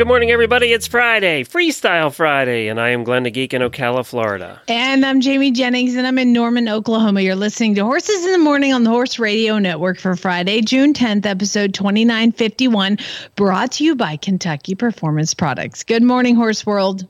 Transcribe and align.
Good 0.00 0.08
morning, 0.08 0.30
everybody. 0.30 0.72
It's 0.72 0.86
Friday, 0.86 1.44
Freestyle 1.44 2.10
Friday, 2.10 2.68
and 2.68 2.80
I 2.80 2.88
am 2.88 3.04
Glenn 3.04 3.24
the 3.24 3.30
Geek 3.30 3.52
in 3.52 3.60
Ocala, 3.60 4.02
Florida. 4.02 4.58
And 4.66 5.04
I'm 5.04 5.20
Jamie 5.20 5.50
Jennings, 5.50 5.94
and 5.94 6.06
I'm 6.06 6.18
in 6.18 6.32
Norman, 6.32 6.70
Oklahoma. 6.70 7.20
You're 7.20 7.34
listening 7.34 7.74
to 7.74 7.84
Horses 7.84 8.24
in 8.24 8.32
the 8.32 8.38
Morning 8.38 8.72
on 8.72 8.82
the 8.82 8.88
Horse 8.88 9.18
Radio 9.18 9.58
Network 9.58 9.98
for 9.98 10.16
Friday, 10.16 10.62
June 10.62 10.94
10th, 10.94 11.26
episode 11.26 11.74
2951, 11.74 12.96
brought 13.36 13.72
to 13.72 13.84
you 13.84 13.94
by 13.94 14.16
Kentucky 14.16 14.74
Performance 14.74 15.34
Products. 15.34 15.84
Good 15.84 16.02
morning, 16.02 16.34
Horse 16.34 16.64
World. 16.64 17.06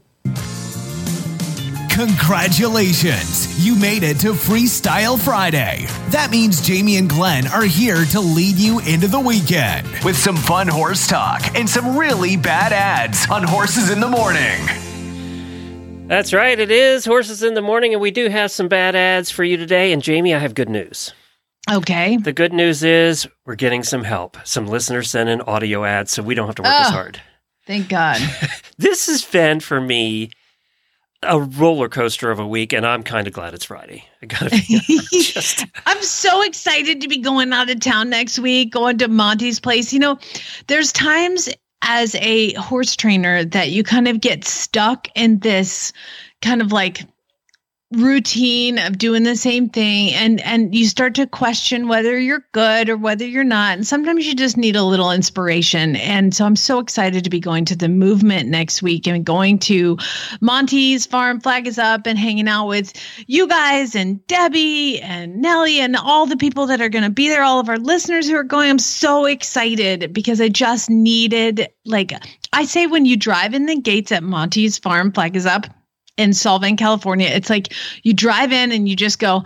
Congratulations! 2.00 3.62
You 3.62 3.76
made 3.76 4.02
it 4.04 4.18
to 4.20 4.28
Freestyle 4.32 5.18
Friday. 5.18 5.84
That 6.08 6.30
means 6.30 6.62
Jamie 6.62 6.96
and 6.96 7.10
Glenn 7.10 7.46
are 7.48 7.64
here 7.64 8.06
to 8.06 8.20
lead 8.20 8.56
you 8.56 8.78
into 8.80 9.06
the 9.06 9.20
weekend 9.20 9.86
with 10.02 10.16
some 10.16 10.34
fun 10.36 10.66
horse 10.66 11.06
talk 11.06 11.42
and 11.54 11.68
some 11.68 11.98
really 11.98 12.38
bad 12.38 12.72
ads 12.72 13.28
on 13.30 13.42
Horses 13.42 13.90
in 13.90 14.00
the 14.00 14.08
Morning. 14.08 14.66
That's 16.08 16.32
right, 16.32 16.58
it 16.58 16.70
is 16.70 17.04
Horses 17.04 17.42
in 17.42 17.52
the 17.52 17.60
Morning, 17.60 17.92
and 17.92 18.00
we 18.00 18.10
do 18.10 18.30
have 18.30 18.50
some 18.50 18.68
bad 18.68 18.96
ads 18.96 19.30
for 19.30 19.44
you 19.44 19.58
today. 19.58 19.92
And 19.92 20.02
Jamie, 20.02 20.34
I 20.34 20.38
have 20.38 20.54
good 20.54 20.70
news. 20.70 21.12
Okay. 21.70 22.16
The 22.16 22.32
good 22.32 22.54
news 22.54 22.82
is 22.82 23.28
we're 23.44 23.56
getting 23.56 23.82
some 23.82 24.04
help. 24.04 24.38
Some 24.44 24.66
listeners 24.66 25.10
sent 25.10 25.28
in 25.28 25.42
audio 25.42 25.84
ads, 25.84 26.12
so 26.12 26.22
we 26.22 26.34
don't 26.34 26.46
have 26.46 26.54
to 26.56 26.62
work 26.62 26.72
as 26.72 26.88
Oh. 26.88 26.92
hard. 26.92 27.20
Thank 27.66 27.90
God. 27.90 28.18
This 28.78 29.08
has 29.08 29.22
been 29.22 29.60
for 29.60 29.78
me 29.78 30.30
a 31.22 31.40
roller 31.40 31.88
coaster 31.88 32.30
of 32.30 32.38
a 32.38 32.46
week, 32.46 32.72
and 32.72 32.86
I'm 32.86 33.02
kind 33.02 33.26
of 33.26 33.32
glad 33.32 33.54
it's 33.54 33.64
Friday. 33.64 34.04
I 34.22 34.26
gotta 34.26 34.50
be 34.50 35.00
just 35.10 35.66
I'm 35.86 36.02
so 36.02 36.42
excited 36.42 37.00
to 37.00 37.08
be 37.08 37.18
going 37.18 37.52
out 37.52 37.70
of 37.70 37.80
town 37.80 38.10
next 38.10 38.38
week, 38.38 38.72
going 38.72 38.98
to 38.98 39.08
Monty's 39.08 39.60
place. 39.60 39.92
You 39.92 39.98
know, 39.98 40.18
there's 40.66 40.92
times 40.92 41.48
as 41.82 42.14
a 42.16 42.52
horse 42.54 42.96
trainer 42.96 43.44
that 43.44 43.70
you 43.70 43.82
kind 43.82 44.08
of 44.08 44.20
get 44.20 44.44
stuck 44.44 45.08
in 45.14 45.38
this 45.40 45.92
kind 46.42 46.62
of 46.62 46.72
like 46.72 47.02
routine 47.92 48.78
of 48.78 48.98
doing 48.98 49.24
the 49.24 49.34
same 49.34 49.68
thing 49.68 50.14
and 50.14 50.40
and 50.42 50.72
you 50.72 50.86
start 50.86 51.16
to 51.16 51.26
question 51.26 51.88
whether 51.88 52.16
you're 52.16 52.46
good 52.52 52.88
or 52.88 52.96
whether 52.96 53.26
you're 53.26 53.42
not 53.42 53.72
and 53.72 53.84
sometimes 53.84 54.24
you 54.24 54.32
just 54.32 54.56
need 54.56 54.76
a 54.76 54.84
little 54.84 55.10
inspiration. 55.10 55.96
And 55.96 56.32
so 56.32 56.44
I'm 56.44 56.54
so 56.54 56.78
excited 56.78 57.24
to 57.24 57.30
be 57.30 57.40
going 57.40 57.64
to 57.64 57.76
the 57.76 57.88
movement 57.88 58.48
next 58.48 58.80
week 58.80 59.08
and 59.08 59.24
going 59.24 59.58
to 59.60 59.98
Monty's 60.40 61.04
farm 61.04 61.40
flag 61.40 61.66
is 61.66 61.78
up 61.78 62.06
and 62.06 62.16
hanging 62.16 62.46
out 62.46 62.68
with 62.68 62.92
you 63.26 63.48
guys 63.48 63.96
and 63.96 64.24
Debbie 64.28 65.00
and 65.00 65.42
Nellie 65.42 65.80
and 65.80 65.96
all 65.96 66.26
the 66.26 66.36
people 66.36 66.66
that 66.66 66.80
are 66.80 66.88
going 66.88 67.04
to 67.04 67.10
be 67.10 67.28
there 67.28 67.42
all 67.42 67.58
of 67.58 67.68
our 67.68 67.78
listeners 67.78 68.28
who 68.28 68.36
are 68.36 68.44
going. 68.44 68.70
I'm 68.70 68.78
so 68.78 69.24
excited 69.24 70.12
because 70.12 70.40
I 70.40 70.48
just 70.48 70.88
needed 70.90 71.68
like 71.84 72.12
I 72.52 72.66
say 72.66 72.86
when 72.86 73.04
you 73.04 73.16
drive 73.16 73.52
in 73.52 73.66
the 73.66 73.80
gates 73.80 74.12
at 74.12 74.22
Monty's 74.22 74.78
farm 74.78 75.10
flag 75.10 75.34
is 75.34 75.46
up 75.46 75.66
in 76.20 76.30
Solvang, 76.30 76.76
California, 76.76 77.28
it's 77.28 77.48
like 77.48 77.72
you 78.02 78.12
drive 78.12 78.52
in 78.52 78.72
and 78.72 78.86
you 78.86 78.94
just 78.94 79.18
go, 79.18 79.42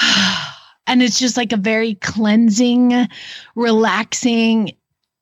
and 0.86 1.02
it's 1.02 1.20
just 1.20 1.36
like 1.36 1.52
a 1.52 1.56
very 1.56 1.94
cleansing, 1.94 3.06
relaxing, 3.54 4.72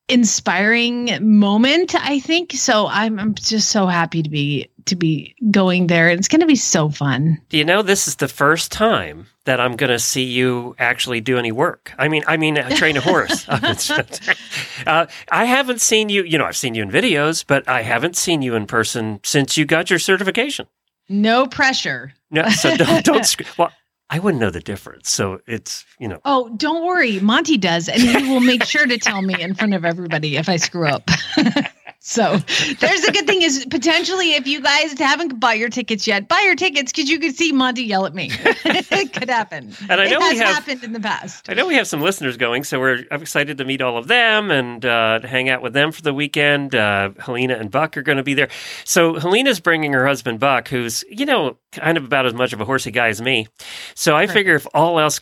inspiring 0.07 1.17
moment. 1.21 1.95
I 1.95 2.19
think 2.19 2.53
so. 2.53 2.87
I'm, 2.87 3.19
I'm 3.19 3.35
just 3.35 3.69
so 3.69 3.87
happy 3.87 4.23
to 4.23 4.29
be 4.29 4.69
to 4.85 4.95
be 4.95 5.35
going 5.49 5.87
there. 5.87 6.09
It's 6.09 6.27
going 6.27 6.41
to 6.41 6.47
be 6.47 6.55
so 6.55 6.89
fun. 6.89 7.39
Do 7.49 7.57
you 7.57 7.63
know 7.63 7.81
this 7.81 8.07
is 8.07 8.17
the 8.17 8.27
first 8.27 8.71
time 8.71 9.27
that 9.45 9.59
I'm 9.59 9.75
going 9.75 9.89
to 9.89 9.99
see 9.99 10.23
you 10.23 10.75
actually 10.77 11.21
do 11.21 11.37
any 11.37 11.51
work? 11.51 11.93
I 11.97 12.09
mean, 12.09 12.23
I 12.27 12.37
mean, 12.37 12.57
uh, 12.57 12.69
train 12.75 12.97
a 12.97 13.01
horse. 13.01 13.47
uh, 13.49 15.05
I 15.31 15.45
haven't 15.45 15.81
seen 15.81 16.09
you. 16.09 16.23
You 16.23 16.37
know, 16.37 16.45
I've 16.45 16.57
seen 16.57 16.75
you 16.75 16.83
in 16.83 16.91
videos, 16.91 17.45
but 17.45 17.67
I 17.67 17.81
haven't 17.81 18.17
seen 18.17 18.41
you 18.41 18.55
in 18.55 18.67
person 18.67 19.19
since 19.23 19.57
you 19.57 19.65
got 19.65 19.89
your 19.89 19.99
certification. 19.99 20.67
No 21.09 21.47
pressure. 21.47 22.13
No, 22.31 22.49
so 22.49 22.75
don't 22.75 23.05
don't. 23.05 23.35
Well, 23.57 23.71
I 24.09 24.19
wouldn't 24.19 24.41
know 24.41 24.49
the 24.51 24.59
difference. 24.59 25.09
So 25.09 25.39
it's 25.47 25.85
you 25.99 26.07
know. 26.07 26.19
Oh, 26.25 26.49
don't 26.55 26.85
worry. 26.85 27.19
Monty 27.19 27.57
does, 27.57 27.89
and 27.89 28.01
he 28.01 28.29
will 28.29 28.41
make 28.41 28.63
sure 28.63 28.85
to 28.85 28.97
tell 28.97 29.21
me 29.21 29.41
in 29.41 29.55
front 29.55 29.73
of 29.73 29.85
everybody 29.85 30.37
if 30.37 30.49
I 30.49 30.57
screw 30.57 30.87
up. 30.87 31.09
so 32.05 32.35
there's 32.79 33.01
the 33.01 33.11
good 33.13 33.25
thing 33.25 33.41
is 33.41 33.65
potentially 33.69 34.33
if 34.33 34.45
you 34.45 34.61
guys 34.61 34.99
haven't 34.99 35.39
bought 35.39 35.57
your 35.57 35.69
tickets 35.69 36.05
yet, 36.05 36.27
buy 36.27 36.41
your 36.45 36.55
tickets 36.55 36.91
because 36.91 37.09
you 37.09 37.17
could 37.17 37.33
see 37.33 37.53
Monty 37.53 37.83
yell 37.83 38.05
at 38.05 38.13
me. 38.13 38.29
it 38.65 39.13
could 39.13 39.29
happen. 39.29 39.73
And 39.89 40.01
I 40.01 40.09
know 40.09 40.17
it 40.17 40.19
we 40.19 40.25
has 40.25 40.39
have- 40.39 40.55
happened 40.55 40.83
in 40.83 40.91
the 40.91 40.99
past. 40.99 41.49
I 41.49 41.53
know 41.53 41.65
we 41.65 41.75
have 41.75 41.87
some 41.87 42.01
listeners 42.01 42.35
going, 42.35 42.65
so 42.65 42.77
we're 42.79 43.05
I'm 43.09 43.21
excited 43.21 43.57
to 43.57 43.65
meet 43.65 43.81
all 43.81 43.97
of 43.97 44.07
them 44.07 44.51
and 44.51 44.85
uh, 44.85 45.21
hang 45.21 45.47
out 45.47 45.61
with 45.61 45.71
them 45.71 45.93
for 45.93 46.01
the 46.01 46.13
weekend. 46.13 46.75
Uh, 46.75 47.11
Helena 47.19 47.55
and 47.55 47.71
Buck 47.71 47.95
are 47.95 48.01
going 48.01 48.17
to 48.17 48.23
be 48.23 48.33
there. 48.33 48.49
So 48.83 49.17
Helena's 49.17 49.61
bringing 49.61 49.93
her 49.93 50.05
husband 50.05 50.41
Buck, 50.41 50.67
who's 50.67 51.05
you 51.09 51.25
know 51.25 51.57
kind 51.71 51.97
of 51.97 52.03
about 52.03 52.25
as 52.25 52.33
much 52.33 52.51
of 52.51 52.59
a 52.59 52.65
horsey 52.65 52.91
guy 52.91 53.07
as 53.07 53.21
me. 53.21 53.47
So 53.95 54.15
I 54.15 54.27
figure 54.27 54.55
if 54.55 54.67
all 54.73 54.99
else, 54.99 55.21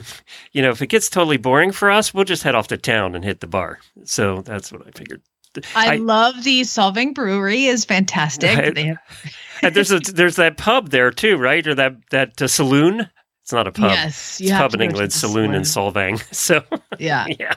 you 0.52 0.62
know, 0.62 0.70
if 0.70 0.80
it 0.80 0.86
gets 0.88 1.10
totally 1.10 1.36
boring 1.36 1.72
for 1.72 1.90
us, 1.90 2.14
we'll 2.14 2.24
just 2.24 2.42
head 2.42 2.54
off 2.54 2.68
to 2.68 2.78
town 2.78 3.14
and 3.14 3.22
hit 3.22 3.40
the 3.40 3.46
bar. 3.46 3.80
So 4.04 4.40
that's 4.42 4.72
what 4.72 4.86
I 4.86 4.90
figured. 4.92 5.22
I, 5.74 5.94
I- 5.94 5.96
love 5.96 6.44
the 6.44 6.62
Solvang 6.62 7.14
Brewery 7.14 7.64
is 7.66 7.84
fantastic. 7.84 8.56
Right. 8.56 8.76
Have- 8.76 8.98
And 9.62 9.74
there's 9.76 9.92
a, 9.92 10.00
there's 10.00 10.36
that 10.36 10.56
pub 10.56 10.90
there 10.90 11.10
too, 11.10 11.36
right? 11.36 11.66
Or 11.66 11.74
that 11.74 11.94
that 12.10 12.40
uh, 12.42 12.48
saloon. 12.48 13.08
It's 13.42 13.52
not 13.52 13.66
a 13.66 13.72
pub. 13.72 13.90
Yes, 13.90 14.40
you 14.40 14.48
it's 14.48 14.56
pub 14.56 14.74
in 14.74 14.80
England, 14.82 15.12
saloon 15.12 15.54
in. 15.54 15.62
Solvang. 15.62 16.22
So 16.34 16.62
yeah. 16.98 17.26
yeah. 17.40 17.54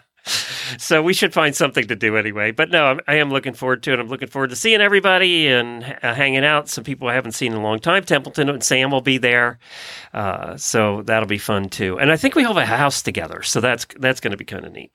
So 0.79 1.03
we 1.03 1.13
should 1.13 1.33
find 1.33 1.55
something 1.55 1.85
to 1.87 1.95
do 1.95 2.17
anyway. 2.17 2.49
But 2.49 2.71
no, 2.71 2.85
I'm, 2.85 2.99
I 3.07 3.15
am 3.17 3.29
looking 3.29 3.53
forward 3.53 3.83
to 3.83 3.93
it. 3.93 3.99
I'm 3.99 4.07
looking 4.07 4.27
forward 4.27 4.49
to 4.49 4.55
seeing 4.55 4.81
everybody 4.81 5.47
and 5.47 5.83
uh, 6.01 6.15
hanging 6.15 6.43
out. 6.43 6.67
Some 6.67 6.83
people 6.83 7.07
I 7.07 7.13
haven't 7.13 7.33
seen 7.33 7.51
in 7.51 7.59
a 7.59 7.61
long 7.61 7.77
time. 7.77 8.03
Templeton 8.03 8.49
and 8.49 8.63
Sam 8.63 8.89
will 8.89 9.01
be 9.01 9.19
there, 9.19 9.59
uh, 10.15 10.57
so 10.57 11.03
that'll 11.03 11.27
be 11.27 11.37
fun 11.37 11.69
too. 11.69 11.99
And 11.99 12.11
I 12.11 12.17
think 12.17 12.33
we 12.33 12.41
have 12.41 12.57
a 12.57 12.65
house 12.65 13.03
together, 13.03 13.43
so 13.43 13.61
that's 13.61 13.85
that's 13.99 14.19
going 14.19 14.31
to 14.31 14.37
be 14.37 14.45
kind 14.45 14.65
of 14.65 14.71
neat. 14.73 14.91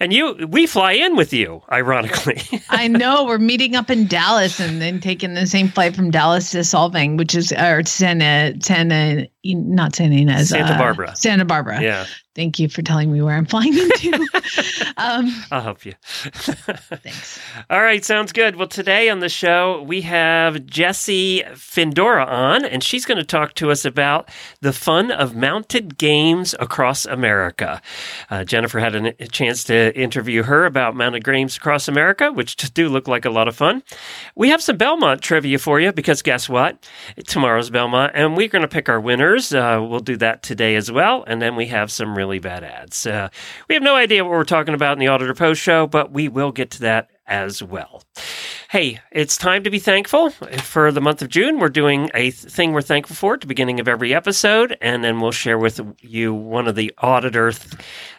And 0.00 0.12
you, 0.12 0.46
we 0.48 0.66
fly 0.66 0.92
in 0.92 1.16
with 1.16 1.32
you, 1.32 1.62
ironically. 1.70 2.42
I 2.70 2.88
know 2.88 3.24
we're 3.24 3.38
meeting 3.38 3.74
up 3.74 3.90
in 3.90 4.06
Dallas 4.06 4.60
and 4.60 4.80
then 4.80 5.00
taking 5.00 5.34
the 5.34 5.46
same 5.46 5.68
flight 5.68 5.96
from 5.96 6.10
Dallas 6.10 6.52
to 6.52 6.58
Solvang, 6.58 7.16
which 7.16 7.34
is 7.34 7.52
or 7.52 7.84
Santa 7.84 8.54
Santa 8.60 9.28
not 9.44 9.94
Santa 9.94 10.16
Ynez, 10.16 10.48
Santa 10.48 10.74
uh, 10.74 10.78
Barbara. 10.78 11.16
Santa 11.16 11.44
Barbara. 11.44 11.80
yeah, 11.80 12.06
Thank 12.38 12.60
you 12.60 12.68
for 12.68 12.82
telling 12.82 13.12
me 13.12 13.20
where 13.20 13.34
I'm 13.34 13.46
flying 13.46 13.76
into. 13.76 14.12
um, 14.96 15.44
I'll 15.50 15.60
help 15.60 15.84
you. 15.84 15.94
thanks. 16.04 17.40
All 17.68 17.82
right, 17.82 18.04
sounds 18.04 18.30
good. 18.30 18.54
Well, 18.54 18.68
today 18.68 19.08
on 19.08 19.18
the 19.18 19.28
show, 19.28 19.82
we 19.82 20.02
have 20.02 20.64
Jessie 20.64 21.42
Findora 21.54 22.28
on, 22.28 22.64
and 22.64 22.80
she's 22.80 23.04
going 23.04 23.18
to 23.18 23.24
talk 23.24 23.54
to 23.54 23.72
us 23.72 23.84
about 23.84 24.28
the 24.60 24.72
fun 24.72 25.10
of 25.10 25.34
mounted 25.34 25.98
games 25.98 26.54
across 26.60 27.06
America. 27.06 27.82
Uh, 28.30 28.44
Jennifer 28.44 28.78
had 28.78 28.94
a 28.94 29.26
chance 29.26 29.64
to 29.64 29.92
interview 29.98 30.44
her 30.44 30.64
about 30.64 30.94
mounted 30.94 31.24
games 31.24 31.56
across 31.56 31.88
America, 31.88 32.30
which 32.30 32.54
do 32.72 32.88
look 32.88 33.08
like 33.08 33.24
a 33.24 33.30
lot 33.30 33.48
of 33.48 33.56
fun. 33.56 33.82
We 34.36 34.50
have 34.50 34.62
some 34.62 34.76
Belmont 34.76 35.22
trivia 35.22 35.58
for 35.58 35.80
you 35.80 35.92
because 35.92 36.22
guess 36.22 36.48
what? 36.48 36.88
Tomorrow's 37.26 37.68
Belmont, 37.68 38.12
and 38.14 38.36
we're 38.36 38.46
going 38.46 38.62
to 38.62 38.68
pick 38.68 38.88
our 38.88 39.00
winners. 39.28 39.52
Uh, 39.52 39.84
we'll 39.88 40.00
do 40.00 40.16
that 40.16 40.42
today 40.42 40.76
as 40.76 40.90
well, 40.90 41.24
and 41.26 41.40
then 41.40 41.56
we 41.56 41.66
have 41.66 41.90
some 41.90 42.16
really 42.16 42.38
bad 42.38 42.64
ads. 42.64 43.06
Uh, 43.06 43.28
we 43.68 43.74
have 43.74 43.82
no 43.82 43.94
idea 43.94 44.24
what 44.24 44.30
we're 44.30 44.44
talking 44.44 44.74
about 44.74 44.92
in 44.92 44.98
the 44.98 45.08
Auditor 45.08 45.34
Post 45.34 45.60
show, 45.60 45.86
but 45.86 46.12
we 46.12 46.28
will 46.28 46.52
get 46.52 46.70
to 46.72 46.80
that 46.80 47.10
as 47.28 47.62
well. 47.62 48.02
Hey, 48.70 49.00
it's 49.10 49.38
time 49.38 49.64
to 49.64 49.70
be 49.70 49.78
thankful. 49.78 50.28
For 50.28 50.92
the 50.92 51.00
month 51.00 51.22
of 51.22 51.28
June, 51.28 51.58
we're 51.58 51.70
doing 51.70 52.10
a 52.12 52.30
thing 52.30 52.72
we're 52.72 52.82
thankful 52.82 53.16
for 53.16 53.32
at 53.32 53.40
the 53.40 53.46
beginning 53.46 53.80
of 53.80 53.88
every 53.88 54.12
episode, 54.12 54.76
and 54.82 55.02
then 55.02 55.20
we'll 55.20 55.32
share 55.32 55.56
with 55.56 55.80
you 56.00 56.34
one 56.34 56.68
of 56.68 56.74
the 56.74 56.92
auditor, 56.98 57.52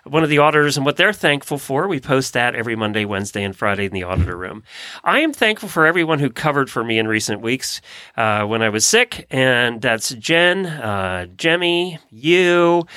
one 0.06 0.24
of 0.24 0.30
the 0.30 0.40
auditors 0.40 0.76
and 0.76 0.88
what 0.88 0.98
they're 0.98 1.14
thankful 1.14 1.60
for. 1.60 1.88
We 1.88 2.00
post 2.00 2.34
that 2.34 2.56
every 2.56 2.76
Monday, 2.76 3.06
Wednesday, 3.06 3.44
and 3.44 3.56
Friday 3.56 3.86
in 3.86 3.92
the 3.92 4.02
auditor 4.04 4.36
room. 4.36 4.64
I 5.04 5.20
am 5.20 5.34
thankful 5.34 5.70
for 5.70 5.86
everyone 5.86 6.18
who 6.18 6.32
covered 6.32 6.72
for 6.72 6.84
me 6.84 6.98
in 6.98 7.08
recent 7.08 7.42
weeks 7.42 7.80
uh, 8.18 8.46
when 8.46 8.64
I 8.64 8.70
was 8.70 8.88
sick, 8.88 9.28
and 9.30 9.80
that's 9.80 10.10
Jen, 10.16 10.66
uh, 10.66 11.28
Jemmy, 11.38 12.00
you. 12.10 12.88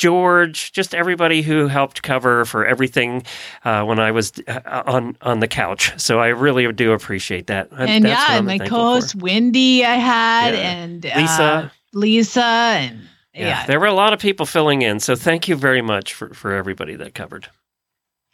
George, 0.00 0.72
just 0.72 0.94
everybody 0.94 1.42
who 1.42 1.66
helped 1.66 2.02
cover 2.02 2.46
for 2.46 2.64
everything 2.64 3.22
uh, 3.66 3.84
when 3.84 3.98
I 4.00 4.12
was 4.12 4.32
uh, 4.48 4.82
on 4.86 5.14
on 5.20 5.40
the 5.40 5.46
couch. 5.46 5.92
So 6.00 6.18
I 6.20 6.28
really 6.28 6.72
do 6.72 6.92
appreciate 6.92 7.48
that. 7.48 7.68
And 7.76 8.06
That's 8.06 8.30
yeah, 8.30 8.40
my 8.40 8.56
co-host. 8.58 9.14
Wendy, 9.14 9.84
I 9.84 9.96
had, 9.96 10.54
Yeah. 10.54 10.60
and 10.60 11.04
uh, 11.04 11.10
Lisa. 11.16 11.72
Lisa, 11.92 12.40
and 12.42 13.00
Yeah, 13.34 13.48
yeah. 13.48 13.66
there 13.66 13.78
were 13.78 13.88
a 13.88 13.92
lot 13.92 14.14
of 14.14 14.20
people 14.20 14.46
filling 14.46 14.80
in. 14.80 15.00
So 15.00 15.14
thank 15.16 15.48
you 15.48 15.54
very 15.54 15.82
much 15.82 16.14
for, 16.14 16.32
for 16.32 16.54
everybody 16.54 16.96
that 16.96 17.14
covered. 17.14 17.48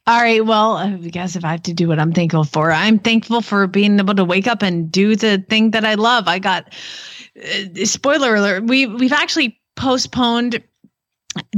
All 0.07 0.21
right. 0.21 0.47
Well, 0.47 0.77
I 0.77 0.93
guess 0.93 1.35
if 1.35 1.45
I 1.45 1.51
have 1.51 1.65
to 1.65 1.73
do 1.75 1.89
what 1.89 1.99
I'm 1.99 2.13
thankful 2.13 2.45
for, 2.45 2.71
I'm 2.71 3.01
thankful 3.01 3.41
for 3.41 3.67
being 3.67 3.99
able 3.99 4.15
to 4.15 4.25
wake 4.25 4.47
up 4.47 4.63
and 4.63 4.89
do 4.93 5.17
the 5.17 5.45
thing 5.51 5.73
that 5.73 5.85
I 5.85 5.95
love. 5.95 6.29
I 6.29 6.39
got 6.39 6.73
uh, 7.37 7.85
spoiler 7.85 8.37
alert. 8.37 8.69
We 8.69 8.87
we've 8.87 9.13
actually 9.13 9.59
postponed 9.75 10.63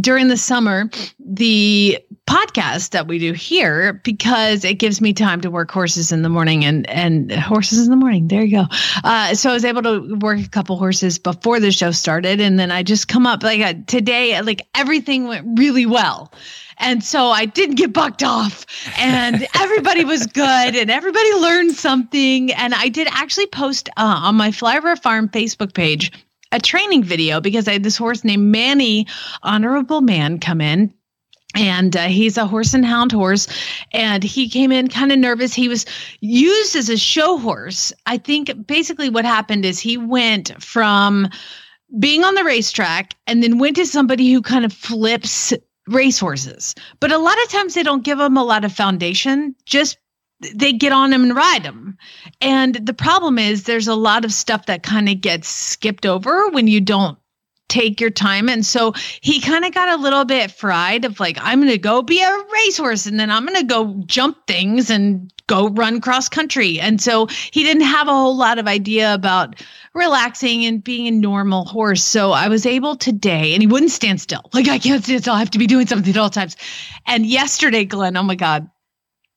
during 0.00 0.28
the 0.28 0.36
summer 0.36 0.90
the 1.18 1.98
podcast 2.28 2.90
that 2.90 3.06
we 3.06 3.18
do 3.18 3.32
here 3.32 3.94
because 4.04 4.64
it 4.64 4.74
gives 4.74 5.00
me 5.00 5.12
time 5.14 5.40
to 5.40 5.50
work 5.50 5.70
horses 5.70 6.12
in 6.12 6.22
the 6.22 6.28
morning 6.28 6.64
and 6.64 6.88
and 6.90 7.32
horses 7.32 7.84
in 7.86 7.90
the 7.90 7.96
morning. 7.96 8.28
There 8.28 8.42
you 8.42 8.58
go. 8.58 8.64
Uh, 9.02 9.34
so 9.34 9.50
i 9.50 9.52
was 9.54 9.64
able 9.64 9.82
to 9.82 10.14
work 10.16 10.38
a 10.38 10.48
couple 10.48 10.76
horses 10.76 11.18
before 11.18 11.58
the 11.58 11.72
show 11.72 11.90
started 11.90 12.40
and 12.40 12.58
then 12.58 12.70
i 12.70 12.82
just 12.82 13.08
come 13.08 13.26
up 13.26 13.42
like 13.42 13.60
uh, 13.60 13.74
today 13.86 14.40
like 14.42 14.66
everything 14.74 15.26
went 15.26 15.58
really 15.58 15.86
well. 15.86 16.32
And 16.80 17.02
so 17.02 17.30
I 17.30 17.44
didn't 17.44 17.74
get 17.74 17.92
bucked 17.92 18.22
off, 18.22 18.64
and 18.96 19.44
everybody 19.56 20.04
was 20.04 20.26
good, 20.26 20.76
and 20.76 20.92
everybody 20.92 21.32
learned 21.34 21.74
something. 21.74 22.52
And 22.52 22.72
I 22.72 22.88
did 22.88 23.08
actually 23.10 23.48
post 23.48 23.88
uh, 23.96 24.20
on 24.22 24.36
my 24.36 24.50
Flyover 24.50 24.96
Farm 24.96 25.28
Facebook 25.28 25.74
page 25.74 26.12
a 26.52 26.60
training 26.60 27.04
video 27.04 27.40
because 27.40 27.68
I 27.68 27.72
had 27.72 27.82
this 27.82 27.96
horse 27.96 28.24
named 28.24 28.50
Manny, 28.50 29.06
honorable 29.42 30.00
man, 30.00 30.38
come 30.38 30.60
in. 30.60 30.92
And 31.54 31.96
uh, 31.96 32.08
he's 32.08 32.36
a 32.36 32.46
horse 32.46 32.74
and 32.74 32.84
hound 32.84 33.10
horse. 33.10 33.48
And 33.92 34.22
he 34.22 34.48
came 34.48 34.70
in 34.70 34.88
kind 34.88 35.10
of 35.10 35.18
nervous. 35.18 35.54
He 35.54 35.68
was 35.68 35.86
used 36.20 36.76
as 36.76 36.88
a 36.88 36.96
show 36.96 37.38
horse. 37.38 37.92
I 38.06 38.18
think 38.18 38.66
basically 38.66 39.08
what 39.08 39.24
happened 39.24 39.64
is 39.64 39.78
he 39.78 39.96
went 39.96 40.62
from 40.62 41.28
being 41.98 42.22
on 42.22 42.34
the 42.34 42.44
racetrack 42.44 43.14
and 43.26 43.42
then 43.42 43.58
went 43.58 43.76
to 43.76 43.86
somebody 43.86 44.30
who 44.30 44.42
kind 44.42 44.64
of 44.64 44.72
flips 44.72 45.54
racehorses. 45.88 46.74
But 47.00 47.12
a 47.12 47.18
lot 47.18 47.42
of 47.42 47.48
times 47.48 47.74
they 47.74 47.82
don't 47.82 48.04
give 48.04 48.18
them 48.18 48.36
a 48.36 48.44
lot 48.44 48.64
of 48.64 48.72
foundation, 48.72 49.54
just 49.64 49.96
they 50.54 50.72
get 50.72 50.92
on 50.92 51.10
them 51.10 51.24
and 51.24 51.34
ride 51.34 51.62
them. 51.62 51.96
And 52.40 52.74
the 52.74 52.94
problem 52.94 53.38
is 53.38 53.64
there's 53.64 53.88
a 53.88 53.94
lot 53.94 54.24
of 54.24 54.32
stuff 54.32 54.66
that 54.66 54.82
kind 54.82 55.08
of 55.08 55.20
gets 55.20 55.48
skipped 55.48 56.06
over 56.06 56.48
when 56.50 56.68
you 56.68 56.80
don't 56.80 57.18
take 57.68 58.00
your 58.00 58.10
time. 58.10 58.48
And 58.48 58.64
so 58.64 58.94
he 59.20 59.40
kind 59.40 59.64
of 59.64 59.74
got 59.74 59.88
a 59.88 60.02
little 60.02 60.24
bit 60.24 60.50
fried 60.50 61.04
of 61.04 61.20
like, 61.20 61.36
I'm 61.40 61.60
going 61.60 61.70
to 61.70 61.78
go 61.78 62.02
be 62.02 62.22
a 62.22 62.44
racehorse 62.52 63.06
and 63.06 63.20
then 63.20 63.30
I'm 63.30 63.44
going 63.44 63.60
to 63.60 63.66
go 63.66 64.02
jump 64.06 64.46
things 64.46 64.90
and 64.90 65.30
go 65.48 65.68
run 65.68 66.00
cross 66.00 66.28
country. 66.28 66.80
And 66.80 67.00
so 67.00 67.26
he 67.26 67.62
didn't 67.62 67.82
have 67.82 68.08
a 68.08 68.12
whole 68.12 68.36
lot 68.36 68.58
of 68.58 68.66
idea 68.66 69.12
about 69.12 69.62
relaxing 69.92 70.64
and 70.64 70.82
being 70.82 71.08
a 71.08 71.10
normal 71.10 71.64
horse. 71.66 72.04
So 72.04 72.32
I 72.32 72.48
was 72.48 72.64
able 72.64 72.96
today, 72.96 73.54
and 73.54 73.62
he 73.62 73.66
wouldn't 73.66 73.90
stand 73.90 74.20
still. 74.20 74.48
Like, 74.52 74.68
I 74.68 74.78
can't 74.78 75.02
stand 75.02 75.22
still. 75.22 75.34
I 75.34 75.38
have 75.38 75.50
to 75.50 75.58
be 75.58 75.66
doing 75.66 75.86
something 75.86 76.10
at 76.10 76.18
all 76.18 76.30
times. 76.30 76.56
And 77.06 77.26
yesterday, 77.26 77.84
Glenn, 77.84 78.16
oh 78.16 78.22
my 78.22 78.34
God, 78.34 78.68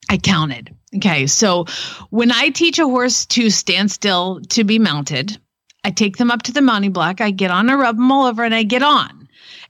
I 0.09 0.17
counted. 0.17 0.75
Okay. 0.95 1.27
So 1.27 1.65
when 2.09 2.31
I 2.31 2.49
teach 2.49 2.79
a 2.79 2.85
horse 2.85 3.25
to 3.27 3.49
stand 3.49 3.91
still 3.91 4.41
to 4.49 4.63
be 4.63 4.79
mounted, 4.79 5.37
I 5.83 5.91
take 5.91 6.17
them 6.17 6.31
up 6.31 6.43
to 6.43 6.51
the 6.51 6.61
mounting 6.61 6.91
block, 6.91 7.21
I 7.21 7.31
get 7.31 7.49
on, 7.49 7.69
I 7.69 7.73
rub 7.73 7.95
them 7.95 8.11
all 8.11 8.27
over, 8.27 8.43
and 8.43 8.53
I 8.53 8.63
get 8.63 8.83
on. 8.83 9.27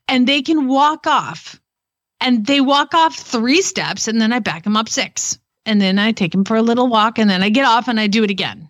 And 0.08 0.28
they 0.28 0.42
can 0.42 0.68
walk 0.68 1.08
off. 1.08 1.60
And 2.20 2.46
they 2.46 2.62
walk 2.62 2.94
off 2.94 3.16
three 3.16 3.62
steps, 3.62 4.08
and 4.08 4.22
then 4.22 4.34
I 4.34 4.40
back 4.40 4.64
them 4.64 4.78
up 4.78 4.90
six. 4.90 5.40
And 5.66 5.82
then 5.82 6.00
I 6.00 6.12
take 6.12 6.32
them 6.32 6.44
for 6.44 6.58
a 6.58 6.62
little 6.62 6.88
walk, 6.88 7.18
and 7.18 7.30
then 7.30 7.44
I 7.44 7.50
get 7.50 7.66
off 7.66 7.88
and 7.88 8.00
I 8.00 8.08
do 8.08 8.24
it 8.24 8.30
again. 8.30 8.70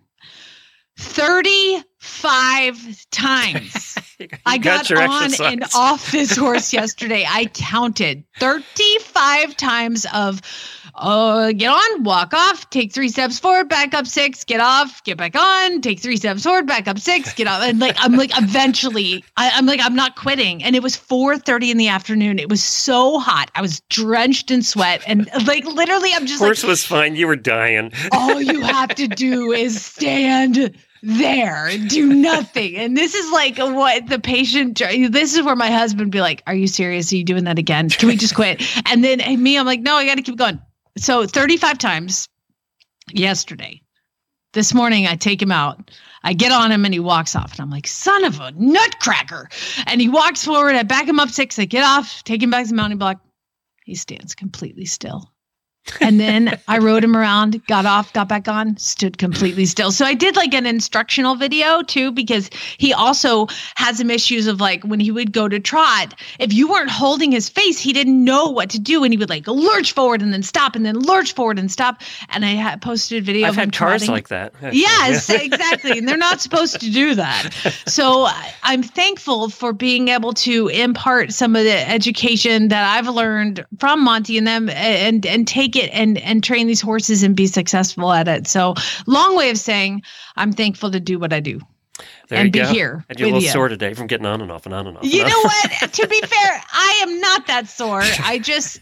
35 0.98 3.10
times. 3.12 3.98
I 4.46 4.58
got 4.58 4.90
your 4.90 5.02
on 5.02 5.24
exercise. 5.24 5.54
and 5.54 5.64
off 5.74 6.12
this 6.12 6.36
horse 6.36 6.74
yesterday. 6.74 7.26
I 7.28 7.46
counted 7.46 8.24
35 8.40 9.58
times 9.58 10.06
of 10.14 10.42
uh, 10.96 11.52
get 11.52 11.70
on, 11.70 12.04
walk 12.04 12.34
off, 12.34 12.70
take 12.70 12.92
three 12.92 13.10
steps 13.10 13.40
forward, 13.40 13.70
back 13.70 13.94
up 13.94 14.08
six, 14.08 14.44
get 14.44 14.60
off, 14.60 15.04
get 15.04 15.18
back 15.18 15.36
on, 15.36 15.82
take 15.82 16.00
three 16.00 16.18
steps 16.18 16.44
forward, 16.44 16.68
back 16.68 16.88
up 16.88 17.00
six, 17.00 17.34
get 17.34 17.48
off. 17.48 17.64
And 17.64 17.80
like 17.80 17.96
I'm 18.00 18.14
like 18.14 18.32
eventually 18.38 19.24
I, 19.38 19.52
I'm 19.54 19.66
like, 19.66 19.80
I'm 19.82 19.96
not 19.96 20.16
quitting. 20.16 20.64
And 20.64 20.76
it 20.76 20.84
was 20.84 20.96
4:30 20.96 21.72
in 21.72 21.78
the 21.78 21.88
afternoon. 21.88 22.40
It 22.40 22.50
was 22.50 22.64
so 22.64 23.20
hot. 23.20 23.52
I 23.56 23.62
was 23.62 23.82
drenched 23.90 24.52
in 24.52 24.62
sweat. 24.62 25.04
And 25.08 25.30
like 25.46 25.66
literally 25.66 26.12
I'm 26.14 26.26
just 26.26 26.40
Horse 26.40 26.64
like 26.64 26.70
was 26.70 26.86
fine. 26.86 27.16
You 27.16 27.28
were 27.28 27.36
dying. 27.36 27.92
all 28.12 28.42
you 28.42 28.62
have 28.62 28.94
to 28.96 29.08
do 29.08 29.52
is 29.52 29.84
stand 29.84 30.76
there 31.04 31.72
do 31.88 32.14
nothing 32.14 32.76
and 32.76 32.96
this 32.96 33.16
is 33.16 33.32
like 33.32 33.58
what 33.58 34.06
the 34.08 34.20
patient 34.20 34.78
this 34.78 35.36
is 35.36 35.44
where 35.44 35.56
my 35.56 35.72
husband 35.72 36.08
would 36.08 36.12
be 36.12 36.22
like 36.22 36.44
are 36.46 36.54
you 36.54 36.68
serious 36.68 37.12
are 37.12 37.16
you 37.16 37.24
doing 37.24 37.46
that 37.46 37.58
again 37.58 37.90
can 37.90 38.08
we 38.08 38.16
just 38.16 38.36
quit 38.36 38.62
and 38.88 39.04
then 39.04 39.20
and 39.20 39.42
me 39.42 39.58
i'm 39.58 39.66
like 39.66 39.80
no 39.80 39.96
i 39.96 40.06
gotta 40.06 40.22
keep 40.22 40.38
going 40.38 40.62
so 40.98 41.26
35 41.26 41.78
times 41.78 42.28
yesterday. 43.12 43.82
This 44.54 44.74
morning 44.74 45.08
i 45.08 45.16
take 45.16 45.42
him 45.42 45.52
out. 45.52 45.92
I 46.24 46.34
get 46.34 46.52
on 46.52 46.72
him 46.72 46.84
and 46.84 46.94
he 46.94 47.00
walks 47.00 47.36
off. 47.36 47.52
And 47.54 47.62
i'm 47.62 47.70
like 47.70 47.88
son 47.88 48.26
of 48.26 48.40
a 48.40 48.52
nutcracker. 48.52 49.50
And 49.88 50.02
he 50.02 50.10
walks 50.10 50.44
forward. 50.44 50.76
I 50.76 50.84
back 50.84 51.08
him 51.08 51.20
up 51.20 51.30
six. 51.30 51.58
I 51.58 51.66
get 51.66 51.84
off 51.84 52.24
take 52.24 52.44
him 52.44 52.50
back 52.52 52.64
to 52.66 52.70
the 52.70 52.76
mounting 52.76 52.98
block. 52.98 53.22
He 53.86 53.96
stands 53.96 54.36
completely 54.36 54.86
still 54.86 55.32
and 56.00 56.20
then 56.20 56.60
I 56.68 56.78
rode 56.78 57.04
him 57.04 57.16
around, 57.18 57.66
got 57.68 57.86
off, 57.86 58.14
got 58.14 58.28
back 58.28 58.48
on, 58.48 58.78
stood 58.78 59.18
completely 59.18 59.66
still. 59.66 59.92
So 59.92 60.06
I 60.06 60.14
did 60.14 60.36
like 60.36 60.54
an 60.54 60.66
instructional 60.66 61.36
video 61.36 61.82
too, 61.82 62.12
because 62.12 62.50
he 62.78 62.94
also 62.94 63.48
had 63.76 63.96
some 63.96 64.10
issues 64.10 64.48
of 64.48 64.62
like 64.62 64.84
when 64.84 65.00
he 65.00 65.12
would 65.12 65.32
go 65.32 65.48
to 65.48 65.60
trot, 65.60 66.14
if 66.40 66.54
you 66.54 66.70
weren't 66.70 66.90
holding 66.92 67.32
his 67.32 67.50
face, 67.50 67.80
he 67.80 67.94
didn't 67.94 68.24
know 68.24 68.48
what 68.50 68.70
to 68.72 68.80
do. 68.80 69.04
And 69.04 69.14
he 69.14 69.18
would 69.18 69.30
like 69.30 69.48
lurch 69.48 69.94
forward 69.94 70.22
and 70.22 70.34
then 70.34 70.44
stop 70.44 70.76
and 70.76 70.86
then 70.86 71.00
lurch 71.00 71.34
forward 71.34 71.58
and 71.60 71.72
stop. 71.72 72.02
And 72.30 72.46
I 72.46 72.52
had 72.52 72.82
posted 72.82 73.24
a 73.24 73.26
video 73.26 73.48
I've 73.48 73.54
of 73.54 73.56
him 73.56 73.62
had 73.62 73.74
cars 73.74 74.02
trotting. 74.02 74.14
like 74.14 74.28
that. 74.30 74.54
Yes, 74.74 75.30
exactly. 75.30 75.98
And 75.98 76.08
they're 76.08 76.18
not 76.18 76.42
supposed 76.42 76.80
to 76.80 76.90
do 76.92 77.16
that. 77.16 77.50
So 77.88 78.28
I'm 78.64 78.82
thankful 78.84 79.50
for 79.50 79.74
being 79.74 80.08
able 80.08 80.34
to 80.34 80.70
impart 80.70 81.34
some 81.34 81.56
of 81.56 81.64
the 81.64 81.90
education 81.90 82.70
that 82.70 82.98
I've 82.98 83.08
learned 83.08 83.66
from 83.80 84.04
Monty 84.04 84.38
and 84.38 84.48
them 84.48 84.70
and 84.70 85.26
and 85.26 85.48
take 85.48 85.71
it 85.76 85.90
and 85.94 86.18
and 86.20 86.44
train 86.44 86.68
these 86.68 86.82
horses 86.82 87.24
and 87.24 87.36
be 87.36 87.48
successful 87.48 88.12
at 88.12 88.28
it. 88.28 88.48
So 88.48 88.76
long 89.08 89.36
way 89.36 89.50
of 89.50 89.58
saying 89.58 90.02
I'm 90.36 90.52
thankful 90.54 90.92
to 90.92 91.00
do 91.00 91.20
what 91.20 91.34
I 91.34 91.40
do. 91.40 91.60
There 92.30 92.40
and 92.40 92.48
you 92.48 92.52
be 92.52 92.60
go. 92.60 92.74
here 92.74 93.06
And 93.10 93.20
you're 93.20 93.28
a 93.30 93.32
little 93.32 93.44
you. 93.44 93.50
sore 93.50 93.68
today 93.68 93.94
from 93.94 94.08
getting 94.08 94.26
on 94.26 94.42
and 94.42 94.52
off 94.52 94.66
and 94.66 94.74
on 94.74 94.88
and 94.88 94.98
off. 94.98 95.04
You 95.04 95.22
and 95.22 95.30
know 95.30 95.38
on. 95.38 95.44
what? 95.44 95.72
to 95.94 96.08
be 96.08 96.20
fair, 96.22 96.62
I 96.74 97.00
am 97.04 97.20
not 97.20 97.48
that 97.48 97.68
sore. 97.68 98.02
I 98.24 98.40
just 98.40 98.80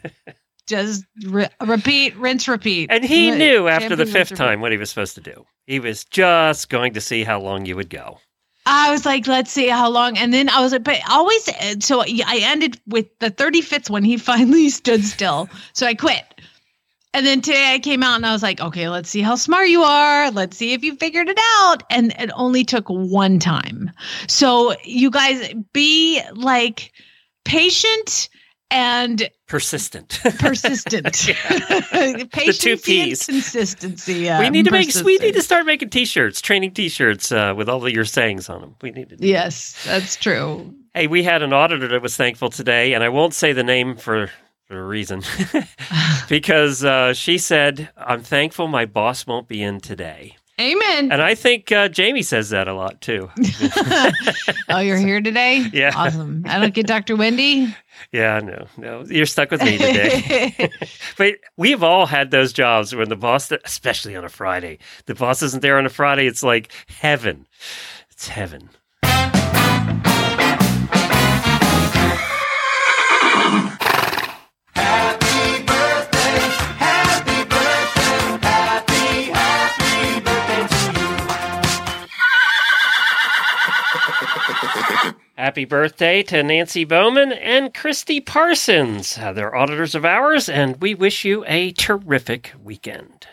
just 0.68 1.04
re- 1.26 1.50
repeat, 1.66 2.16
rinse, 2.16 2.48
repeat. 2.48 2.90
And 2.92 3.04
he 3.04 3.32
Re- 3.32 3.38
knew 3.38 3.68
after 3.68 3.96
the 3.96 4.06
shampoo, 4.06 4.18
rinse, 4.18 4.30
fifth 4.30 4.38
time 4.38 4.62
what 4.62 4.72
he 4.72 4.78
was 4.78 4.90
supposed 4.90 5.16
to 5.16 5.22
do. 5.22 5.46
He 5.66 5.80
was 5.80 6.06
just 6.06 6.70
going 6.70 6.94
to 6.94 7.02
see 7.02 7.24
how 7.24 7.42
long 7.42 7.66
you 7.66 7.76
would 7.76 7.90
go. 7.90 8.20
I 8.66 8.92
was 8.92 9.04
like, 9.04 9.26
let's 9.26 9.52
see 9.52 9.68
how 9.68 9.90
long. 9.90 10.16
And 10.18 10.32
then 10.32 10.48
I 10.48 10.62
was 10.62 10.72
like, 10.72 10.84
but 10.84 11.00
always. 11.10 11.50
So 11.84 12.02
I 12.02 12.40
ended 12.44 12.80
with 12.88 13.08
the 13.18 13.32
35th 13.32 13.90
when 13.90 14.04
he 14.04 14.16
finally 14.32 14.70
stood 14.70 15.04
still. 15.04 15.50
So 15.74 15.88
I 15.88 15.96
quit. 15.96 16.24
And 17.14 17.26
then 17.26 17.42
today 17.42 17.74
I 17.74 17.80
came 17.80 18.04
out 18.04 18.18
and 18.18 18.26
I 18.26 18.32
was 18.34 18.44
like, 18.44 18.62
okay, 18.62 18.88
let's 18.88 19.10
see 19.10 19.22
how 19.22 19.36
smart 19.36 19.68
you 19.68 19.82
are. 19.82 20.30
Let's 20.32 20.58
see 20.58 20.74
if 20.74 20.84
you 20.84 20.96
figured 20.96 21.28
it 21.28 21.40
out. 21.62 21.84
And 21.90 22.14
it 22.20 22.30
only 22.36 22.64
took 22.64 22.88
one 22.88 23.40
time. 23.40 23.92
So 24.28 24.76
you 24.84 25.10
guys 25.10 25.54
be 25.74 26.22
like 26.34 26.92
patient 27.46 28.30
and 28.72 29.28
Persistent. 29.48 30.20
persistent. 30.38 31.06
the 31.12 32.56
two 32.60 32.78
Ps. 32.78 33.26
consistency. 33.26 34.14
Yeah, 34.14 34.40
we 34.40 34.52
need 34.52 34.66
to 34.66 34.72
make. 34.72 34.94
We 35.04 35.18
need 35.18 35.34
to 35.34 35.42
start 35.42 35.66
making 35.66 35.90
T-shirts, 35.90 36.40
training 36.40 36.76
T-shirts 36.76 37.32
uh, 37.32 37.56
with 37.58 37.68
all 37.68 37.84
of 37.84 37.92
your 37.92 38.06
sayings 38.06 38.48
on 38.48 38.62
them. 38.62 38.76
We 38.84 38.92
need 38.92 39.10
to. 39.10 39.16
do 39.16 39.22
that. 39.22 39.28
Yes, 39.28 39.76
that's 39.86 40.16
true. 40.16 40.76
Hey, 40.94 41.08
we 41.08 41.24
had 41.24 41.42
an 41.42 41.52
auditor 41.52 41.88
that 41.88 42.04
was 42.04 42.16
thankful 42.16 42.52
today, 42.52 42.94
and 42.94 43.04
I 43.04 43.10
won't 43.10 43.34
say 43.34 43.54
the 43.54 43.64
name 43.64 43.96
for, 43.96 44.30
for 44.70 44.80
a 44.80 44.86
reason, 44.88 45.24
because 46.30 46.86
uh, 46.86 47.14
she 47.14 47.38
said, 47.38 47.90
"I'm 47.98 48.22
thankful 48.22 48.68
my 48.68 48.86
boss 48.86 49.26
won't 49.26 49.48
be 49.48 49.62
in 49.64 49.80
today," 49.82 50.38
Amen. 50.62 51.12
and 51.12 51.22
I 51.22 51.34
think 51.36 51.72
uh, 51.72 51.88
Jamie 51.90 52.22
says 52.22 52.52
that 52.52 52.68
a 52.68 52.74
lot 52.74 53.02
too. 53.02 53.32
oh, 54.70 54.80
you're 54.80 54.98
here 54.98 55.22
today? 55.22 55.66
Yeah. 55.74 55.92
Awesome. 55.96 56.44
I 56.48 56.60
don't 56.60 56.74
get 56.74 56.86
Dr. 56.86 57.16
Wendy. 57.16 57.76
yeah, 58.12 58.40
no, 58.42 58.68
no, 58.78 59.06
you're 59.08 59.26
stuck 59.26 59.50
with 59.50 59.64
me 59.64 59.78
today. 59.80 60.70
but 61.18 61.36
we've 61.58 61.82
all 61.84 62.06
had 62.06 62.30
those 62.30 62.54
jobs 62.54 62.94
when 62.94 63.10
the 63.10 63.16
boss, 63.16 63.52
especially 63.52 64.16
on 64.16 64.24
a 64.24 64.30
Friday, 64.30 64.78
the 65.08 65.16
boss 65.16 65.42
isn't 65.42 65.64
there 65.64 65.80
on 65.80 65.88
a 65.88 65.90
Friday. 65.90 66.28
It's 66.28 66.44
like 66.44 66.72
heaven. 66.88 67.48
It's 68.12 68.28
heaven. 68.28 68.70
Happy 85.40 85.64
birthday 85.64 86.22
to 86.22 86.44
Nancy 86.44 86.84
Bowman 86.84 87.32
and 87.32 87.74
Christy 87.74 88.20
Parsons. 88.20 89.18
Uh, 89.18 89.32
they're 89.32 89.56
auditors 89.56 89.96
of 89.96 90.04
ours, 90.04 90.50
and 90.50 90.82
we 90.82 90.94
wish 90.94 91.24
you 91.24 91.46
a 91.48 91.72
terrific 91.72 92.52
weekend. 92.62 93.26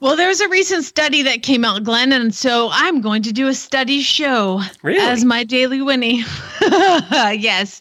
Well, 0.00 0.16
there's 0.16 0.40
a 0.40 0.48
recent 0.50 0.84
study 0.84 1.22
that 1.22 1.42
came 1.42 1.64
out, 1.64 1.82
Glenn, 1.82 2.12
and 2.12 2.34
so 2.34 2.68
I'm 2.72 3.00
going 3.00 3.22
to 3.22 3.32
do 3.32 3.48
a 3.48 3.54
study 3.54 4.02
show 4.02 4.60
Really? 4.82 4.98
as 5.00 5.24
my 5.24 5.44
daily 5.44 5.80
Winnie. 5.80 6.24
yes. 6.60 7.80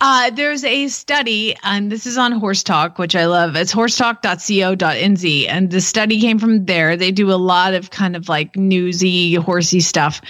Uh, 0.00 0.30
there's 0.30 0.64
a 0.64 0.88
study, 0.88 1.56
and 1.62 1.90
this 1.90 2.04
is 2.06 2.18
on 2.18 2.32
Horse 2.32 2.62
Talk, 2.62 2.98
which 2.98 3.16
I 3.16 3.26
love. 3.26 3.56
It's 3.56 3.72
horsetalk.co.nz, 3.72 5.48
and 5.48 5.70
the 5.70 5.80
study 5.80 6.20
came 6.20 6.38
from 6.38 6.66
there. 6.66 6.96
They 6.96 7.10
do 7.10 7.30
a 7.30 7.36
lot 7.36 7.74
of 7.74 7.90
kind 7.90 8.16
of 8.16 8.28
like 8.28 8.54
newsy, 8.56 9.34
horsey 9.34 9.80
stuff. 9.80 10.20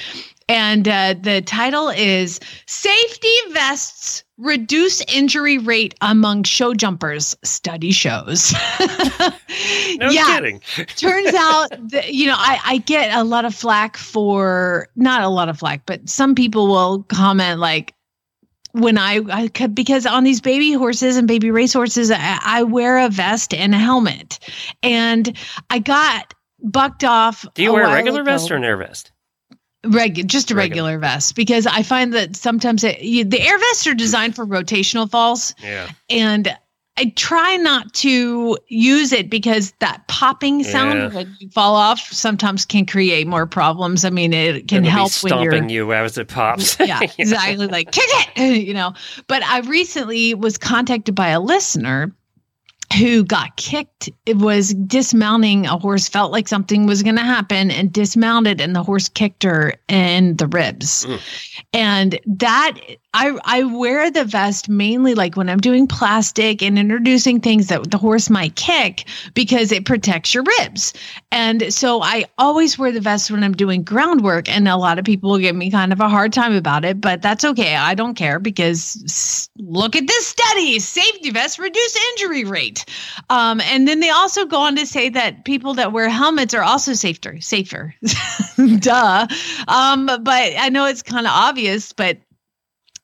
And 0.48 0.86
uh, 0.86 1.14
the 1.18 1.40
title 1.40 1.88
is 1.88 2.38
Safety 2.66 3.34
Vests 3.50 4.24
Reduce 4.36 5.00
Injury 5.02 5.58
Rate 5.58 5.94
Among 6.00 6.42
Show 6.42 6.74
Jumpers, 6.74 7.36
Study 7.42 7.92
Shows. 7.92 8.54
No 9.96 10.10
yeah, 10.10 10.24
kidding. 10.40 10.60
turns 10.96 11.32
out 11.34 11.68
that, 11.90 12.12
you 12.12 12.26
know 12.26 12.34
I, 12.36 12.58
I 12.64 12.78
get 12.78 13.16
a 13.16 13.22
lot 13.22 13.44
of 13.44 13.54
flack 13.54 13.96
for 13.96 14.88
not 14.96 15.22
a 15.22 15.28
lot 15.28 15.48
of 15.48 15.56
flack 15.56 15.82
but 15.86 16.08
some 16.08 16.34
people 16.34 16.66
will 16.66 17.04
comment 17.04 17.60
like 17.60 17.94
when 18.74 18.98
I, 18.98 19.20
I 19.30 19.48
could 19.48 19.74
because 19.74 20.04
on 20.04 20.24
these 20.24 20.40
baby 20.40 20.72
horses 20.72 21.16
and 21.16 21.26
baby 21.28 21.50
race 21.50 21.72
horses 21.72 22.10
I, 22.10 22.38
I 22.42 22.62
wear 22.64 22.98
a 22.98 23.08
vest 23.08 23.54
and 23.54 23.74
a 23.74 23.78
helmet 23.78 24.38
and 24.82 25.36
i 25.70 25.78
got 25.78 26.34
bucked 26.60 27.04
off 27.04 27.46
Do 27.54 27.62
you 27.62 27.72
wear 27.72 27.84
a 27.84 27.92
regular 27.92 28.22
ago. 28.22 28.32
vest 28.32 28.50
or 28.50 28.56
an 28.56 28.64
air 28.64 28.76
vest? 28.76 29.12
Reg- 29.86 30.26
just 30.26 30.50
a 30.50 30.54
Regular. 30.54 30.88
regular 30.92 30.98
vest 30.98 31.36
because 31.36 31.66
I 31.66 31.82
find 31.82 32.14
that 32.14 32.36
sometimes 32.36 32.82
it, 32.84 33.00
you, 33.02 33.24
the 33.24 33.40
air 33.40 33.58
vests 33.58 33.86
are 33.86 33.92
designed 33.94 34.34
for 34.34 34.46
rotational 34.46 35.10
falls, 35.10 35.54
Yeah. 35.62 35.90
and 36.08 36.56
I 36.96 37.12
try 37.16 37.56
not 37.56 37.92
to 37.94 38.56
use 38.68 39.12
it 39.12 39.28
because 39.28 39.72
that 39.80 40.06
popping 40.06 40.62
sound 40.62 40.98
Yeah. 40.98 41.08
when 41.08 41.36
you 41.40 41.48
fall 41.50 41.74
off 41.74 41.98
sometimes 42.12 42.64
can 42.64 42.86
create 42.86 43.26
more 43.26 43.46
problems. 43.46 44.04
I 44.04 44.10
mean, 44.10 44.32
it 44.32 44.68
can 44.68 44.82
be 44.84 44.88
help 44.88 45.10
when 45.22 45.42
you're 45.42 45.52
stomping 45.52 45.70
you 45.70 45.92
as 45.92 46.16
it 46.18 46.28
pops. 46.28 46.78
yeah, 46.78 47.00
exactly. 47.18 47.66
Like 47.66 47.90
kick 47.90 48.04
it, 48.36 48.62
you 48.66 48.74
know. 48.74 48.94
But 49.26 49.42
I 49.42 49.60
recently 49.60 50.34
was 50.34 50.56
contacted 50.56 51.16
by 51.16 51.28
a 51.30 51.40
listener 51.40 52.14
who 52.98 53.24
got 53.24 53.56
kicked. 53.56 54.08
It 54.24 54.36
was 54.36 54.72
dismounting 54.74 55.66
a 55.66 55.76
horse, 55.78 56.06
felt 56.08 56.30
like 56.30 56.46
something 56.46 56.86
was 56.86 57.02
going 57.02 57.16
to 57.16 57.22
happen, 57.22 57.72
and 57.72 57.92
dismounted, 57.92 58.60
and 58.60 58.76
the 58.76 58.84
horse 58.84 59.08
kicked 59.08 59.42
her 59.42 59.74
in 59.88 60.36
the 60.36 60.46
ribs. 60.46 61.04
Mm. 61.06 61.20
And 61.72 62.20
that 62.26 62.78
I 63.14 63.38
I 63.44 63.62
wear 63.62 64.10
the 64.10 64.24
vest 64.24 64.68
mainly 64.68 65.14
like 65.14 65.36
when 65.36 65.48
I'm 65.48 65.60
doing 65.60 65.86
plastic 65.86 66.62
and 66.62 66.76
introducing 66.78 67.40
things 67.40 67.68
that 67.68 67.90
the 67.90 67.96
horse 67.96 68.28
might 68.28 68.56
kick 68.56 69.06
because 69.34 69.70
it 69.70 69.84
protects 69.84 70.34
your 70.34 70.42
ribs. 70.58 70.92
And 71.30 71.72
so 71.72 72.02
I 72.02 72.24
always 72.38 72.76
wear 72.76 72.90
the 72.90 73.00
vest 73.00 73.30
when 73.30 73.44
I'm 73.44 73.54
doing 73.54 73.84
groundwork. 73.84 74.48
And 74.48 74.66
a 74.66 74.76
lot 74.76 74.98
of 74.98 75.04
people 75.04 75.38
give 75.38 75.54
me 75.54 75.70
kind 75.70 75.92
of 75.92 76.00
a 76.00 76.08
hard 76.08 76.32
time 76.32 76.54
about 76.54 76.84
it, 76.84 77.00
but 77.00 77.22
that's 77.22 77.44
okay. 77.44 77.76
I 77.76 77.94
don't 77.94 78.14
care 78.14 78.40
because 78.40 79.48
look 79.58 79.94
at 79.94 80.08
this 80.08 80.26
study 80.26 80.80
safety 80.80 81.30
vests 81.30 81.60
reduce 81.60 81.96
injury 82.10 82.44
rate. 82.44 82.84
Um, 83.30 83.60
and 83.60 83.86
then 83.86 84.00
they 84.00 84.10
also 84.10 84.44
go 84.44 84.58
on 84.58 84.74
to 84.76 84.86
say 84.86 85.08
that 85.10 85.44
people 85.44 85.74
that 85.74 85.92
wear 85.92 86.08
helmets 86.08 86.52
are 86.52 86.64
also 86.64 86.94
safer, 86.94 87.40
safer. 87.40 87.94
Duh. 88.78 89.26
Um, 89.68 90.06
but 90.06 90.52
I 90.58 90.68
know 90.70 90.86
it's 90.86 91.02
kind 91.02 91.26
of 91.26 91.32
obvious, 91.32 91.92
but 91.92 92.18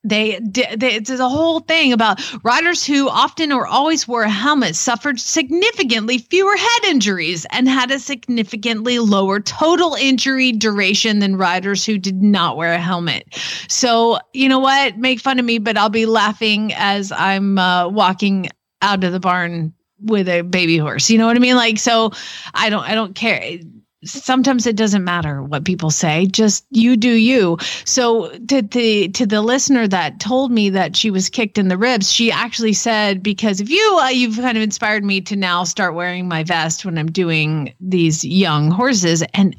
they, 0.03 0.39
they 0.39 0.95
it's 0.95 1.09
a 1.11 1.29
whole 1.29 1.59
thing 1.59 1.93
about 1.93 2.19
riders 2.43 2.85
who 2.85 3.07
often 3.07 3.51
or 3.51 3.67
always 3.67 4.07
wore 4.07 4.23
a 4.23 4.29
helmet 4.29 4.75
suffered 4.75 5.19
significantly 5.19 6.17
fewer 6.17 6.55
head 6.57 6.85
injuries 6.85 7.45
and 7.51 7.69
had 7.69 7.91
a 7.91 7.99
significantly 7.99 8.97
lower 8.99 9.39
total 9.39 9.93
injury 9.93 10.51
duration 10.51 11.19
than 11.19 11.35
riders 11.35 11.85
who 11.85 11.97
did 11.97 12.21
not 12.21 12.57
wear 12.57 12.73
a 12.73 12.79
helmet. 12.79 13.27
So, 13.67 14.19
you 14.33 14.49
know 14.49 14.59
what? 14.59 14.97
Make 14.97 15.19
fun 15.19 15.37
of 15.37 15.45
me, 15.45 15.59
but 15.59 15.77
I'll 15.77 15.89
be 15.89 16.07
laughing 16.07 16.73
as 16.73 17.11
I'm 17.11 17.59
uh, 17.59 17.87
walking 17.87 18.49
out 18.81 19.03
of 19.03 19.11
the 19.11 19.19
barn 19.19 19.73
with 19.99 20.27
a 20.27 20.41
baby 20.41 20.77
horse. 20.77 21.11
You 21.11 21.19
know 21.19 21.27
what 21.27 21.35
I 21.35 21.39
mean? 21.39 21.55
Like, 21.55 21.77
so 21.77 22.11
I 22.55 22.69
don't, 22.69 22.83
I 22.83 22.95
don't 22.95 23.13
care. 23.13 23.59
Sometimes 24.03 24.65
it 24.65 24.75
doesn't 24.75 25.03
matter 25.03 25.43
what 25.43 25.63
people 25.63 25.91
say. 25.91 26.25
Just 26.25 26.65
you 26.71 26.97
do 26.97 27.11
you. 27.11 27.57
So 27.85 28.29
to 28.47 28.61
the 28.63 29.09
to 29.09 29.25
the 29.27 29.41
listener 29.41 29.87
that 29.87 30.19
told 30.19 30.51
me 30.51 30.71
that 30.71 30.95
she 30.95 31.11
was 31.11 31.29
kicked 31.29 31.59
in 31.59 31.67
the 31.67 31.77
ribs, 31.77 32.11
she 32.11 32.31
actually 32.31 32.73
said, 32.73 33.21
"Because 33.21 33.61
of 33.61 33.69
you, 33.69 33.99
uh, 34.01 34.09
you've 34.09 34.37
kind 34.37 34.57
of 34.57 34.63
inspired 34.63 35.03
me 35.03 35.21
to 35.21 35.35
now 35.35 35.63
start 35.63 35.93
wearing 35.93 36.27
my 36.27 36.43
vest 36.43 36.83
when 36.83 36.97
I'm 36.97 37.11
doing 37.11 37.73
these 37.79 38.25
young 38.25 38.71
horses." 38.71 39.23
And 39.35 39.55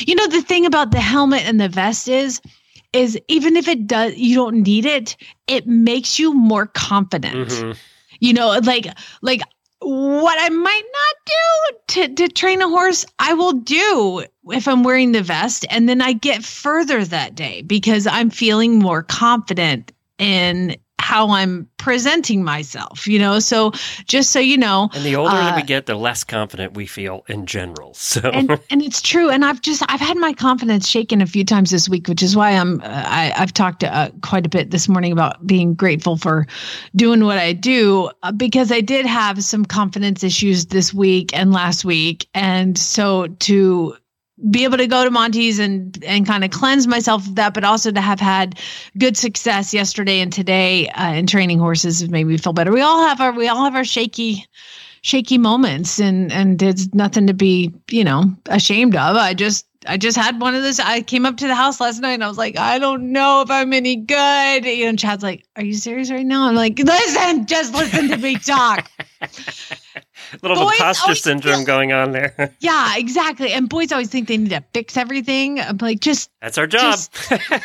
you 0.00 0.14
know 0.14 0.26
the 0.26 0.42
thing 0.42 0.66
about 0.66 0.90
the 0.90 1.00
helmet 1.00 1.44
and 1.46 1.58
the 1.58 1.68
vest 1.68 2.06
is 2.06 2.40
is 2.92 3.18
even 3.28 3.56
if 3.56 3.66
it 3.66 3.86
does 3.86 4.14
you 4.16 4.34
don't 4.34 4.62
need 4.62 4.84
it, 4.84 5.16
it 5.46 5.66
makes 5.66 6.18
you 6.18 6.34
more 6.34 6.66
confident 6.66 7.48
Mhm. 7.48 7.76
you 8.20 8.32
know 8.32 8.58
like 8.62 8.86
like 9.22 9.42
what 9.86 10.36
i 10.40 10.48
might 10.48 10.82
not 10.82 11.16
do 11.26 11.76
to, 11.86 12.14
to 12.14 12.28
train 12.28 12.60
a 12.60 12.68
horse 12.68 13.06
i 13.20 13.34
will 13.34 13.52
do 13.52 14.24
if 14.50 14.66
i'm 14.66 14.82
wearing 14.82 15.12
the 15.12 15.22
vest. 15.22 15.64
And 15.70 15.88
then 15.88 16.00
i 16.00 16.12
get 16.12 16.44
further 16.44 17.04
that 17.04 17.36
day 17.36 17.62
because 17.62 18.06
i'm 18.06 18.30
feeling 18.30 18.80
more 18.80 19.04
confident 19.04 19.92
in 20.18 20.76
how 20.98 21.30
i'm 21.30 21.68
presenting 21.76 22.42
myself 22.42 23.06
you 23.06 23.18
know 23.18 23.38
so 23.38 23.70
just 24.06 24.30
so 24.30 24.40
you 24.40 24.56
know 24.56 24.88
And 24.94 25.04
the 25.04 25.14
older 25.14 25.34
that 25.34 25.54
we 25.54 25.62
Uh, 25.62 25.66
get, 25.66 25.86
the 25.86 25.94
less 25.94 26.24
confident 26.24 26.74
we 26.74 26.86
feel 26.86 27.24
in 27.28 27.46
general. 27.46 27.94
So 28.16 28.20
and 28.30 28.58
and 28.70 28.82
it's 28.82 29.00
true 29.02 29.28
and 29.30 29.44
i've 29.44 29.60
just 29.60 29.82
i've 29.88 30.00
had 30.00 30.16
my 30.16 30.32
confidence 30.32 30.88
shaken 30.88 31.20
a 31.20 31.26
few 31.26 31.44
times 31.44 31.70
this 31.70 31.88
week 31.88 32.08
which 32.08 32.22
is 32.22 32.34
why 32.36 32.50
i'm 32.52 32.80
uh, 32.80 32.84
I, 32.86 33.32
i've 33.36 33.52
talked 33.52 33.84
uh, 33.84 34.10
quite 34.22 34.46
a 34.46 34.48
bit 34.48 34.70
this 34.70 34.88
morning 34.88 35.12
about 35.12 35.46
being 35.46 35.74
grateful 35.74 36.16
for 36.16 36.46
doing 36.94 37.24
what 37.24 37.38
i 37.38 37.52
do 37.52 38.10
uh, 38.22 38.32
because 38.32 38.72
i 38.72 38.80
did 38.80 39.06
have 39.06 39.42
some 39.44 39.64
confidence 39.64 40.24
issues 40.24 40.66
this 40.66 40.94
week 40.94 41.30
and 41.38 41.52
last 41.52 41.84
week 41.84 42.28
and 42.34 42.78
so 42.78 43.26
to 43.40 43.96
be 44.50 44.64
able 44.64 44.76
to 44.76 44.86
go 44.86 45.04
to 45.04 45.10
Monty's 45.10 45.58
and 45.58 46.02
and 46.04 46.26
kind 46.26 46.44
of 46.44 46.50
cleanse 46.50 46.86
myself 46.86 47.26
of 47.26 47.34
that, 47.36 47.54
but 47.54 47.64
also 47.64 47.90
to 47.90 48.00
have 48.00 48.20
had 48.20 48.58
good 48.98 49.16
success 49.16 49.72
yesterday 49.72 50.20
and 50.20 50.32
today 50.32 50.88
uh, 50.90 51.12
in 51.12 51.26
training 51.26 51.58
horses. 51.58 52.06
Made 52.08 52.24
me 52.24 52.36
feel 52.36 52.52
better. 52.52 52.72
We 52.72 52.82
all 52.82 53.06
have 53.06 53.20
our 53.20 53.32
we 53.32 53.48
all 53.48 53.64
have 53.64 53.74
our 53.74 53.84
shaky 53.84 54.46
shaky 55.00 55.38
moments 55.38 56.00
and 56.00 56.32
and 56.32 56.60
it's 56.62 56.92
nothing 56.92 57.26
to 57.28 57.34
be 57.34 57.72
you 57.90 58.04
know 58.04 58.24
ashamed 58.46 58.94
of. 58.94 59.16
I 59.16 59.32
just 59.32 59.66
i 59.88 59.96
just 59.96 60.18
had 60.18 60.38
one 60.38 60.54
of 60.54 60.62
those. 60.62 60.80
I 60.80 61.00
came 61.00 61.24
up 61.24 61.38
to 61.38 61.46
the 61.46 61.54
house 61.54 61.80
last 61.80 62.00
night 62.00 62.14
and 62.14 62.24
i 62.24 62.28
was 62.28 62.38
like 62.38 62.58
i 62.58 62.78
don't 62.78 63.12
know 63.12 63.40
if 63.40 63.50
i'm 63.50 63.72
any 63.72 63.96
good. 63.96 64.66
You 64.66 64.90
know 64.90 64.96
chad's 64.96 65.22
like 65.22 65.46
are 65.56 65.64
you 65.64 65.74
serious 65.74 66.10
right 66.10 66.26
now? 66.26 66.48
I'm 66.48 66.54
like 66.54 66.78
listen 66.78 67.46
just 67.46 67.72
listen 67.72 68.08
to 68.08 68.18
me 68.18 68.36
talk 68.36 68.90
little 70.42 70.56
boys 70.56 70.74
imposter 70.74 71.14
syndrome 71.14 71.56
feel- 71.58 71.64
going 71.66 71.92
on 71.92 72.12
there. 72.12 72.54
yeah 72.60 72.94
exactly 72.96 73.52
and 73.52 73.68
boys 73.68 73.92
always 73.92 74.08
think 74.08 74.28
they 74.28 74.36
need 74.36 74.50
to 74.50 74.62
fix 74.72 74.96
everything 74.96 75.60
i'm 75.60 75.76
like 75.78 76.00
just 76.00 76.30
That's 76.40 76.58
our 76.58 76.66
job. 76.66 76.98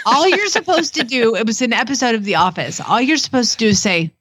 all 0.06 0.28
you're 0.28 0.48
supposed 0.48 0.94
to 0.96 1.04
do 1.04 1.36
it 1.36 1.46
was 1.46 1.62
an 1.62 1.74
episode 1.74 2.16
of 2.16 2.24
the 2.26 2.36
office 2.36 2.80
all 2.82 3.02
you're 3.02 3.18
supposed 3.18 3.52
to 3.54 3.58
do 3.58 3.68
is 3.68 3.82
say 3.82 4.12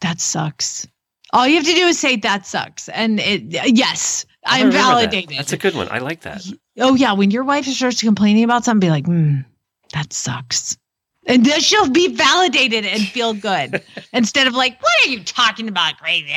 that 0.00 0.20
sucks 0.20 0.86
all 1.32 1.46
you 1.46 1.56
have 1.56 1.64
to 1.66 1.74
do 1.74 1.86
is 1.86 1.98
say 1.98 2.16
that 2.16 2.46
sucks 2.46 2.88
and 2.88 3.20
it 3.20 3.42
yes 3.76 4.24
i'm 4.46 4.70
that. 4.70 4.72
validated 4.72 5.36
That's 5.38 5.52
a 5.52 5.56
good 5.58 5.74
one. 5.74 5.88
I 5.90 5.98
like 5.98 6.22
that. 6.22 6.42
Oh 6.78 6.94
yeah, 6.94 7.12
when 7.12 7.30
your 7.30 7.44
wife 7.44 7.66
starts 7.66 8.00
complaining 8.00 8.42
about 8.42 8.64
something, 8.64 8.80
be 8.88 8.90
like, 8.90 9.04
hmm, 9.04 9.40
that 9.92 10.12
sucks. 10.14 10.78
And 11.30 11.46
then 11.46 11.60
she'll 11.60 11.88
be 11.88 12.08
validated 12.08 12.84
and 12.84 13.02
feel 13.02 13.34
good. 13.34 13.82
Instead 14.12 14.48
of 14.48 14.54
like, 14.54 14.82
what 14.82 14.92
are 15.04 15.10
you 15.10 15.22
talking 15.22 15.68
about? 15.68 15.96
Crazy. 15.98 16.34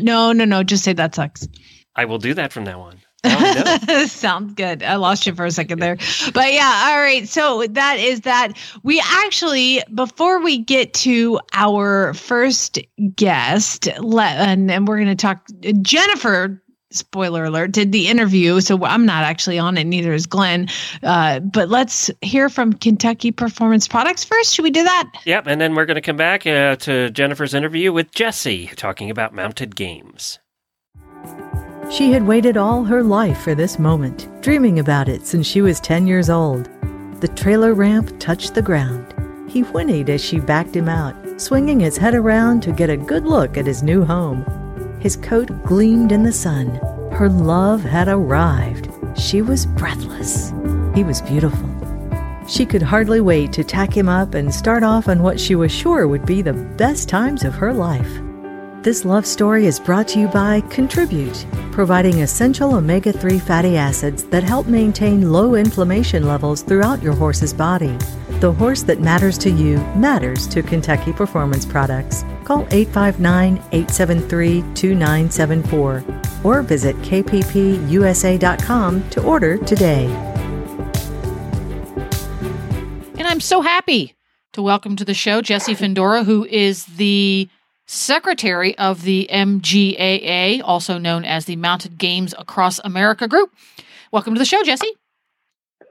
No, 0.00 0.30
no, 0.30 0.44
no. 0.44 0.62
Just 0.62 0.84
say 0.84 0.92
that 0.92 1.16
sucks. 1.16 1.48
I 1.96 2.04
will 2.04 2.18
do 2.18 2.32
that 2.34 2.52
from 2.52 2.62
now 2.62 2.80
on. 2.80 3.00
I 3.24 3.80
know. 3.88 4.06
Sounds 4.06 4.54
good. 4.54 4.84
I 4.84 4.94
lost 4.94 5.26
you 5.26 5.34
for 5.34 5.44
a 5.44 5.50
second 5.50 5.80
there. 5.80 5.96
But 6.32 6.52
yeah, 6.52 6.90
all 6.90 7.00
right. 7.00 7.28
So 7.28 7.66
that 7.66 7.98
is 7.98 8.20
that. 8.20 8.52
We 8.84 9.02
actually, 9.04 9.82
before 9.92 10.40
we 10.40 10.58
get 10.58 10.94
to 10.94 11.40
our 11.52 12.14
first 12.14 12.78
guest, 13.16 13.88
let, 13.98 14.36
and, 14.36 14.70
and 14.70 14.86
we're 14.86 14.98
going 14.98 15.08
to 15.08 15.16
talk, 15.16 15.44
Jennifer. 15.82 16.62
Spoiler 16.90 17.44
alert, 17.44 17.72
did 17.72 17.92
the 17.92 18.08
interview. 18.08 18.60
So 18.60 18.82
I'm 18.84 19.04
not 19.04 19.24
actually 19.24 19.58
on 19.58 19.76
it, 19.76 19.84
neither 19.84 20.14
is 20.14 20.26
Glenn. 20.26 20.68
Uh, 21.02 21.40
but 21.40 21.68
let's 21.68 22.10
hear 22.22 22.48
from 22.48 22.72
Kentucky 22.72 23.30
Performance 23.30 23.86
Products 23.86 24.24
first. 24.24 24.54
Should 24.54 24.62
we 24.62 24.70
do 24.70 24.84
that? 24.84 25.10
Yep, 25.26 25.46
and 25.46 25.60
then 25.60 25.74
we're 25.74 25.84
going 25.84 25.96
to 25.96 26.00
come 26.00 26.16
back 26.16 26.46
uh, 26.46 26.76
to 26.76 27.10
Jennifer's 27.10 27.52
interview 27.52 27.92
with 27.92 28.10
Jesse 28.12 28.68
talking 28.68 29.10
about 29.10 29.34
mounted 29.34 29.76
games. 29.76 30.38
She 31.90 32.12
had 32.12 32.26
waited 32.26 32.56
all 32.56 32.84
her 32.84 33.02
life 33.02 33.40
for 33.40 33.54
this 33.54 33.78
moment, 33.78 34.28
dreaming 34.42 34.78
about 34.78 35.08
it 35.08 35.26
since 35.26 35.46
she 35.46 35.62
was 35.62 35.80
10 35.80 36.06
years 36.06 36.30
old. 36.30 36.68
The 37.20 37.28
trailer 37.28 37.74
ramp 37.74 38.18
touched 38.18 38.54
the 38.54 38.62
ground. 38.62 39.14
He 39.50 39.62
whinnied 39.62 40.08
as 40.08 40.24
she 40.24 40.38
backed 40.40 40.76
him 40.76 40.88
out, 40.88 41.14
swinging 41.40 41.80
his 41.80 41.96
head 41.96 42.14
around 42.14 42.62
to 42.62 42.72
get 42.72 42.90
a 42.90 42.96
good 42.96 43.24
look 43.24 43.56
at 43.56 43.66
his 43.66 43.82
new 43.82 44.04
home. 44.04 44.44
His 45.00 45.16
coat 45.16 45.62
gleamed 45.64 46.10
in 46.10 46.24
the 46.24 46.32
sun. 46.32 46.66
Her 47.12 47.28
love 47.28 47.82
had 47.82 48.08
arrived. 48.08 48.88
She 49.16 49.42
was 49.42 49.66
breathless. 49.66 50.52
He 50.94 51.04
was 51.04 51.22
beautiful. 51.22 51.68
She 52.48 52.66
could 52.66 52.82
hardly 52.82 53.20
wait 53.20 53.52
to 53.52 53.62
tack 53.62 53.96
him 53.96 54.08
up 54.08 54.34
and 54.34 54.52
start 54.52 54.82
off 54.82 55.08
on 55.08 55.22
what 55.22 55.38
she 55.38 55.54
was 55.54 55.70
sure 55.70 56.08
would 56.08 56.26
be 56.26 56.42
the 56.42 56.52
best 56.52 57.08
times 57.08 57.44
of 57.44 57.54
her 57.54 57.72
life. 57.72 58.10
This 58.82 59.04
love 59.04 59.26
story 59.26 59.66
is 59.66 59.78
brought 59.78 60.08
to 60.08 60.18
you 60.18 60.28
by 60.28 60.62
Contribute, 60.62 61.46
providing 61.72 62.22
essential 62.22 62.74
omega 62.74 63.12
3 63.12 63.38
fatty 63.38 63.76
acids 63.76 64.24
that 64.24 64.42
help 64.42 64.66
maintain 64.66 65.30
low 65.30 65.54
inflammation 65.56 66.26
levels 66.26 66.62
throughout 66.62 67.02
your 67.02 67.14
horse's 67.14 67.52
body. 67.52 67.96
The 68.40 68.52
horse 68.52 68.82
that 68.84 69.00
matters 69.00 69.36
to 69.38 69.50
you 69.50 69.78
matters 69.94 70.46
to 70.48 70.62
Kentucky 70.62 71.12
Performance 71.12 71.66
Products. 71.66 72.24
Call 72.48 72.66
859 72.70 73.56
873 73.72 74.64
2974 74.72 76.04
or 76.44 76.62
visit 76.62 76.96
kppusa.com 77.02 77.50
to 79.10 79.22
order 79.22 79.58
today. 79.58 80.06
And 83.18 83.26
I'm 83.26 83.40
so 83.40 83.60
happy 83.60 84.14
to 84.54 84.62
welcome 84.62 84.96
to 84.96 85.04
the 85.04 85.12
show 85.12 85.42
Jesse 85.42 85.74
Findora, 85.74 86.24
who 86.24 86.46
is 86.46 86.86
the 86.86 87.50
secretary 87.84 88.78
of 88.78 89.02
the 89.02 89.28
MGAA, 89.30 90.62
also 90.64 90.96
known 90.96 91.26
as 91.26 91.44
the 91.44 91.56
Mounted 91.56 91.98
Games 91.98 92.34
Across 92.38 92.80
America 92.82 93.28
Group. 93.28 93.52
Welcome 94.10 94.32
to 94.32 94.38
the 94.38 94.46
show, 94.46 94.62
Jesse. 94.62 94.88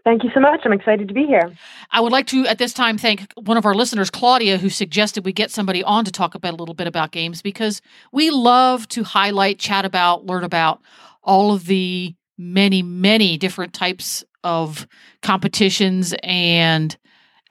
Thank 0.07 0.23
you 0.23 0.29
so 0.33 0.39
much. 0.39 0.61
I'm 0.63 0.71
excited 0.71 1.09
to 1.09 1.13
be 1.13 1.25
here. 1.25 1.51
I 1.91 1.99
would 1.99 2.13
like 2.13 2.27
to, 2.27 2.47
at 2.47 2.59
this 2.59 2.71
time, 2.71 2.97
thank 2.97 3.29
one 3.35 3.57
of 3.57 3.65
our 3.65 3.73
listeners, 3.73 4.09
Claudia, 4.09 4.57
who 4.57 4.69
suggested 4.69 5.25
we 5.25 5.33
get 5.33 5.51
somebody 5.51 5.83
on 5.83 6.05
to 6.05 6.13
talk 6.13 6.33
about 6.33 6.53
a 6.53 6.55
little 6.55 6.73
bit 6.73 6.87
about 6.87 7.11
games 7.11 7.41
because 7.41 7.81
we 8.13 8.29
love 8.29 8.87
to 8.87 9.03
highlight, 9.03 9.59
chat 9.59 9.83
about, 9.83 10.25
learn 10.25 10.45
about 10.45 10.79
all 11.23 11.53
of 11.53 11.65
the 11.65 12.15
many, 12.37 12.81
many 12.81 13.37
different 13.37 13.73
types 13.73 14.23
of 14.45 14.87
competitions 15.21 16.15
and 16.23 16.97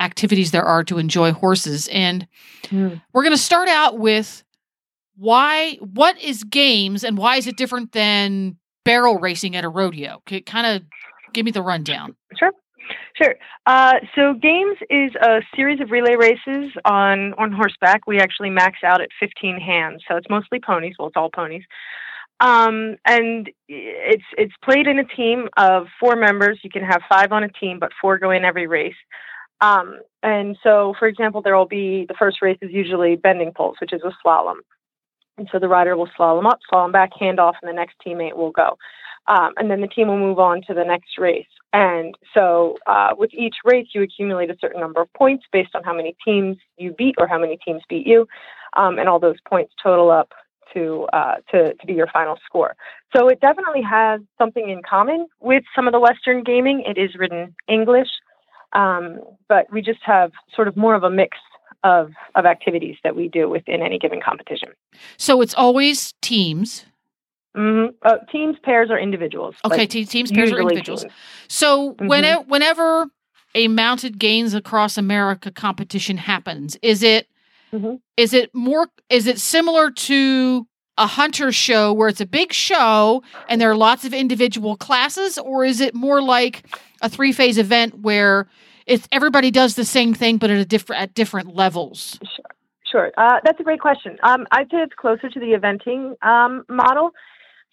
activities 0.00 0.50
there 0.50 0.64
are 0.64 0.82
to 0.84 0.96
enjoy 0.96 1.32
horses. 1.32 1.88
And 1.88 2.26
mm. 2.68 3.02
we're 3.12 3.22
going 3.22 3.36
to 3.36 3.42
start 3.42 3.68
out 3.68 3.98
with 3.98 4.42
why, 5.14 5.74
what 5.80 6.18
is 6.22 6.42
games 6.42 7.04
and 7.04 7.18
why 7.18 7.36
is 7.36 7.46
it 7.46 7.58
different 7.58 7.92
than 7.92 8.56
barrel 8.82 9.18
racing 9.18 9.56
at 9.56 9.64
a 9.64 9.68
rodeo? 9.68 10.22
Kind 10.46 10.66
of 10.66 10.82
give 11.32 11.44
me 11.44 11.50
the 11.50 11.62
rundown. 11.62 12.16
Sure. 12.38 12.52
Sure. 13.20 13.34
Uh, 13.66 13.94
so 14.14 14.34
games 14.34 14.76
is 14.90 15.10
a 15.20 15.40
series 15.54 15.80
of 15.80 15.90
relay 15.90 16.14
races 16.14 16.72
on 16.84 17.34
on 17.34 17.50
horseback. 17.52 18.06
We 18.06 18.20
actually 18.20 18.50
max 18.50 18.78
out 18.84 19.00
at 19.00 19.08
15 19.18 19.58
hands, 19.58 20.02
so 20.08 20.16
it's 20.16 20.28
mostly 20.30 20.60
ponies. 20.60 20.94
Well, 20.98 21.08
it's 21.08 21.16
all 21.16 21.30
ponies. 21.30 21.64
Um, 22.38 22.96
and 23.06 23.50
it's 23.68 24.24
it's 24.36 24.52
played 24.62 24.86
in 24.86 24.98
a 24.98 25.04
team 25.04 25.48
of 25.56 25.86
four 25.98 26.16
members. 26.16 26.60
You 26.62 26.70
can 26.70 26.84
have 26.84 27.00
five 27.08 27.32
on 27.32 27.42
a 27.42 27.48
team, 27.48 27.78
but 27.78 27.92
four 28.00 28.18
go 28.18 28.30
in 28.30 28.44
every 28.44 28.66
race. 28.66 28.94
Um, 29.60 30.00
and 30.22 30.56
so, 30.62 30.94
for 30.98 31.08
example, 31.08 31.40
there 31.40 31.56
will 31.56 31.66
be 31.66 32.04
the 32.08 32.14
first 32.18 32.42
race 32.42 32.58
is 32.60 32.70
usually 32.72 33.16
bending 33.16 33.52
poles, 33.56 33.76
which 33.80 33.92
is 33.92 34.02
a 34.04 34.12
slalom. 34.24 34.56
And 35.38 35.48
so 35.50 35.58
the 35.58 35.68
rider 35.68 35.96
will 35.96 36.08
slalom 36.18 36.48
up, 36.50 36.58
slalom 36.70 36.92
back, 36.92 37.10
hand 37.18 37.40
off, 37.40 37.56
and 37.62 37.68
the 37.68 37.74
next 37.74 37.96
teammate 38.06 38.36
will 38.36 38.50
go. 38.50 38.76
Um, 39.28 39.52
and 39.56 39.70
then 39.70 39.80
the 39.80 39.88
team 39.88 40.08
will 40.08 40.18
move 40.18 40.38
on 40.38 40.62
to 40.68 40.74
the 40.74 40.84
next 40.84 41.18
race. 41.18 41.46
And 41.72 42.14
so, 42.32 42.76
uh, 42.86 43.10
with 43.18 43.34
each 43.34 43.56
race, 43.64 43.88
you 43.92 44.02
accumulate 44.02 44.50
a 44.50 44.56
certain 44.60 44.80
number 44.80 45.02
of 45.02 45.12
points 45.14 45.44
based 45.52 45.74
on 45.74 45.82
how 45.82 45.94
many 45.94 46.16
teams 46.24 46.56
you 46.78 46.92
beat 46.92 47.16
or 47.18 47.26
how 47.26 47.38
many 47.38 47.58
teams 47.64 47.82
beat 47.88 48.06
you, 48.06 48.26
um, 48.74 48.98
and 48.98 49.08
all 49.08 49.18
those 49.18 49.36
points 49.48 49.74
total 49.82 50.10
up 50.10 50.32
to, 50.72 51.06
uh, 51.12 51.36
to 51.50 51.74
to 51.74 51.86
be 51.86 51.94
your 51.94 52.06
final 52.06 52.38
score. 52.44 52.76
So 53.14 53.28
it 53.28 53.40
definitely 53.40 53.82
has 53.82 54.20
something 54.38 54.70
in 54.70 54.82
common 54.88 55.26
with 55.40 55.64
some 55.74 55.86
of 55.86 55.92
the 55.92 56.00
Western 56.00 56.42
gaming. 56.42 56.82
It 56.86 56.98
is 56.98 57.14
written 57.16 57.54
English, 57.68 58.08
um, 58.72 59.20
but 59.48 59.70
we 59.72 59.82
just 59.82 60.00
have 60.02 60.32
sort 60.54 60.68
of 60.68 60.76
more 60.76 60.94
of 60.94 61.02
a 61.02 61.10
mix 61.10 61.36
of 61.84 62.12
of 62.34 62.46
activities 62.46 62.96
that 63.04 63.16
we 63.16 63.28
do 63.28 63.48
within 63.48 63.82
any 63.82 63.98
given 63.98 64.20
competition. 64.20 64.70
So 65.16 65.40
it's 65.40 65.54
always 65.54 66.14
teams 66.22 66.86
Mm-hmm. 67.56 67.94
Uh, 68.02 68.18
teams, 68.30 68.56
pairs, 68.62 68.90
or 68.90 68.98
individuals. 68.98 69.54
Okay, 69.64 69.78
like 69.78 69.90
teams, 69.90 70.30
pairs, 70.30 70.52
or 70.52 70.60
individuals. 70.60 71.02
Teams. 71.02 71.14
So 71.48 71.92
mm-hmm. 71.92 72.06
whenever, 72.06 72.42
whenever 72.42 73.06
a 73.54 73.68
mounted 73.68 74.18
games 74.18 74.52
across 74.52 74.98
America 74.98 75.50
competition 75.50 76.18
happens, 76.18 76.76
is 76.82 77.02
it 77.02 77.28
mm-hmm. 77.72 77.94
is 78.16 78.34
it 78.34 78.54
more 78.54 78.88
is 79.08 79.26
it 79.26 79.40
similar 79.40 79.90
to 79.90 80.66
a 80.98 81.06
hunter 81.06 81.50
show 81.52 81.92
where 81.92 82.08
it's 82.08 82.20
a 82.20 82.26
big 82.26 82.52
show 82.52 83.22
and 83.48 83.60
there 83.60 83.70
are 83.70 83.76
lots 83.76 84.04
of 84.04 84.12
individual 84.12 84.76
classes, 84.76 85.38
or 85.38 85.64
is 85.64 85.80
it 85.80 85.94
more 85.94 86.20
like 86.20 86.64
a 87.00 87.08
three 87.08 87.32
phase 87.32 87.56
event 87.56 88.00
where 88.00 88.48
it's 88.86 89.08
everybody 89.10 89.50
does 89.50 89.74
the 89.74 89.84
same 89.84 90.12
thing 90.12 90.36
but 90.36 90.50
at 90.50 90.58
a 90.58 90.64
different 90.66 91.02
at 91.02 91.14
different 91.14 91.54
levels? 91.54 92.18
Sure. 92.22 92.44
Sure. 92.90 93.12
Uh, 93.16 93.40
that's 93.44 93.58
a 93.58 93.64
great 93.64 93.80
question. 93.80 94.16
Um, 94.22 94.46
I'd 94.52 94.70
say 94.70 94.76
it's 94.78 94.94
closer 94.94 95.28
to 95.28 95.40
the 95.40 95.58
eventing 95.58 96.22
um, 96.24 96.64
model 96.68 97.10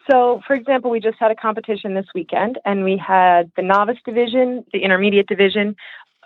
so, 0.09 0.41
for 0.45 0.53
example, 0.53 0.91
we 0.91 0.99
just 0.99 1.17
had 1.19 1.31
a 1.31 1.35
competition 1.35 1.93
this 1.93 2.07
weekend, 2.13 2.59
and 2.65 2.83
we 2.83 2.97
had 2.97 3.51
the 3.55 3.61
novice 3.61 3.97
division, 4.05 4.65
the 4.73 4.79
intermediate 4.79 5.27
division, 5.27 5.75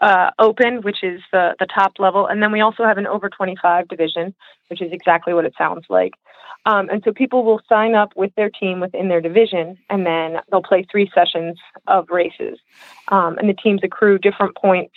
uh, 0.02 0.32
open, 0.40 0.82
which 0.82 1.04
is 1.04 1.22
the 1.32 1.56
the 1.60 1.66
top 1.66 1.94
level, 2.00 2.28
and 2.28 2.42
then 2.42 2.52
we 2.52 2.62
also 2.62 2.84
have 2.84 2.98
an 2.98 3.08
over 3.08 3.30
25 3.30 3.88
division, 3.88 4.34
which 4.70 4.82
is 4.82 4.92
exactly 4.92 5.34
what 5.34 5.46
it 5.46 5.54
sounds 5.58 5.86
like. 5.90 6.14
Um, 6.66 6.90
and 6.90 7.02
so 7.04 7.14
people 7.14 7.44
will 7.46 7.62
sign 7.70 7.96
up 7.96 8.12
with 8.16 8.32
their 8.36 8.50
team 8.50 8.80
within 8.80 9.08
their 9.08 9.22
division, 9.22 9.78
and 9.90 10.06
then 10.06 10.38
they'll 10.52 10.62
play 10.62 10.86
three 10.92 11.10
sessions 11.16 11.58
of 11.88 12.08
races, 12.10 12.60
um, 13.08 13.38
and 13.38 13.50
the 13.50 13.54
teams 13.54 13.82
accrue 13.84 14.18
different 14.18 14.56
points 14.56 14.94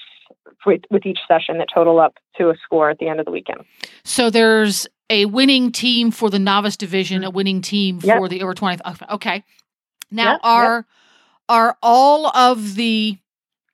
with, 0.66 0.82
with 0.90 1.06
each 1.06 1.20
session 1.26 1.58
that 1.58 1.68
total 1.72 2.00
up 2.00 2.14
to 2.36 2.50
a 2.50 2.54
score 2.64 2.90
at 2.90 2.98
the 2.98 3.08
end 3.08 3.20
of 3.20 3.26
the 3.26 3.32
weekend. 3.32 3.64
So 4.04 4.30
there's 4.30 4.86
a 5.11 5.27
winning 5.27 5.73
team 5.73 6.11
for 6.11 6.31
the 6.31 6.38
novice 6.38 6.77
division, 6.77 7.25
a 7.25 7.31
winning 7.31 7.61
team 7.61 7.99
yep. 8.03 8.18
for 8.18 8.29
the 8.29 8.42
over 8.42 8.55
20. 8.55 8.81
Okay. 9.11 9.44
Now 10.11 10.33
yep, 10.33 10.40
are 10.42 10.77
yep. 10.77 10.85
are 11.49 11.77
all 11.83 12.29
of 12.29 12.77
the 12.77 13.18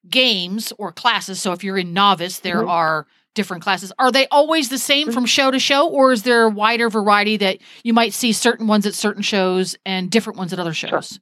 games 0.08 0.72
or 0.78 0.90
classes, 0.92 1.40
so 1.40 1.52
if 1.52 1.62
you're 1.62 1.78
in 1.78 1.92
novice, 1.92 2.40
there 2.40 2.60
mm-hmm. 2.60 2.70
are 2.70 3.06
different 3.34 3.62
classes. 3.62 3.92
Are 3.98 4.10
they 4.10 4.26
always 4.28 4.70
the 4.70 4.78
same 4.78 5.08
mm-hmm. 5.08 5.14
from 5.14 5.26
show 5.26 5.50
to 5.50 5.58
show 5.58 5.88
or 5.88 6.12
is 6.12 6.22
there 6.24 6.44
a 6.44 6.48
wider 6.48 6.88
variety 6.88 7.36
that 7.36 7.58
you 7.84 7.92
might 7.92 8.14
see 8.14 8.32
certain 8.32 8.66
ones 8.66 8.86
at 8.86 8.94
certain 8.94 9.22
shows 9.22 9.76
and 9.84 10.10
different 10.10 10.38
ones 10.38 10.52
at 10.52 10.58
other 10.58 10.72
shows? 10.72 10.90
Sure. 10.90 11.18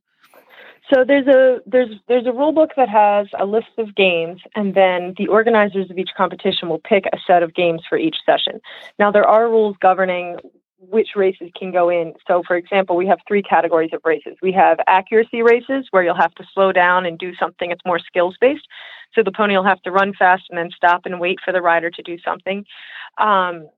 So 0.95 1.03
there's 1.05 1.27
a 1.27 1.61
there's 1.67 1.89
there's 2.07 2.27
a 2.27 2.33
rule 2.33 2.53
book 2.53 2.71
that 2.77 2.89
has 2.89 3.27
a 3.39 3.45
list 3.45 3.79
of 3.79 3.97
games, 3.97 4.41
and 4.55 4.75
then 4.75 5.15
the 5.19 5.27
organizers 5.27 5.91
of 5.91 5.99
each 5.99 6.11
competition 6.17 6.69
will 6.69 6.79
pick 6.79 7.07
a 7.07 7.19
set 7.27 7.43
of 7.43 7.53
games 7.55 7.83
for 7.89 7.99
each 7.99 8.17
session. 8.25 8.61
Now 8.99 9.11
there 9.11 9.27
are 9.27 9.49
rules 9.49 9.77
governing 9.81 10.37
which 10.79 11.09
races 11.17 11.51
can 11.59 11.73
go 11.73 11.89
in. 11.89 12.13
So, 12.29 12.43
for 12.47 12.57
example, 12.57 12.95
we 12.95 13.07
have 13.07 13.19
three 13.27 13.43
categories 13.43 13.91
of 13.93 14.03
races. 14.05 14.37
We 14.43 14.53
have 14.53 14.79
accuracy 14.87 15.43
races 15.43 15.87
where 15.91 16.05
you'll 16.05 16.15
have 16.15 16.35
to 16.35 16.45
slow 16.53 16.73
down 16.73 17.07
and 17.07 17.19
do 17.19 17.35
something 17.37 17.71
that's 17.71 17.85
more 17.87 17.99
skills 17.99 18.37
based. 18.41 18.67
So 19.15 19.23
the 19.23 19.33
pony 19.33 19.57
will 19.57 19.65
have 19.65 19.81
to 19.83 19.91
run 19.91 20.13
fast 20.13 20.45
and 20.51 20.59
then 20.59 20.71
stop 20.77 21.07
and 21.07 21.19
wait 21.19 21.39
for 21.45 21.53
the 21.53 21.63
rider 21.63 21.91
to 21.91 22.03
do 22.03 22.19
something. 22.25 22.65
Um, 23.19 23.69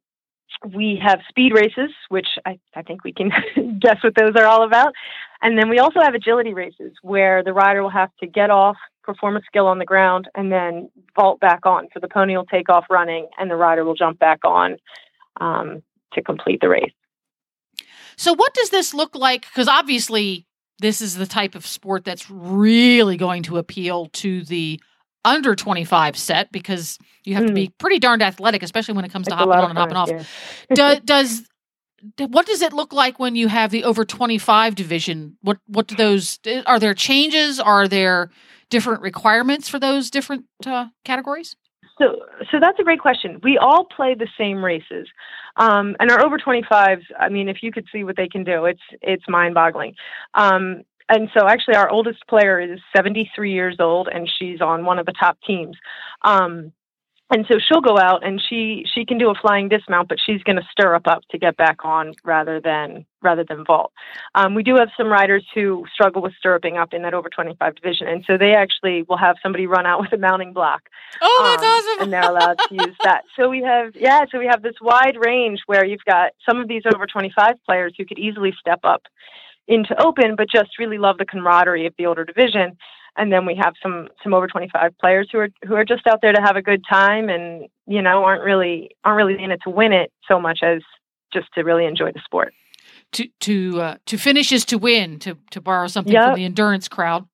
we 0.75 1.01
have 1.03 1.21
speed 1.29 1.53
races, 1.55 1.91
which 2.09 2.29
I, 2.45 2.59
I 2.75 2.83
think 2.83 3.05
we 3.05 3.13
can 3.13 3.31
guess 3.81 3.97
what 4.03 4.15
those 4.15 4.35
are 4.37 4.47
all 4.47 4.65
about. 4.65 4.95
And 5.43 5.59
then 5.59 5.69
we 5.69 5.79
also 5.79 6.01
have 6.01 6.15
agility 6.15 6.55
races 6.55 6.93
where 7.03 7.43
the 7.43 7.53
rider 7.53 7.83
will 7.83 7.91
have 7.91 8.11
to 8.21 8.27
get 8.27 8.51
off, 8.51 8.77
perform 9.03 9.37
a 9.37 9.43
skill 9.43 9.67
on 9.67 9.79
the 9.79 9.85
ground, 9.85 10.29
and 10.35 10.51
then 10.51 10.91
vault 11.15 11.41
back 11.41 11.67
on. 11.67 11.89
So 11.93 12.01
the 12.01 12.09
pony 12.09 12.37
will 12.37 12.47
take 12.47 12.69
off 12.69 12.87
running 12.91 13.29
and 13.39 13.51
the 13.51 13.57
rider 13.57 13.85
will 13.85 13.95
jump 13.95 14.19
back 14.19 14.41
on 14.45 14.77
um, 15.41 15.83
to 16.15 16.23
complete 16.23 16.61
the 16.61 16.69
race. 16.69 16.93
So, 18.17 18.35
what 18.35 18.55
does 18.55 18.71
this 18.71 18.95
look 18.95 19.15
like? 19.15 19.43
Because 19.43 19.69
obviously, 19.69 20.47
this 20.79 21.03
is 21.03 21.17
the 21.17 21.27
type 21.27 21.55
of 21.55 21.67
sport 21.67 22.05
that's 22.05 22.31
really 22.31 23.17
going 23.17 23.43
to 23.45 23.59
appeal 23.59 24.07
to 24.15 24.43
the 24.43 24.81
under 25.27 25.55
25 25.55 26.17
set 26.17 26.51
because 26.53 26.99
you 27.25 27.35
have 27.35 27.45
mm. 27.45 27.49
to 27.49 27.53
be 27.53 27.67
hmm. 27.67 27.73
pretty 27.79 27.99
darned 27.99 28.23
athletic, 28.23 28.63
especially 28.63 28.95
when 28.95 29.05
it 29.05 29.11
comes 29.11 29.27
it's 29.27 29.35
to 29.35 29.37
hopping 29.37 29.53
on 29.53 29.71
and 29.71 29.79
hopping 29.79 29.97
off. 29.97 30.09
Yeah. 30.09 30.25
does, 30.75 31.01
does 31.01 31.49
what 32.19 32.47
does 32.47 32.63
it 32.63 32.73
look 32.73 32.93
like 32.93 33.19
when 33.19 33.37
you 33.37 33.49
have 33.49 33.71
the 33.71 33.85
over 33.85 34.05
25 34.05 34.75
division? 34.75 35.37
What 35.43 35.59
what 35.67 35.89
do 35.89 35.97
those 35.97 36.39
are 36.67 36.79
there 36.79 36.95
changes? 36.95 37.59
Are 37.59 37.89
there 37.89 38.31
different 38.71 39.03
requirements 39.03 39.69
for 39.69 39.79
those 39.79 40.11
different 40.11 40.45
uh, 40.65 40.87
categories? 41.05 41.57
So, 41.99 42.21
so 42.51 42.59
that's 42.61 42.79
a 42.79 42.83
great 42.85 43.01
question. 43.01 43.41
We 43.43 43.57
all 43.57 43.87
play 43.87 44.15
the 44.15 44.29
same 44.39 44.63
races, 44.63 45.09
um, 45.57 45.97
and 45.99 46.11
our 46.11 46.25
over 46.25 46.39
25s. 46.39 47.03
I 47.19 47.31
mean, 47.31 47.49
if 47.49 47.63
you 47.63 47.73
could 47.73 47.87
see 47.91 48.05
what 48.05 48.17
they 48.17 48.29
can 48.29 48.45
do, 48.45 48.67
it's 48.67 48.83
it's 49.01 49.25
mind-boggling. 49.29 49.95
Um, 50.35 50.83
and 51.09 51.29
so, 51.37 51.47
actually, 51.47 51.77
our 51.77 51.89
oldest 51.89 52.27
player 52.27 52.61
is 52.61 52.81
73 52.95 53.53
years 53.53 53.77
old, 53.79 54.09
and 54.09 54.31
she's 54.39 54.61
on 54.61 54.85
one 54.85 54.99
of 54.99 55.07
the 55.07 55.13
top 55.13 55.39
teams. 55.47 55.77
Um, 56.23 56.73
and 57.31 57.45
so 57.51 57.59
she'll 57.59 57.81
go 57.81 57.99
out 57.99 58.25
and 58.25 58.41
she 58.41 58.85
she 58.93 59.05
can 59.05 59.19
do 59.19 59.31
a 59.31 59.35
flying 59.35 59.69
dismount 59.69 60.09
but 60.09 60.19
she's 60.25 60.43
going 60.43 60.57
to 60.57 60.63
stirrup 60.71 61.07
up 61.07 61.23
to 61.31 61.39
get 61.39 61.57
back 61.57 61.85
on 61.85 62.13
rather 62.25 62.61
than 62.61 63.05
rather 63.23 63.43
than 63.43 63.65
vault. 63.65 63.93
Um, 64.37 64.55
we 64.55 64.63
do 64.63 64.77
have 64.77 64.89
some 64.97 65.09
riders 65.09 65.45
who 65.53 65.85
struggle 65.93 66.23
with 66.23 66.35
stirruping 66.39 66.77
up 66.77 66.95
in 66.95 67.03
that 67.03 67.15
over 67.15 67.29
25 67.29 67.75
division 67.75 68.07
and 68.07 68.25
so 68.27 68.39
they 68.39 68.55
actually 68.55 69.03
will 69.09 69.17
have 69.17 69.37
somebody 69.43 69.67
run 69.67 69.87
out 69.87 70.01
with 70.03 70.13
a 70.13 70.19
mounting 70.19 70.53
block. 70.53 70.89
Oh 71.21 71.57
that's 71.59 71.63
um, 71.63 71.69
awesome. 71.69 72.03
and 72.05 72.13
they're 72.13 72.31
allowed 72.31 72.59
to 72.69 72.75
use 72.75 72.97
that. 73.03 73.25
So 73.37 73.49
we 73.49 73.63
have 73.63 73.97
yeah 73.97 74.25
so 74.31 74.39
we 74.39 74.47
have 74.47 74.63
this 74.63 74.77
wide 74.81 75.17
range 75.19 75.61
where 75.67 75.85
you've 75.85 76.05
got 76.05 76.33
some 76.49 76.61
of 76.61 76.69
these 76.69 76.83
over 76.93 77.07
25 77.07 77.55
players 77.65 77.95
who 77.97 78.05
could 78.05 78.19
easily 78.19 78.55
step 78.61 78.81
up 78.85 79.03
into 79.69 80.01
open 80.01 80.37
but 80.37 80.49
just 80.51 80.79
really 80.79 80.99
love 80.99 81.19
the 81.19 81.25
camaraderie 81.25 81.87
of 81.87 81.95
the 81.99 82.07
older 82.07 82.25
division. 82.25 82.77
And 83.19 83.33
then 83.33 83.47
we 83.47 83.55
have 83.57 83.75
some 83.83 84.09
some 84.23 84.35
over 84.35 84.47
25 84.47 84.99
players 84.99 85.29
who 85.33 85.39
are 85.39 85.49
who 85.67 85.75
are 85.75 85.85
just 85.85 86.07
out 86.07 86.21
there 86.21 86.33
to 86.33 86.41
have 86.41 86.57
a 86.57 86.63
good 86.63 86.85
time 86.89 87.29
and 87.29 87.67
you 87.87 88.03
know 88.03 88.25
aren't 88.25 88.43
really 88.43 88.91
aren't 89.05 89.17
really 89.17 89.43
in 89.43 89.51
it 89.51 89.61
to 89.65 89.71
win 89.71 89.93
it 89.93 90.13
so 90.29 90.39
much 90.41 90.61
as 90.63 90.83
just 91.33 91.47
to 91.55 91.63
really 91.63 91.87
enjoy 91.87 92.13
the 92.13 92.21
sport. 92.25 92.53
To 93.13 93.27
to 93.41 93.81
uh, 93.81 93.97
to 94.07 94.19
finish 94.19 94.53
is 94.53 94.65
to 94.67 94.79
win 94.79 95.19
to 95.21 95.39
to 95.51 95.61
borrow 95.61 95.87
something 95.89 96.13
Yep. 96.13 96.25
from 96.25 96.35
the 96.35 96.45
endurance 96.45 96.89
crowd. 96.89 97.27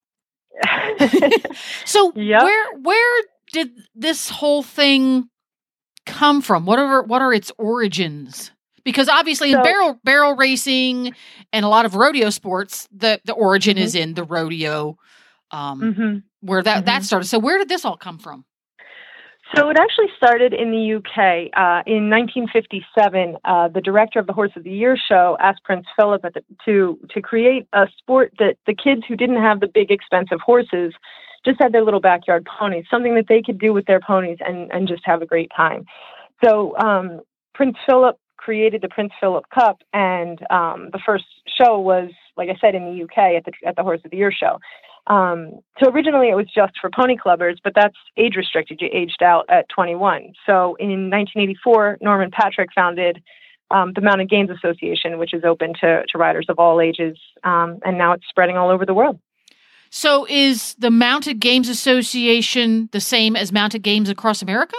So 1.85 2.13
Yep. 2.15 2.43
where 2.43 2.73
where 2.79 3.23
did 3.53 3.71
this 3.95 4.31
whole 4.31 4.63
thing 4.63 5.29
come 6.07 6.41
from? 6.43 6.65
What 6.65 6.79
are 6.79 7.03
what 7.03 7.23
are 7.23 7.33
its 7.33 7.51
origins 7.59 8.53
because 8.85 9.09
obviously 9.09 9.53
in 9.53 9.63
barrel 9.63 9.99
barrel 10.05 10.35
racing 10.37 11.15
and 11.53 11.65
a 11.65 11.69
lot 11.69 11.85
of 11.85 11.95
rodeo 11.95 12.31
sports 12.31 12.89
the 12.93 13.21
the 13.25 13.33
origin 13.33 13.77
Mhm. 13.77 13.81
is 13.83 13.95
in 13.95 14.15
the 14.15 14.25
rodeo 14.25 14.97
um 15.51 15.95
hmm 15.95 16.17
where 16.41 16.63
that 16.63 16.87
that 16.87 17.03
Mhm. 17.03 17.05
started 17.05 17.27
so 17.27 17.39
where 17.39 17.59
did 17.59 17.69
this 17.69 17.85
all 17.85 17.97
come 17.97 18.19
from 18.19 18.45
So 19.55 19.69
it 19.69 19.77
actually 19.79 20.09
started 20.17 20.55
in 20.55 20.71
the 20.71 20.95
UK 20.97 21.51
uh, 21.55 21.83
in 21.87 22.09
1957. 22.09 23.37
Uh, 23.45 23.69
the 23.69 23.83
director 23.83 24.19
of 24.19 24.27
the 24.27 24.33
Horse 24.33 24.53
of 24.57 24.63
the 24.65 24.71
Year 24.71 24.97
show 24.97 25.37
asked 25.41 25.63
Prince 25.65 25.85
Philip 25.95 26.25
at 26.25 26.33
the, 26.33 26.43
to 26.65 26.99
to 27.11 27.21
create 27.21 27.67
a 27.75 27.87
sport 27.99 28.33
that 28.39 28.57
the 28.67 28.75
kids 28.75 29.03
who 29.07 29.15
didn't 29.15 29.43
have 29.43 29.61
the 29.61 29.67
big 29.67 29.91
expensive 29.91 30.41
horses 30.41 30.95
just 31.45 31.59
had 31.61 31.73
their 31.73 31.85
little 31.85 32.01
backyard 32.01 32.47
ponies, 32.47 32.87
something 32.91 33.15
that 33.15 33.27
they 33.29 33.43
could 33.43 33.59
do 33.59 33.75
with 33.75 33.85
their 33.85 34.01
ponies 34.01 34.39
and 34.41 34.73
and 34.73 34.89
just 34.89 35.03
have 35.05 35.21
a 35.21 35.27
great 35.27 35.51
time. 35.55 35.85
So 36.43 36.75
um, 36.79 37.21
Prince 37.53 37.77
Philip 37.87 38.17
created 38.45 38.83
the 38.83 38.89
Prince 38.89 39.13
Philip 39.21 39.45
Cup, 39.55 39.79
and 39.93 40.41
um, 40.51 40.89
the 40.93 41.01
first 41.05 41.25
show 41.47 41.79
was, 41.79 42.11
like 42.37 42.49
I 42.49 42.57
said, 42.61 42.75
in 42.75 42.85
the 42.85 43.05
UK 43.05 43.37
at 43.37 43.45
the 43.45 43.53
at 43.67 43.77
the 43.77 43.83
Horse 43.83 44.01
of 44.05 44.11
the 44.11 44.17
Year 44.17 44.33
show. 44.33 44.59
Um, 45.09 45.61
so 45.81 45.91
originally 45.91 46.29
it 46.29 46.37
was 46.37 46.47
just 46.55 46.73
for 46.81 46.89
pony 46.89 47.17
clubbers, 47.17 47.57
but 47.63 47.73
that's 47.75 47.97
age 48.17 48.35
restricted. 48.37 48.81
You 48.81 48.89
aged 48.93 49.23
out 49.23 49.47
at 49.49 49.69
21. 49.69 50.33
So 50.47 50.77
in 50.79 51.11
1984, 51.11 51.99
Norman 52.01 52.31
Patrick 52.31 52.71
founded 52.75 53.21
um, 53.73 53.93
the 53.95 54.01
Mounted 54.01 54.31
Games 54.31 54.51
Association, 54.51 55.19
which 55.19 55.35
is 55.35 55.43
open 55.45 55.73
to, 55.81 56.05
to 56.09 56.19
riders 56.19 56.47
of 56.49 56.59
all 56.59 56.81
ages, 56.81 57.19
um, 57.43 57.81
and 57.85 57.99
now 57.99 58.13
it's 58.13 58.25
spreading 58.29 58.57
all 58.57 58.71
over 58.71 58.87
the 58.87 58.95
world. 58.95 59.19
so 59.91 60.27
is 60.29 60.75
the 60.75 60.91
mounted 60.91 61.41
games 61.41 61.69
association 61.69 62.89
the 62.93 63.01
same 63.01 63.35
as 63.35 63.51
mounted 63.53 63.83
games 63.83 64.09
across 64.09 64.41
america 64.41 64.77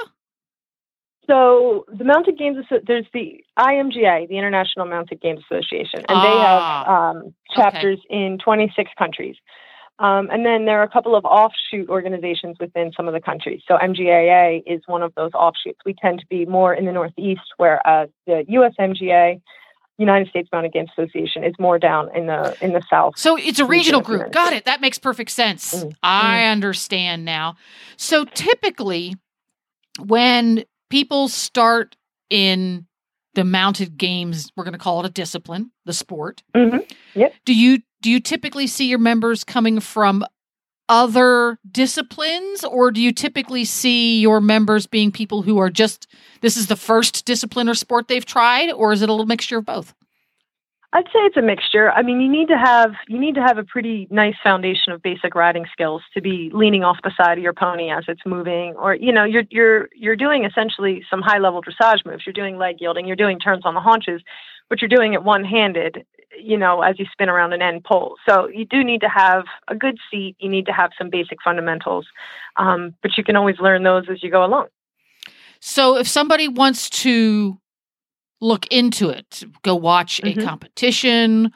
So 1.27 1.85
the 1.87 2.03
Mounted 2.03 2.37
Games, 2.37 2.65
there's 2.85 3.05
the 3.13 3.43
IMGA, 3.57 4.27
the 4.27 4.37
International 4.37 4.85
Mounted 4.85 5.21
Games 5.21 5.41
Association, 5.49 6.03
and 6.09 6.17
Ah, 6.17 6.21
they 6.21 6.37
have 6.37 7.15
um, 7.15 7.33
chapters 7.55 7.99
in 8.09 8.37
26 8.43 8.91
countries. 8.97 9.35
Um, 9.99 10.27
and 10.31 10.45
then 10.45 10.65
there 10.65 10.79
are 10.79 10.83
a 10.83 10.89
couple 10.89 11.15
of 11.15 11.23
offshoot 11.23 11.87
organizations 11.87 12.57
within 12.59 12.91
some 12.97 13.07
of 13.07 13.13
the 13.13 13.21
countries. 13.21 13.61
So 13.67 13.77
MGAA 13.77 14.63
is 14.65 14.81
one 14.87 15.03
of 15.03 15.13
those 15.15 15.31
offshoots. 15.33 15.79
We 15.85 15.93
tend 15.93 16.19
to 16.19 16.25
be 16.27 16.45
more 16.45 16.73
in 16.73 16.85
the 16.85 16.91
Northeast, 16.91 17.41
where 17.57 17.85
uh, 17.87 18.07
the 18.25 18.43
USMGA, 18.49 19.39
United 19.99 20.27
States 20.29 20.49
Mounted 20.51 20.73
Games 20.73 20.89
Association, 20.97 21.43
is 21.43 21.53
more 21.59 21.77
down 21.77 22.09
in 22.15 22.25
the 22.25 22.57
in 22.59 22.73
the 22.73 22.81
South. 22.89 23.13
So 23.17 23.37
it's 23.37 23.59
a 23.59 23.65
regional 23.65 24.01
group. 24.01 24.31
Got 24.31 24.47
States. 24.47 24.61
it. 24.61 24.65
That 24.65 24.81
makes 24.81 24.97
perfect 24.97 25.29
sense. 25.29 25.73
Mm, 25.73 25.95
I 26.01 26.45
understand 26.47 27.23
now. 27.23 27.55
So 27.95 28.25
typically, 28.25 29.15
when 29.99 30.65
people 30.93 31.27
start 31.27 31.95
in 32.29 32.85
the 33.33 33.43
mounted 33.43 33.97
games, 33.97 34.51
we're 34.55 34.63
going 34.63 34.73
to 34.73 34.77
call 34.77 34.99
it 34.99 35.07
a 35.07 35.09
discipline, 35.09 35.71
the 35.85 35.93
sport. 35.93 36.43
Mhm. 36.55 36.87
Yep. 37.15 37.33
Do 37.45 37.55
you 37.55 37.79
do 38.03 38.11
you 38.11 38.19
typically 38.19 38.67
see 38.67 38.85
your 38.85 38.99
members 38.99 39.43
coming 39.43 39.79
from 39.79 40.23
other 40.89 41.57
disciplines, 41.71 42.63
or 42.63 42.91
do 42.91 43.01
you 43.01 43.11
typically 43.11 43.65
see 43.65 44.19
your 44.19 44.39
members 44.39 44.85
being 44.85 45.11
people 45.11 45.41
who 45.41 45.57
are 45.57 45.71
just 45.71 46.05
this 46.41 46.55
is 46.57 46.67
the 46.67 46.75
first 46.75 47.25
discipline 47.25 47.67
or 47.67 47.73
sport 47.73 48.07
they've 48.07 48.25
tried, 48.25 48.71
or 48.71 48.93
is 48.93 49.01
it 49.01 49.09
a 49.09 49.13
little 49.13 49.25
mixture 49.25 49.57
of 49.57 49.65
both? 49.65 49.95
I'd 50.95 51.07
say 51.07 51.19
it's 51.21 51.37
a 51.37 51.41
mixture. 51.41 51.91
I 51.91 52.03
mean, 52.03 52.21
you 52.21 52.29
need 52.29 52.47
to 52.49 52.57
have 52.57 52.91
you 53.07 53.19
need 53.19 53.33
to 53.33 53.41
have 53.41 53.57
a 53.57 53.63
pretty 53.63 54.07
nice 54.11 54.35
foundation 54.43 54.93
of 54.93 55.01
basic 55.01 55.33
riding 55.33 55.65
skills 55.71 56.03
to 56.13 56.21
be 56.21 56.51
leaning 56.53 56.83
off 56.83 56.97
the 57.03 57.11
side 57.17 57.39
of 57.39 57.43
your 57.43 57.53
pony 57.53 57.89
as 57.89 58.03
it's 58.07 58.21
moving, 58.27 58.75
or 58.75 58.93
you 58.93 59.11
know, 59.11 59.23
you're 59.23 59.43
you're 59.49 59.89
you're 59.95 60.15
doing 60.15 60.45
essentially 60.45 61.03
some 61.09 61.23
high 61.23 61.39
level 61.39 61.63
dressage 61.63 62.05
moves. 62.05 62.27
You're 62.27 62.33
doing 62.33 62.59
leg 62.59 62.75
yielding, 62.79 63.07
you're 63.07 63.15
doing 63.15 63.39
turns 63.39 63.63
on 63.65 63.73
the 63.73 63.79
haunches, 63.79 64.21
but 64.69 64.81
you're 64.81 64.89
doing 64.89 65.13
it 65.13 65.23
one 65.23 65.43
handed. 65.43 66.05
You 66.39 66.57
know, 66.57 66.81
as 66.81 66.99
you 66.99 67.05
spin 67.11 67.29
around 67.29 67.53
an 67.53 67.61
end 67.61 67.83
pole. 67.83 68.15
So 68.27 68.47
you 68.47 68.65
do 68.65 68.83
need 68.83 69.01
to 69.01 69.09
have 69.09 69.45
a 69.67 69.75
good 69.75 69.97
seat. 70.09 70.35
You 70.39 70.49
need 70.49 70.65
to 70.67 70.73
have 70.73 70.91
some 70.97 71.09
basic 71.09 71.39
fundamentals, 71.43 72.07
um, 72.57 72.93
but 73.01 73.17
you 73.17 73.23
can 73.23 73.35
always 73.35 73.59
learn 73.59 73.81
those 73.81 74.05
as 74.11 74.21
you 74.21 74.29
go 74.29 74.45
along. 74.45 74.67
So 75.59 75.97
if 75.97 76.07
somebody 76.07 76.47
wants 76.47 76.89
to 77.01 77.57
look 78.43 78.67
into 78.67 79.09
it, 79.09 79.43
go 79.63 79.73
watch 79.75 80.19
a 80.19 80.33
Mhm. 80.35 80.43
competition, 80.43 81.51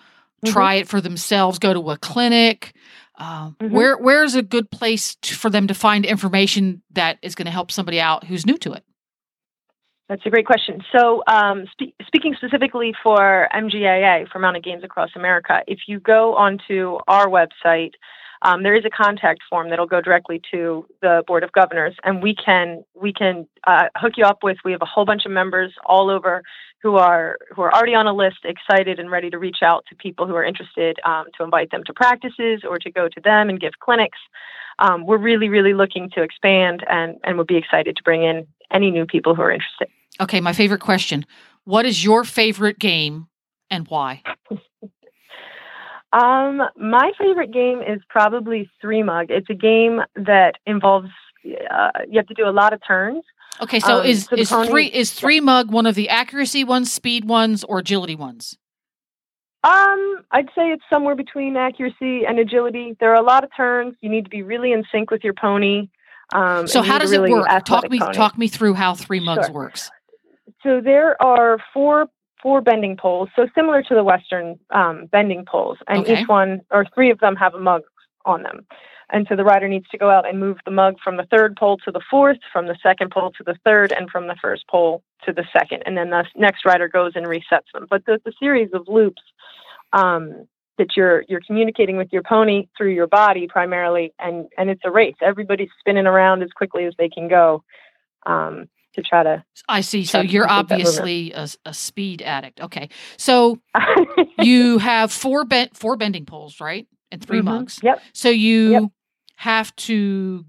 Mhm. 0.46 0.52
try 0.54 0.76
it 0.76 0.88
for 0.88 1.02
themselves, 1.02 1.60
go 1.60 1.74
to 1.74 1.92
a 1.92 1.98
clinic. 1.98 2.74
Uh, 3.20 3.50
Mhm. 3.60 3.72
Where 3.72 3.98
where's 3.98 4.36
a 4.36 4.44
good 4.44 4.70
place 4.70 5.16
to, 5.16 5.34
for 5.36 5.50
them 5.50 5.68
to 5.68 5.74
find 5.74 6.06
information 6.06 6.84
that 6.92 7.18
is 7.22 7.36
going 7.36 7.48
to 7.48 7.52
help 7.52 7.72
somebody 7.72 8.00
out 8.00 8.24
who's 8.26 8.46
new 8.46 8.58
to 8.60 8.74
it? 8.74 8.84
That's 10.08 10.26
a 10.26 10.30
great 10.30 10.46
question. 10.46 10.82
So, 10.96 11.24
um, 11.28 11.66
spe- 11.72 11.94
speaking 12.06 12.34
specifically 12.36 12.94
for 13.04 13.50
MGAA, 13.52 14.26
for 14.32 14.40
Mounted 14.40 14.64
Games 14.64 14.84
Across 14.84 15.16
America, 15.16 15.64
if 15.68 15.80
you 15.88 16.00
go 16.00 16.36
onto 16.36 17.00
our 17.08 17.28
website, 17.28 17.94
um, 18.42 18.64
there 18.64 18.76
is 18.76 18.86
a 18.86 18.90
contact 18.90 19.42
form 19.50 19.70
that'll 19.70 19.88
go 19.88 20.02
directly 20.02 20.42
to 20.52 20.86
the 21.02 21.24
Board 21.28 21.44
of 21.44 21.52
Governors, 21.52 21.96
and 22.04 22.22
we 22.22 22.36
can 22.36 22.84
we 22.94 23.14
can 23.14 23.48
uh, 23.66 23.86
hook 23.96 24.14
you 24.18 24.26
up 24.26 24.44
with. 24.44 24.58
We 24.64 24.72
have 24.72 24.82
a 24.82 24.86
whole 24.86 25.06
bunch 25.06 25.26
of 25.26 25.32
members 25.32 25.74
all 25.86 26.10
over 26.10 26.44
who 26.82 26.96
are 26.96 27.38
who 27.56 27.62
are 27.62 27.74
already 27.74 27.96
on 27.96 28.08
a 28.08 28.14
list, 28.14 28.38
excited 28.44 29.00
and 29.00 29.10
ready 29.10 29.30
to 29.30 29.40
reach 29.40 29.58
out 29.64 29.86
to 29.90 29.96
people 29.96 30.28
who 30.28 30.36
are 30.36 30.44
interested 30.44 30.98
um, 31.04 31.26
to 31.38 31.44
invite 31.44 31.72
them 31.72 31.84
to 31.86 31.94
practices 31.94 32.62
or 32.68 32.78
to 32.80 32.92
go 32.92 33.08
to 33.08 33.22
them 33.22 33.50
and 33.50 33.60
give 33.60 33.74
clinics. 33.80 34.20
Um, 34.80 35.06
we're 35.06 35.18
really 35.18 35.50
really 35.50 35.74
looking 35.74 36.10
to 36.12 36.22
expand 36.22 36.84
and 36.90 37.18
and 37.24 37.38
would 37.38 37.48
be 37.48 37.58
excited 37.58 37.96
to 37.96 38.04
bring 38.04 38.24
in 38.24 38.48
any 38.72 38.92
new 38.92 39.06
people 39.06 39.34
who 39.34 39.42
are 39.42 39.52
interested. 39.52 39.88
Okay, 40.20 40.42
my 40.42 40.54
favorite 40.54 40.82
question. 40.82 41.26
What 41.64 41.86
is 41.86 42.04
your 42.04 42.24
favorite 42.24 42.80
game 42.80 43.28
and 43.70 43.88
why? 43.88 44.24
Um, 46.14 46.62
my 46.78 47.12
favorite 47.20 47.52
game 47.52 47.82
is 47.82 48.00
probably 48.10 48.70
Three 48.82 49.04
Mug. 49.04 49.28
It's 49.30 49.50
a 49.50 49.54
game 49.54 50.02
that 50.16 50.56
involves 50.66 51.10
uh, 51.46 51.92
you 52.10 52.18
have 52.18 52.28
to 52.28 52.34
do 52.34 52.48
a 52.48 52.52
lot 52.52 52.74
of 52.74 52.82
turns. 52.86 53.24
Okay, 53.62 53.80
so 53.80 54.00
Um, 54.00 54.06
is 54.06 54.26
so 54.26 54.36
is 54.36 54.50
pony- 54.50 54.68
three 54.70 54.86
is 54.88 55.12
three 55.12 55.40
mug 55.40 55.72
one 55.72 55.86
of 55.86 55.96
the 55.96 56.10
accuracy 56.10 56.64
ones, 56.64 56.92
speed 56.92 57.26
ones, 57.26 57.64
or 57.64 57.80
agility 57.80 58.16
ones? 58.16 58.58
Um, 59.64 60.24
I'd 60.32 60.48
say 60.56 60.72
it's 60.72 60.84
somewhere 60.90 61.16
between 61.16 61.58
accuracy 61.58 62.26
and 62.26 62.40
agility. 62.40 62.96
There 63.00 63.12
are 63.12 63.16
a 63.22 63.26
lot 63.26 63.44
of 63.44 63.50
turns. 63.56 63.96
You 64.02 64.10
need 64.10 64.24
to 64.24 64.30
be 64.30 64.44
really 64.44 64.72
in 64.72 64.84
sync 64.92 65.10
with 65.12 65.24
your 65.24 65.34
pony. 65.34 65.90
Um, 66.34 66.68
So 66.68 66.82
how 66.82 67.00
does 67.00 67.12
it 67.12 67.22
work? 67.30 67.48
Talk 67.66 67.90
me 67.90 68.00
pony. 68.00 68.14
talk 68.14 68.38
me 68.38 68.48
through 68.48 68.76
how 68.76 68.94
three 68.94 69.20
mugs 69.20 69.48
Sure. 69.48 69.54
works. 69.54 69.90
So 70.64 70.80
there 70.82 71.22
are 71.22 71.58
four 71.74 72.08
four 72.42 72.62
bending 72.62 72.96
poles, 72.98 73.30
so 73.36 73.48
similar 73.56 73.82
to 73.84 73.96
the 73.96 74.04
Western 74.04 74.60
um, 74.72 75.08
bending 75.08 75.46
poles, 75.46 75.78
and 75.88 76.00
Okay. 76.02 76.22
each 76.22 76.28
one 76.28 76.62
or 76.72 76.86
three 76.94 77.10
of 77.12 77.20
them 77.20 77.36
have 77.36 77.54
a 77.56 77.60
mug 77.60 77.84
on 78.26 78.44
them. 78.44 78.66
And 79.10 79.26
so 79.30 79.36
the 79.38 79.46
rider 79.46 79.70
needs 79.70 79.88
to 79.90 79.98
go 79.98 80.10
out 80.10 80.28
and 80.28 80.38
move 80.40 80.58
the 80.66 80.72
mug 80.72 80.96
from 81.04 81.16
the 81.16 81.26
third 81.32 81.56
pole 81.56 81.78
to 81.86 81.92
the 81.92 82.02
fourth, 82.12 82.40
from 82.52 82.68
the 82.68 82.76
second 82.84 83.10
pole 83.12 83.32
to 83.38 83.44
the 83.44 83.56
third, 83.64 83.94
and 83.94 84.10
from 84.10 84.28
the 84.28 84.36
first 84.42 84.68
pole 84.68 85.02
to 85.26 85.32
the 85.32 85.46
second. 85.54 85.84
And 85.86 85.98
then 85.98 86.10
the 86.10 86.26
next 86.36 86.66
rider 86.66 86.90
goes 86.90 87.14
and 87.16 87.26
resets 87.26 87.72
them. 87.74 87.88
But 87.90 88.04
there's 88.06 88.20
a 88.26 88.34
series 88.38 88.70
of 88.74 88.88
loops 88.88 89.22
um, 89.94 90.46
that 90.78 90.98
you're 90.98 91.24
you're 91.30 91.42
communicating 91.48 91.96
with 91.98 92.12
your 92.12 92.22
pony 92.24 92.68
through 92.78 92.92
your 92.92 93.08
body 93.08 93.48
primarily, 93.48 94.14
and 94.20 94.48
and 94.58 94.70
it's 94.70 94.82
a 94.84 94.92
race. 94.92 95.16
Everybody's 95.22 95.70
spinning 95.80 96.06
around 96.06 96.44
as 96.44 96.52
quickly 96.52 96.84
as 96.86 96.94
they 96.98 97.10
can 97.10 97.28
go. 97.30 97.64
um, 98.26 98.68
to 98.98 99.04
try 99.04 99.24
to. 99.24 99.44
I 99.70 99.82
see. 99.82 100.04
So 100.04 100.20
you're 100.20 100.48
complete 100.48 100.70
that 100.70 100.78
movement. 100.80 101.00
obviously 101.00 101.32
a, 101.34 101.48
a 101.66 101.74
speed 101.74 102.22
addict. 102.22 102.60
Okay. 102.62 102.90
So 103.18 103.60
you 104.38 104.78
have 104.80 105.12
four 105.12 105.46
bent 105.46 105.78
four 105.78 105.96
bending 105.96 106.26
poles, 106.26 106.60
right? 106.60 106.88
And 107.12 107.26
3 107.26 107.40
Mhm. 107.40 107.44
mugs. 107.46 107.80
Yep. 107.82 108.02
So 108.14 108.30
you 108.30 108.72
Yep. 108.72 108.84
have 109.38 109.76
to. 109.78 110.46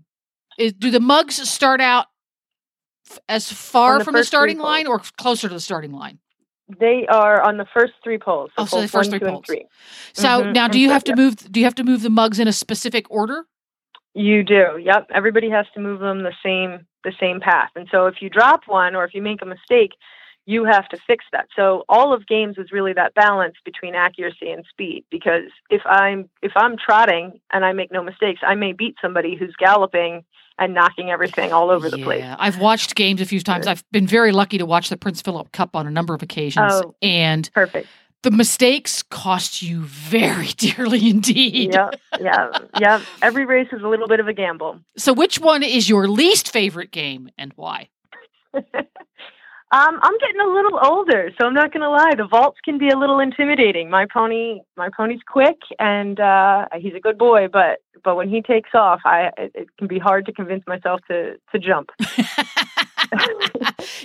Is, 0.58 0.72
do 0.72 0.90
the 0.90 0.98
mugs 1.00 1.36
start 1.48 1.80
out 1.80 2.06
f- 3.08 3.20
as 3.28 3.50
far 3.52 3.98
the 3.98 4.04
from 4.04 4.14
the 4.14 4.24
starting 4.24 4.56
poles. 4.56 4.66
line 4.66 4.86
or 4.88 4.98
closer 5.18 5.46
to 5.48 5.54
the 5.54 5.60
starting 5.60 5.92
line? 5.92 6.18
They 6.80 7.06
are 7.08 7.40
on 7.46 7.56
the 7.58 7.66
first 7.72 7.92
three 8.04 8.18
poles. 8.18 8.50
Oh, 8.58 8.64
so 8.66 8.80
the 8.82 8.88
first 8.88 9.10
three 9.10 9.20
poles. 9.20 9.44
Three. 9.46 9.66
So 10.14 10.42
Mhm, 10.42 10.52
now, 10.54 10.68
do 10.68 10.80
you 10.80 10.90
have 10.90 11.04
to 11.04 11.14
move? 11.14 11.36
Do 11.36 11.60
you 11.60 11.64
have 11.66 11.76
to 11.76 11.84
move 11.84 12.02
the 12.02 12.10
mugs 12.10 12.38
in 12.40 12.48
a 12.48 12.52
specific 12.52 13.06
order? 13.10 13.46
You 14.18 14.42
do. 14.42 14.78
Yep. 14.82 15.08
Everybody 15.14 15.48
has 15.50 15.66
to 15.74 15.80
move 15.80 16.00
them 16.00 16.22
the 16.22 16.34
same 16.44 16.86
the 17.04 17.12
same 17.20 17.40
path. 17.40 17.70
And 17.76 17.86
so 17.90 18.06
if 18.06 18.16
you 18.20 18.28
drop 18.28 18.62
one 18.66 18.96
or 18.96 19.04
if 19.04 19.14
you 19.14 19.22
make 19.22 19.40
a 19.40 19.46
mistake, 19.46 19.92
you 20.46 20.64
have 20.64 20.88
to 20.88 20.96
fix 21.06 21.24
that. 21.30 21.46
So 21.54 21.84
all 21.88 22.12
of 22.12 22.26
games 22.26 22.56
is 22.58 22.72
really 22.72 22.92
that 22.94 23.14
balance 23.14 23.54
between 23.64 23.94
accuracy 23.94 24.50
and 24.50 24.64
speed 24.68 25.04
because 25.10 25.44
if 25.70 25.82
I'm 25.86 26.28
if 26.42 26.52
I'm 26.56 26.76
trotting 26.76 27.38
and 27.52 27.64
I 27.64 27.72
make 27.72 27.92
no 27.92 28.02
mistakes, 28.02 28.40
I 28.42 28.54
may 28.56 28.72
beat 28.72 28.96
somebody 29.00 29.36
who's 29.36 29.54
galloping 29.58 30.24
and 30.58 30.74
knocking 30.74 31.10
everything 31.10 31.52
all 31.52 31.70
over 31.70 31.88
the 31.88 31.98
place. 32.02 32.20
Yeah, 32.20 32.34
I've 32.38 32.58
watched 32.58 32.96
games 32.96 33.20
a 33.20 33.26
few 33.26 33.40
times. 33.40 33.68
I've 33.68 33.84
been 33.92 34.08
very 34.08 34.32
lucky 34.32 34.58
to 34.58 34.66
watch 34.66 34.88
the 34.88 34.96
Prince 34.96 35.22
Philip 35.22 35.52
Cup 35.52 35.76
on 35.76 35.86
a 35.86 35.90
number 35.90 36.14
of 36.14 36.22
occasions, 36.22 36.72
Oh. 36.72 36.94
and 37.00 37.48
Perfect. 37.54 37.86
The 38.22 38.30
mistakes 38.30 39.02
cost 39.02 39.62
you 39.62 39.82
very 39.82 40.46
dearly 40.56 41.08
indeed. 41.08 41.72
Yeah, 41.72 41.90
yeah, 42.20 42.50
yeah. 42.78 43.02
Every 43.22 43.44
race 43.44 43.68
is 43.72 43.82
a 43.82 43.88
little 43.88 44.08
bit 44.08 44.20
of 44.20 44.28
a 44.28 44.32
gamble. 44.32 44.80
So, 44.96 45.12
which 45.12 45.38
one 45.38 45.62
is 45.62 45.88
your 45.88 46.08
least 46.08 46.50
favorite 46.50 46.90
game 46.90 47.30
and 47.38 47.52
why? 47.56 47.88
Um, 49.70 49.98
I'm 50.00 50.16
getting 50.18 50.40
a 50.40 50.50
little 50.50 50.80
older, 50.82 51.30
so 51.38 51.46
I'm 51.46 51.52
not 51.52 51.74
going 51.74 51.82
to 51.82 51.90
lie. 51.90 52.14
The 52.16 52.26
vaults 52.26 52.56
can 52.64 52.78
be 52.78 52.88
a 52.88 52.96
little 52.96 53.20
intimidating. 53.20 53.90
My 53.90 54.06
pony, 54.10 54.60
my 54.78 54.88
pony's 54.96 55.20
quick, 55.30 55.58
and 55.78 56.18
uh, 56.18 56.68
he's 56.78 56.94
a 56.94 57.00
good 57.00 57.18
boy. 57.18 57.48
But 57.52 57.80
but 58.02 58.16
when 58.16 58.30
he 58.30 58.40
takes 58.40 58.70
off, 58.72 59.00
I 59.04 59.30
it, 59.36 59.52
it 59.54 59.68
can 59.76 59.86
be 59.86 59.98
hard 59.98 60.24
to 60.24 60.32
convince 60.32 60.66
myself 60.66 61.02
to 61.08 61.34
to 61.52 61.58
jump. 61.58 61.90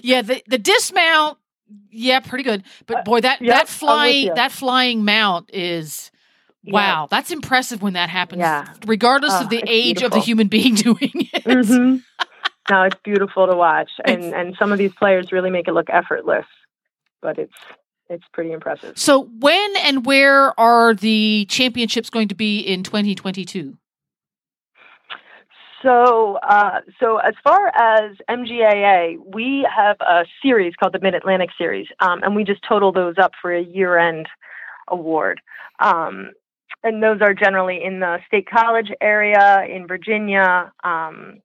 yeah, 0.04 0.22
the 0.22 0.44
the 0.48 0.58
dismount, 0.58 1.38
yeah, 1.92 2.20
pretty 2.20 2.44
good. 2.44 2.64
But 2.86 3.06
boy, 3.06 3.22
that 3.22 3.42
Uh, 3.42 3.46
yep, 3.46 3.56
that 3.56 3.68
flying 3.68 4.34
that 4.36 4.52
flying 4.52 5.06
mount 5.06 5.50
is 5.54 6.12
Yeah. 6.64 6.74
wow. 6.74 7.08
That's 7.10 7.32
impressive 7.32 7.82
when 7.82 7.94
that 7.94 8.10
happens. 8.10 8.40
Yeah. 8.40 8.66
regardless 8.86 9.34
Oh, 9.34 9.44
of 9.44 9.50
the 9.50 9.64
age 9.68 10.02
of 10.02 10.12
the 10.12 10.20
human 10.20 10.48
being 10.58 10.76
doing 10.76 11.12
it. 11.14 11.44
hmm 11.44 11.98
no, 12.70 12.84
it's 12.84 13.00
beautiful 13.04 13.46
to 13.48 13.56
watch, 13.56 13.90
and 14.06 14.34
and 14.34 14.56
some 14.58 14.72
of 14.72 14.78
these 14.78 14.94
players 14.98 15.32
really 15.32 15.50
make 15.50 15.68
it 15.68 15.74
look 15.74 15.90
effortless, 15.90 16.46
but 17.22 17.38
it's 17.38 17.54
it's 18.10 18.24
pretty 18.32 18.52
impressive. 18.54 18.98
So, 18.98 19.24
when 19.40 19.76
and 19.78 20.06
where 20.06 20.58
are 20.60 20.94
the 20.94 21.46
championships 21.50 22.10
going 22.10 22.30
to 22.30 22.36
be 22.36 22.60
in 22.60 22.84
2022? 22.84 23.78
So, 25.84 26.38
uh, 26.38 26.80
so 27.00 27.18
as 27.18 27.34
far 27.44 27.68
as 27.76 28.16
MGAA, 28.30 29.18
we 29.34 29.68
have 29.76 29.98
a 30.00 30.24
series 30.42 30.74
called 30.80 30.94
the 30.94 31.00
Mid 31.00 31.14
Atlantic 31.14 31.50
Series, 31.58 31.88
um, 32.00 32.24
and 32.24 32.36
we 32.36 32.44
just 32.46 32.62
total 32.68 32.92
those 32.94 33.16
up 33.22 33.34
for 33.42 33.54
a 33.54 33.62
year-end 33.62 34.28
award. 34.88 35.42
Um, 35.80 36.32
and 36.84 37.04
those 37.04 37.22
are 37.22 37.34
generally 37.34 37.84
in 37.84 38.00
the 38.00 38.20
State 38.28 38.48
College 38.50 38.92
area, 39.02 39.66
in 39.70 39.86
Virginia, 39.88 40.72
um, 40.84 41.40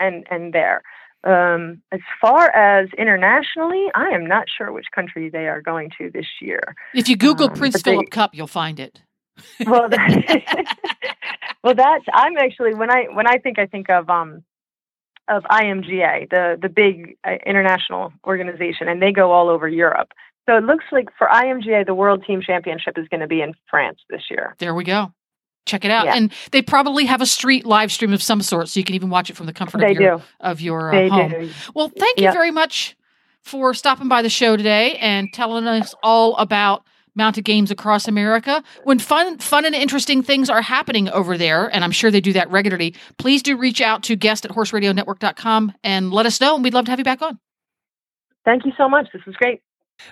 and 0.00 0.26
and 0.30 0.52
there. 0.52 0.82
Um, 1.24 1.82
as 1.92 2.00
far 2.20 2.50
as 2.50 2.88
internationally, 2.98 3.86
I 3.94 4.08
am 4.10 4.26
not 4.26 4.46
sure 4.56 4.72
which 4.72 4.86
country 4.94 5.30
they 5.30 5.46
are 5.48 5.62
going 5.62 5.90
to 5.98 6.10
this 6.10 6.26
year. 6.40 6.74
If 6.94 7.08
you 7.08 7.16
Google 7.16 7.48
Um, 7.50 7.56
Prince 7.56 7.74
but 7.76 7.84
they- 7.84 7.90
Philip 7.92 8.10
Cup, 8.10 8.34
you'll 8.34 8.46
find 8.46 8.78
it. 8.80 9.00
well, 9.66 9.88
well, 11.64 11.74
that's 11.74 12.04
I'm 12.12 12.36
actually 12.36 12.74
when 12.74 12.90
I 12.90 13.06
when 13.12 13.26
I 13.26 13.38
think 13.38 13.58
I 13.58 13.66
think 13.66 13.90
of 13.90 14.08
um 14.08 14.44
of 15.28 15.42
IMGA, 15.44 16.30
the 16.30 16.58
the 16.60 16.68
big 16.68 17.16
uh, 17.26 17.32
international 17.46 18.12
organization, 18.26 18.86
and 18.88 19.00
they 19.02 19.10
go 19.10 19.32
all 19.32 19.48
over 19.48 19.66
Europe. 19.66 20.12
So 20.48 20.56
it 20.58 20.64
looks 20.64 20.84
like 20.92 21.08
for 21.16 21.26
IMGA, 21.26 21.86
the 21.86 21.94
World 21.94 22.22
Team 22.26 22.42
Championship 22.42 22.98
is 22.98 23.08
going 23.08 23.22
to 23.22 23.26
be 23.26 23.40
in 23.40 23.54
France 23.70 23.98
this 24.10 24.20
year. 24.30 24.54
There 24.58 24.74
we 24.74 24.84
go. 24.84 25.12
Check 25.64 25.86
it 25.86 25.90
out. 25.90 26.04
Yeah. 26.04 26.16
And 26.16 26.30
they 26.52 26.60
probably 26.60 27.06
have 27.06 27.22
a 27.22 27.26
street 27.26 27.64
live 27.64 27.90
stream 27.90 28.12
of 28.12 28.22
some 28.22 28.42
sort, 28.42 28.68
so 28.68 28.78
you 28.78 28.84
can 28.84 28.94
even 28.94 29.08
watch 29.08 29.30
it 29.30 29.36
from 29.36 29.46
the 29.46 29.54
comfort 29.54 29.80
They 29.80 29.92
of 29.92 30.00
your 30.00 30.16
do. 30.18 30.22
of 30.40 30.60
your 30.60 30.94
uh, 30.94 31.00
They 31.00 31.08
home. 31.08 31.30
do. 31.30 31.50
Well, 31.74 31.88
thank 31.88 32.18
you 32.18 32.24
Yep. 32.24 32.34
very 32.34 32.50
much 32.50 32.94
for 33.40 33.72
stopping 33.72 34.08
by 34.08 34.20
the 34.20 34.28
show 34.28 34.56
today 34.58 34.96
and 34.96 35.28
telling 35.32 35.66
us 35.66 35.94
all 36.02 36.36
about 36.36 36.84
mounted 37.14 37.44
games 37.44 37.70
across 37.70 38.08
America. 38.08 38.62
When 38.84 38.98
fun, 38.98 39.38
fun 39.38 39.64
and 39.64 39.74
interesting 39.74 40.22
things 40.22 40.50
are 40.50 40.62
happening 40.62 41.08
over 41.10 41.38
there, 41.38 41.68
and 41.74 41.84
I'm 41.84 41.92
sure 41.92 42.10
they 42.10 42.20
do 42.20 42.32
that 42.34 42.50
regularly, 42.50 42.94
please 43.18 43.42
do 43.42 43.56
reach 43.56 43.80
out 43.80 44.02
to 44.04 44.16
guest 44.16 44.44
at 44.44 44.50
horseradionetwork.com 44.52 45.72
and 45.82 46.12
let 46.12 46.26
us 46.26 46.40
know, 46.40 46.54
and 46.54 46.64
we'd 46.64 46.74
love 46.74 46.86
to 46.86 46.90
have 46.90 47.00
you 47.00 47.04
back 47.04 47.22
on. 47.22 47.38
Thank 48.44 48.66
you 48.66 48.72
so 48.76 48.88
much. 48.88 49.08
This 49.12 49.24
was 49.26 49.34
great. 49.36 49.62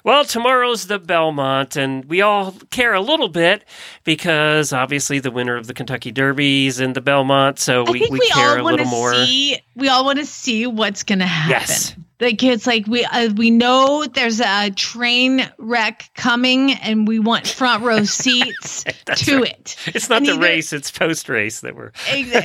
Well, 0.04 0.24
tomorrow's 0.24 0.86
the 0.86 0.98
Belmont, 0.98 1.76
and 1.76 2.04
we 2.06 2.20
all 2.20 2.52
care 2.70 2.94
a 2.94 3.00
little 3.00 3.28
bit 3.28 3.64
because 4.04 4.72
obviously 4.72 5.18
the 5.18 5.30
winner 5.30 5.56
of 5.56 5.66
the 5.66 5.74
Kentucky 5.74 6.10
Derby 6.10 6.66
is 6.66 6.80
in 6.80 6.92
the 6.92 7.00
Belmont, 7.00 7.58
so 7.58 7.84
I 7.84 7.90
we, 7.90 7.98
think 7.98 8.12
we, 8.12 8.18
we, 8.20 8.28
care 8.30 8.58
all 8.58 8.60
a 8.60 8.64
little 8.64 8.84
to 8.86 8.90
more. 8.90 9.14
see. 9.14 9.58
We 9.74 9.88
all 9.88 10.04
want 10.04 10.18
to 10.18 10.26
see 10.26 10.66
what's 10.66 11.02
going 11.02 11.20
to 11.20 11.26
happen. 11.26 11.50
Yes. 11.50 11.96
Like 12.20 12.40
it's 12.44 12.68
like 12.68 12.86
we 12.86 13.04
uh, 13.04 13.30
we 13.34 13.50
know 13.50 14.04
there's 14.06 14.40
a 14.40 14.70
train 14.70 15.50
wreck 15.58 16.08
coming, 16.14 16.70
and 16.72 17.08
we 17.08 17.18
want 17.18 17.48
front 17.48 17.82
row 17.82 18.04
seats 18.04 18.84
to 19.16 19.40
right. 19.40 19.50
it. 19.50 19.76
It's 19.96 20.08
not 20.08 20.18
And 20.18 20.26
the 20.26 20.32
either- 20.34 20.40
race; 20.40 20.72
it's 20.72 20.92
post 20.92 21.28
race 21.28 21.62
that 21.62 21.74
we're. 21.74 21.90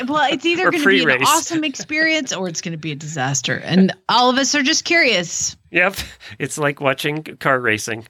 Well, 0.08 0.34
it's 0.34 0.46
either 0.48 0.72
going 0.72 0.82
to 0.82 0.90
be 0.90 1.04
an 1.04 1.22
awesome 1.24 1.64
experience 1.64 2.34
or 2.34 2.48
it's 2.48 2.62
going 2.62 2.72
to 2.72 2.78
be 2.80 2.92
a 2.92 2.96
disaster, 2.96 3.56
and 3.64 3.94
all 4.10 4.32
of 4.32 4.38
us 4.38 4.56
are 4.56 4.64
just 4.64 4.84
curious. 4.84 5.56
Yep, 5.70 5.98
it's 6.40 6.58
like 6.58 6.80
watching 6.80 7.24
car 7.24 7.60
racing. 7.60 8.08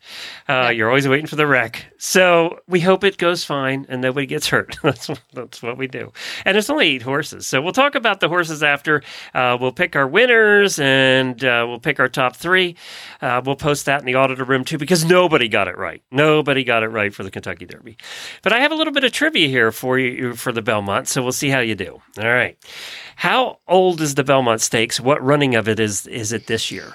Uh, 0.47 0.71
You're 0.73 0.87
always 0.89 1.07
waiting 1.07 1.25
for 1.25 1.35
the 1.37 1.47
wreck. 1.47 1.87
So 1.97 2.59
we 2.67 2.79
hope 2.79 3.03
it 3.03 3.17
goes 3.17 3.43
fine 3.43 3.87
and 3.89 3.99
nobody 3.99 4.27
gets 4.27 4.47
hurt. 4.47 4.77
that's 4.83 5.09
what- 5.09 5.21
that's 5.33 5.63
what 5.63 5.75
we 5.75 5.87
do. 5.87 6.13
And 6.45 6.55
it's 6.55 6.69
only 6.69 6.87
eight 6.87 7.01
horses, 7.01 7.47
so 7.47 7.59
we'll 7.61 7.73
talk 7.73 7.95
about 7.95 8.19
the 8.21 8.29
horses 8.29 8.61
after. 8.63 9.01
Uh, 9.33 9.57
we'll 9.59 9.71
pick 9.71 9.95
our 9.95 10.07
winners 10.07 10.79
and 10.79 11.43
uh, 11.43 11.65
we'll 11.67 11.79
pick 11.79 11.99
our 11.99 12.09
top 12.09 12.35
three. 12.35 12.75
Uh, 13.21 13.41
we'll 13.45 13.55
post 13.55 13.85
that 13.85 13.99
in 13.99 14.05
the 14.05 14.15
auditor 14.15 14.43
room 14.43 14.63
too 14.63 14.77
because 14.77 15.05
nobody 15.05 15.47
got 15.47 15.67
it 15.67 15.77
right. 15.77 16.01
Nobody 16.11 16.63
got 16.63 16.83
it 16.83 16.89
right 16.89 17.13
for 17.13 17.23
the 17.23 17.31
Kentucky 17.31 17.65
Derby. 17.65 17.97
But 18.41 18.53
I 18.53 18.59
have 18.59 18.71
a 18.71 18.75
little 18.75 18.93
bit 18.93 19.03
of 19.03 19.11
trivia 19.11 19.47
here 19.47 19.71
for 19.71 19.99
you 19.99 20.35
for 20.35 20.51
the 20.51 20.61
Belmont, 20.61 21.07
so 21.07 21.21
we'll 21.21 21.31
see 21.31 21.49
how 21.49 21.59
you 21.59 21.75
do. 21.75 22.01
All 22.19 22.27
right. 22.27 22.57
How 23.15 23.59
old 23.67 24.01
is 24.01 24.15
the 24.15 24.23
Belmont 24.23 24.61
Stakes? 24.61 24.99
What 24.99 25.23
running 25.23 25.55
of 25.55 25.67
it 25.67 25.79
is 25.79 26.05
is 26.07 26.31
it 26.31 26.47
this 26.47 26.71
year? 26.71 26.93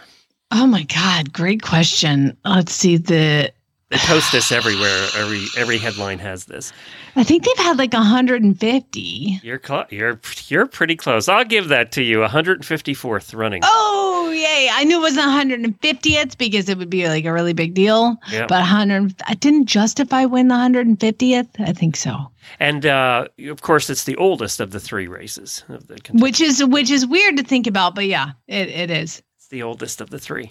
Oh 0.51 0.67
my 0.67 0.83
God, 0.85 1.33
great 1.33 1.63
question. 1.63 2.37
Let's 2.45 2.73
see 2.73 2.99
the. 2.99 3.53
They 3.93 3.99
post 3.99 4.33
this 4.33 4.51
everywhere. 4.53 5.07
Every 5.19 5.45
every 5.59 5.77
headline 5.77 6.19
has 6.21 6.47
this. 6.47 6.73
I 7.15 7.25
think 7.25 7.45
they've 7.45 7.59
had 7.59 7.77
like 7.77 7.93
150. 7.93 9.41
You're 9.43 9.61
cl- 9.63 9.85
you're 9.91 10.19
you're 10.49 10.65
pretty 10.67 10.97
close. 10.97 11.29
I'll 11.29 11.45
give 11.45 11.69
that 11.69 11.93
to 11.93 12.03
you. 12.03 12.21
154th 12.21 13.37
running. 13.37 13.61
Oh 13.63 14.31
yay! 14.35 14.71
I 14.73 14.85
knew 14.85 14.97
it 14.97 15.03
was 15.03 15.19
150th 15.19 16.39
because 16.39 16.71
it 16.71 16.79
would 16.79 16.89
be 16.89 17.07
like 17.07 17.27
a 17.27 17.33
really 17.35 17.53
big 17.53 17.75
deal. 17.75 18.17
Yep. 18.31 18.49
But 18.49 18.61
100, 18.61 19.15
I 19.27 19.35
didn't 19.35 19.67
justify 19.67 20.25
win 20.25 20.49
the 20.49 20.55
150th. 20.55 21.49
I 21.61 21.75
think 21.75 21.97
so. 21.97 22.33
And 22.59 22.87
uh, 22.87 23.29
of 23.47 23.61
course, 23.61 23.91
it's 23.91 24.05
the 24.05 24.17
oldest 24.17 24.59
of 24.59 24.71
the 24.71 24.81
three 24.81 25.07
races. 25.07 25.65
Of 25.69 25.87
the 25.89 25.97
Kentucky. 25.97 26.23
Which 26.23 26.41
is 26.41 26.65
which 26.65 26.91
is 26.91 27.07
weird 27.07 27.37
to 27.37 27.43
think 27.43 27.67
about, 27.67 27.95
but 27.95 28.07
yeah, 28.07 28.31
it, 28.49 28.69
it 28.69 28.91
is. 28.91 29.23
It's 29.37 29.49
the 29.49 29.63
oldest 29.63 30.01
of 30.01 30.09
the 30.09 30.19
three. 30.19 30.51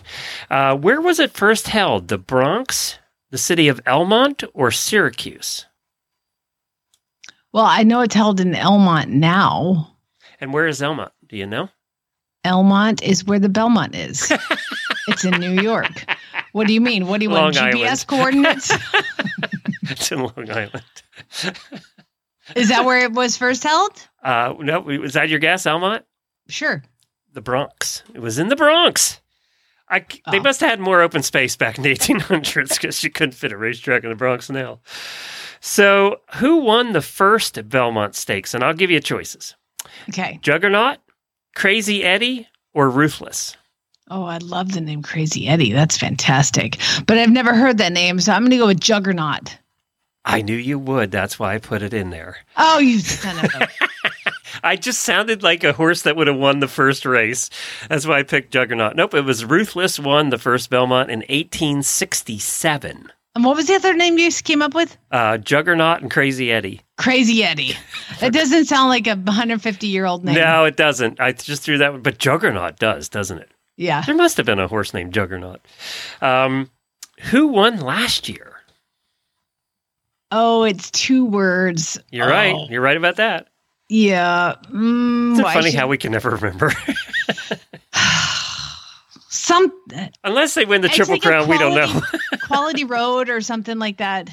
Uh, 0.52 0.76
where 0.76 1.02
was 1.02 1.20
it 1.20 1.32
first 1.32 1.70
held? 1.70 2.08
The 2.08 2.20
Bronx, 2.20 3.00
the 3.32 3.38
city 3.38 3.68
of 3.68 3.84
Elmont, 3.86 4.44
or 4.54 4.72
Syracuse? 4.72 5.66
Well, 7.54 7.66
I 7.66 7.84
know 7.84 8.02
it's 8.02 8.16
held 8.16 8.40
in 8.40 8.52
Elmont 8.54 9.08
now. 9.08 9.96
And 10.40 10.54
where 10.54 10.68
is 10.68 10.80
Elmont? 10.80 11.12
Do 11.28 11.38
you 11.38 11.46
know? 11.48 11.70
Elmont 12.46 13.02
is 13.04 13.26
where 13.26 13.40
the 13.40 13.50
Belmont 13.50 13.96
is. 13.96 14.32
it's 15.08 15.24
in 15.26 15.40
New 15.40 15.62
York. 15.62 16.06
What 16.54 16.68
do 16.68 16.74
you 16.74 16.82
mean? 16.82 17.08
What 17.08 17.20
do 17.20 17.26
you 17.26 17.30
want? 17.30 17.56
Long 17.56 17.72
GPS 17.72 17.86
Island. 17.86 18.08
coordinates? 18.08 18.72
it's 19.84 20.12
in 20.12 20.20
Long 20.20 20.50
Island. 20.50 20.84
is 22.56 22.70
that 22.70 22.84
where 22.86 23.00
it 23.00 23.14
was 23.14 23.38
first 23.38 23.64
held? 23.64 24.08
Uh, 24.24 24.54
no, 24.60 24.80
was 24.82 25.14
that 25.14 25.30
your 25.30 25.40
guess, 25.40 25.64
Elmont? 25.64 26.04
Sure. 26.50 26.84
The 27.34 27.42
Bronx. 27.42 28.04
It 28.14 28.20
was 28.20 28.40
in 28.40 28.50
the 28.50 28.56
Bronx. 28.56 29.21
I, 29.92 30.00
they 30.32 30.40
Oh. 30.40 30.42
must 30.42 30.62
have 30.62 30.70
had 30.72 30.80
more 30.80 31.02
open 31.02 31.22
space 31.22 31.56
back 31.56 31.78
in 31.78 31.84
the 31.84 31.92
1800s 31.96 32.70
because 32.80 33.04
you 33.04 33.10
couldn't 33.12 33.34
fit 33.34 33.52
a 33.52 33.58
racetrack 33.58 34.04
in 34.04 34.10
the 34.10 34.16
Bronx 34.16 34.50
now. 34.50 34.80
So, 35.60 36.22
who 36.36 36.58
won 36.62 36.94
the 36.94 37.02
first 37.02 37.70
Belmont 37.70 38.16
Stakes? 38.16 38.54
And 38.54 38.64
I'll 38.64 38.74
give 38.74 38.90
you 38.90 39.00
choices 39.00 39.56
Okay. 40.10 40.40
Juggernaut, 40.42 40.98
Crazy 41.56 42.04
Eddie, 42.04 42.48
or 42.74 42.90
Ruthless? 42.90 43.56
Oh, 44.10 44.24
I 44.24 44.38
love 44.40 44.72
the 44.74 44.82
name 44.82 45.04
Crazy 45.04 45.48
Eddie. 45.48 45.72
That's 45.72 45.98
fantastic. 45.98 46.78
But 47.06 47.18
I've 47.18 47.30
never 47.30 47.54
heard 47.54 47.78
that 47.78 47.94
name, 47.94 48.20
so 48.20 48.32
I'm 48.34 48.42
going 48.42 48.52
to 48.52 48.58
go 48.58 48.68
with 48.68 48.80
Juggernaut. 48.82 49.58
I 50.26 50.42
knew 50.42 50.56
you 50.56 50.78
would. 50.80 51.12
That's 51.12 51.40
why 51.40 51.56
I 51.56 51.58
put 51.60 51.82
it 51.82 51.94
in 51.94 52.10
there. 52.12 52.38
Oh, 52.58 52.80
you 52.80 53.00
son 53.00 53.44
of 53.44 53.52
a. 53.56 53.68
I 54.64 54.76
just 54.76 55.02
sounded 55.02 55.44
like 55.44 55.64
a 55.64 55.74
horse 55.74 56.04
that 56.04 56.16
would 56.16 56.28
have 56.28 56.38
won 56.38 56.60
the 56.60 56.68
first 56.68 57.06
race. 57.06 57.50
That's 57.90 58.06
why 58.06 58.20
I 58.20 58.24
picked 58.24 58.52
Juggernaut. 58.54 58.96
Nope, 58.96 59.14
it 59.14 59.22
was 59.22 59.44
Ruthless 59.46 60.00
won 60.00 60.30
the 60.30 60.38
first 60.38 60.70
Belmont 60.70 61.10
in 61.12 61.20
1867. 61.20 63.12
and 63.36 63.44
what 63.46 63.56
was 63.56 63.68
the 63.68 63.76
other 63.76 63.94
name 63.94 64.18
you 64.18 64.30
came 64.32 64.62
up 64.62 64.74
with? 64.74 64.98
Uh, 65.12 65.38
Juggernaut 65.38 66.02
and 66.02 66.12
Crazy 66.12 66.52
Eddie. 66.52 66.82
Crazy 66.98 67.44
Eddie. 67.44 67.76
That 68.20 68.34
doesn't 68.34 68.66
sound 68.66 68.90
like 68.90 69.08
a 69.08 69.16
150 69.16 69.88
year 69.88 70.06
old 70.06 70.24
name. 70.24 70.36
No, 70.36 70.66
it 70.66 70.78
doesn't. 70.78 71.20
I 71.20 71.32
just 71.32 71.64
threw 71.64 71.80
that 71.80 71.92
one, 71.92 72.02
but 72.04 72.20
Juggernaut 72.20 72.78
does, 72.78 73.10
doesn't 73.10 73.40
it? 73.40 73.50
Yeah. 73.78 74.04
There 74.06 74.14
must 74.14 74.38
have 74.38 74.46
been 74.46 74.60
a 74.60 74.68
horse 74.68 74.94
named 74.94 75.12
Juggernaut. 75.12 75.60
Um, 76.22 76.70
who 77.32 77.48
won 77.48 77.80
last 77.80 78.30
year? 78.30 78.58
Oh, 80.30 80.64
it's 80.64 80.92
two 80.92 81.26
words. 81.26 82.00
You're 82.12 82.28
right. 82.28 82.54
Oh, 82.56 82.68
You're 82.70 82.82
right 82.82 82.96
about 82.96 83.16
that. 83.16 83.48
Yeah. 83.94 84.56
Mm, 84.72 85.42
funny 85.42 85.72
should- 85.72 85.80
how 85.80 85.88
we 85.90 85.98
can 85.98 86.14
never 86.14 86.30
remember. 86.30 86.72
Some 89.30 89.72
Unless 90.24 90.54
they 90.56 90.64
win 90.66 90.82
the 90.82 90.88
Triple 90.90 91.20
Crown, 91.20 91.48
we 91.50 91.58
don't 91.58 91.74
know. 91.76 91.88
quality- 91.88 92.18
quality 92.48 92.84
road 92.86 93.30
or 93.30 93.42
something 93.42 93.80
like 93.80 93.98
that. 93.98 94.30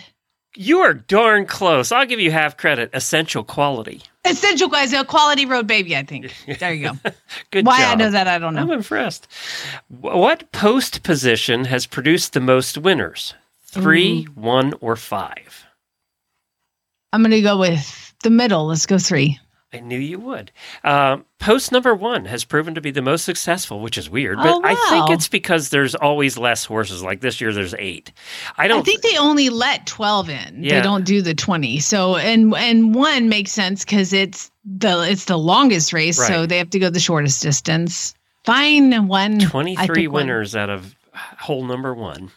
you 0.55 0.79
are 0.81 0.95
darn 0.95 1.45
close. 1.47 1.91
I'll 1.91 2.07
give 2.07 2.21
you 2.21 2.31
half 2.31 2.57
credit. 2.57 2.91
Essential 2.93 3.43
quality. 3.43 4.03
Essential 4.25 4.69
guys, 4.69 4.93
a 4.93 5.05
quality 5.05 5.45
road 5.47 5.67
baby. 5.67 5.97
I 5.97 6.03
think. 6.05 6.33
There 6.61 6.73
you 6.73 6.91
go. 6.91 6.93
Good 7.51 7.65
job. 7.65 7.67
Why 7.67 7.81
job. 7.81 7.93
I 7.93 7.95
know 7.97 8.11
that 8.13 8.29
I 8.29 8.39
don't 8.39 8.55
know. 8.55 8.61
I'm 8.63 8.71
impressed. 8.71 9.27
What 9.89 10.53
post 10.53 11.03
position 11.03 11.65
has 11.65 11.87
produced 11.87 12.33
the 12.33 12.41
most 12.41 12.79
winners? 12.79 13.35
Three, 13.65 14.23
one, 14.35 14.75
or 14.81 14.95
five? 14.97 15.65
I'm 17.13 17.23
gonna 17.23 17.41
go 17.43 17.59
with 17.59 18.15
the 18.23 18.31
middle. 18.31 18.67
Let's 18.67 18.87
go 18.87 18.99
three. 18.99 19.39
I 19.73 19.81
knew 19.81 19.99
you 19.99 20.19
would. 20.19 20.51
Um, 20.83 21.27
post 21.39 21.73
number 21.73 21.95
one 21.95 22.25
has 22.25 22.43
proven 22.43 22.75
to 22.75 22.81
be 22.81 22.91
the 22.91 23.03
most 23.03 23.25
successful, 23.27 23.81
which 23.81 23.99
is 23.99 24.09
weird, 24.09 24.39
but 24.39 24.47
Oh, 24.55 24.63
I 24.65 24.75
think 24.91 25.11
it's 25.11 25.29
because 25.29 25.69
there's 25.69 25.95
always 25.95 26.39
less 26.39 26.65
horses. 26.65 27.03
Like 27.03 27.21
this 27.21 27.39
year, 27.39 27.53
there's 27.53 27.75
eight. 27.79 28.11
I 28.57 28.67
don't 28.67 28.81
I 28.81 28.83
think 28.83 29.03
they 29.03 29.19
only 29.19 29.51
let 29.51 29.87
12 29.87 30.31
in. 30.31 30.65
Yeah. 30.65 30.77
They 30.77 30.83
don't 30.83 31.05
do 31.05 31.21
the 31.21 31.35
20. 31.35 31.81
So 31.81 32.17
and 32.17 32.55
and 32.55 32.95
one 32.95 33.29
makes 33.29 33.53
sense 33.53 33.85
because 33.85 34.15
it's 34.15 34.51
the 34.65 35.01
it's 35.03 35.27
the 35.27 35.37
longest 35.39 35.93
race, 35.93 36.17
so 36.17 36.47
they 36.47 36.57
have 36.57 36.71
to 36.71 36.79
go 36.79 36.89
the 36.89 36.99
shortest 37.01 37.43
distance. 37.43 38.15
Fine, 38.45 39.09
one. 39.09 39.39
23 39.39 39.87
pick 39.87 40.11
one. 40.11 40.23
winners 40.27 40.57
out 40.57 40.71
of 40.71 40.95
hole 41.41 41.67
number 41.67 41.93
one. 41.95 42.31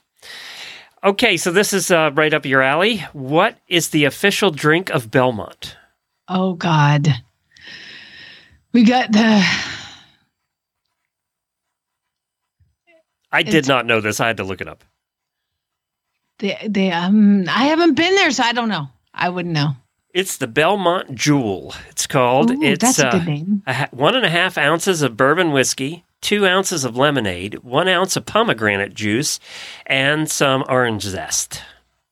Okay, 1.03 1.37
so 1.37 1.51
this 1.51 1.71
is 1.71 1.89
uh, 1.91 2.11
right 2.13 2.33
up 2.33 2.45
your 2.45 2.61
alley. 2.61 2.97
What 3.13 3.57
is 3.69 3.89
the 3.89 4.03
official 4.05 4.51
drink 4.51 4.89
of 4.89 5.09
Belmont? 5.09 5.77
Oh 6.27 6.53
God. 6.53 7.07
We 8.73 8.83
got 8.83 9.11
the 9.11 9.43
I 13.31 13.43
did 13.43 13.55
It's- 13.55 13.67
not 13.67 13.85
know 13.85 14.01
this. 14.01 14.19
I 14.19 14.27
had 14.27 14.37
to 14.37 14.43
look 14.43 14.61
it 14.61 14.67
up. 14.67 14.83
the 16.39 16.55
the 16.67 16.91
um 16.91 17.45
I 17.47 17.65
haven't 17.65 17.93
been 17.95 18.15
there, 18.15 18.31
so 18.31 18.43
I 18.43 18.53
don't 18.53 18.69
know. 18.69 18.87
I 19.13 19.29
wouldn't 19.29 19.53
know. 19.53 19.75
It's 20.13 20.37
the 20.37 20.47
Belmont 20.47 21.15
Jewel. 21.15 21.73
It's 21.89 22.07
called. 22.07 22.51
Ooh, 22.51 22.61
it's 22.61 22.81
that's 22.83 22.99
a 22.99 23.07
uh, 23.07 23.11
good 23.11 23.25
name. 23.27 23.63
a 23.67 23.87
one 23.91 24.15
and 24.15 24.25
a 24.25 24.29
half 24.29 24.57
ounces 24.57 25.01
of 25.01 25.15
bourbon 25.15 25.51
whiskey, 25.51 26.03
two 26.19 26.45
ounces 26.45 26.83
of 26.83 26.97
lemonade, 26.97 27.55
one 27.63 27.87
ounce 27.87 28.15
of 28.17 28.25
pomegranate 28.25 28.93
juice, 28.93 29.39
and 29.85 30.29
some 30.29 30.63
orange 30.67 31.03
zest. 31.03 31.61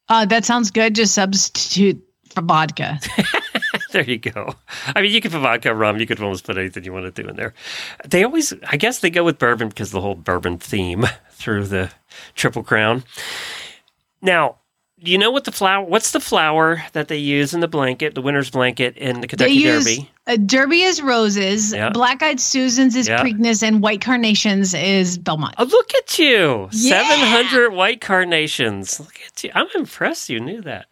Uh 0.07 0.25
that 0.25 0.45
sounds 0.45 0.71
good. 0.71 0.95
Just 0.95 1.13
substitute 1.15 2.01
for 2.33 2.41
vodka. 2.41 2.99
there 3.91 4.03
you 4.03 4.17
go. 4.17 4.55
I 4.95 5.01
mean, 5.01 5.11
you 5.11 5.21
could 5.21 5.31
put 5.31 5.41
vodka, 5.41 5.73
rum. 5.73 5.97
You 5.99 6.05
could 6.05 6.19
almost 6.21 6.45
put 6.45 6.57
anything 6.57 6.83
you 6.83 6.93
want 6.93 7.13
to 7.13 7.21
do 7.23 7.27
in 7.29 7.35
there. 7.35 7.53
They 8.07 8.23
always, 8.23 8.53
I 8.67 8.77
guess, 8.77 8.99
they 8.99 9.09
go 9.09 9.23
with 9.23 9.39
bourbon 9.39 9.69
because 9.69 9.91
the 9.91 10.01
whole 10.01 10.15
bourbon 10.15 10.57
theme 10.57 11.05
through 11.31 11.65
the 11.67 11.91
Triple 12.35 12.63
Crown. 12.63 13.03
Now, 14.21 14.57
do 15.01 15.11
you 15.11 15.17
know 15.17 15.31
what 15.31 15.45
the 15.45 15.51
flower? 15.53 15.85
What's 15.85 16.11
the 16.11 16.19
flower 16.19 16.83
that 16.91 17.07
they 17.07 17.17
use 17.17 17.53
in 17.53 17.61
the 17.61 17.69
blanket, 17.69 18.15
the 18.15 18.21
winner's 18.21 18.49
blanket 18.49 18.97
in 18.97 19.15
the 19.15 19.21
they 19.21 19.27
Kentucky 19.27 19.53
use 19.53 19.85
Derby? 19.85 20.11
uh, 20.27 20.35
Derby 20.45 20.81
is 20.81 21.01
roses, 21.01 21.71
Yeah. 21.73 21.89
black 21.91 22.21
eyed 22.21 22.41
Susans 22.41 22.97
is 22.97 23.07
Yeah. 23.07 23.23
Preakness, 23.23 23.63
and 23.63 23.81
white 23.81 24.01
carnations 24.01 24.73
is 24.73 25.17
Belmont. 25.17 25.55
Oh, 25.57 25.63
look 25.63 25.95
at 25.95 26.19
you! 26.19 26.67
Yeah. 26.73 27.01
Seven 27.01 27.19
hundred 27.27 27.71
white 27.71 28.01
carnations. 28.01 28.99
Look 28.99 29.17
at 29.25 29.41
you! 29.41 29.51
I'm 29.55 29.67
impressed. 29.73 30.27
You 30.29 30.41
knew 30.41 30.61
that. 30.63 30.87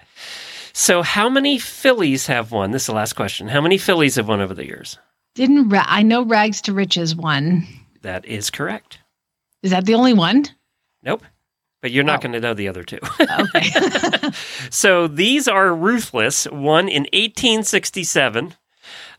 So, 0.79 1.01
how 1.01 1.27
many 1.27 1.57
fillies 1.57 2.27
have 2.27 2.51
won? 2.51 2.69
This 2.69 2.83
is 2.83 2.85
the 2.87 2.93
last 2.93 3.13
question. 3.13 3.47
How 3.47 3.61
many 3.61 3.79
fillies 3.79 4.13
have 4.15 4.27
won 4.27 4.41
over 4.41 4.53
the 4.53 4.67
years? 4.67 4.99
Didn't 5.33 5.69
Ra- 5.69 5.83
I 5.87 6.03
know 6.03 6.21
Rags 6.23 6.61
to 6.61 6.73
Riches 6.73 7.15
won? 7.15 7.67
That 8.03 8.23
is 8.25 8.51
correct. 8.51 8.99
Is 9.63 9.71
that 9.71 9.87
the 9.87 9.95
only 9.95 10.13
one? 10.13 10.45
Nope. 11.01 11.23
But 11.81 11.89
you're 11.89 12.03
not 12.03 12.19
Oh. 12.19 12.21
going 12.21 12.33
to 12.33 12.39
know 12.39 12.53
the 12.53 12.67
other 12.67 12.83
two. 12.83 12.99
Okay. 13.19 14.29
so 14.69 15.07
these 15.07 15.47
are 15.47 15.73
Ruthless, 15.73 16.45
one 16.45 16.87
in 16.89 17.03
1867. 17.11 18.53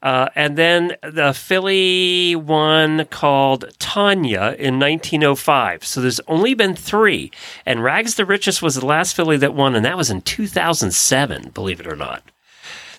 Uh, 0.03 0.29
and 0.35 0.57
then 0.57 0.97
the 1.03 1.33
filly 1.33 2.37
one 2.37 3.05
called 3.07 3.65
Tanya 3.79 4.55
in 4.59 4.79
1905. 4.79 5.85
So 5.85 6.01
there's 6.01 6.21
only 6.29 6.55
been 6.55 6.77
three. 6.77 7.31
And 7.67 7.83
Rags 7.83 8.15
to 8.17 8.25
Riches 8.25 8.63
was 8.63 8.77
the 8.77 8.87
last 8.87 9.17
filly 9.17 9.37
that 9.39 9.55
won, 9.55 9.75
and 9.75 9.85
that 9.85 9.97
was 9.97 10.11
in 10.11 10.23
2007, 10.23 11.51
believe 11.51 11.81
it 11.81 11.87
or 11.87 11.97
not. 11.97 12.23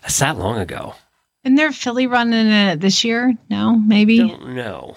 That's 0.01 0.19
that 0.19 0.37
long 0.37 0.57
ago. 0.57 0.95
Isn't 1.43 1.55
there 1.55 1.69
a 1.69 1.73
filly 1.73 2.07
running 2.07 2.47
it 2.47 2.81
this 2.81 3.03
year? 3.03 3.33
No, 3.49 3.77
maybe. 3.77 4.19
Don't. 4.19 4.95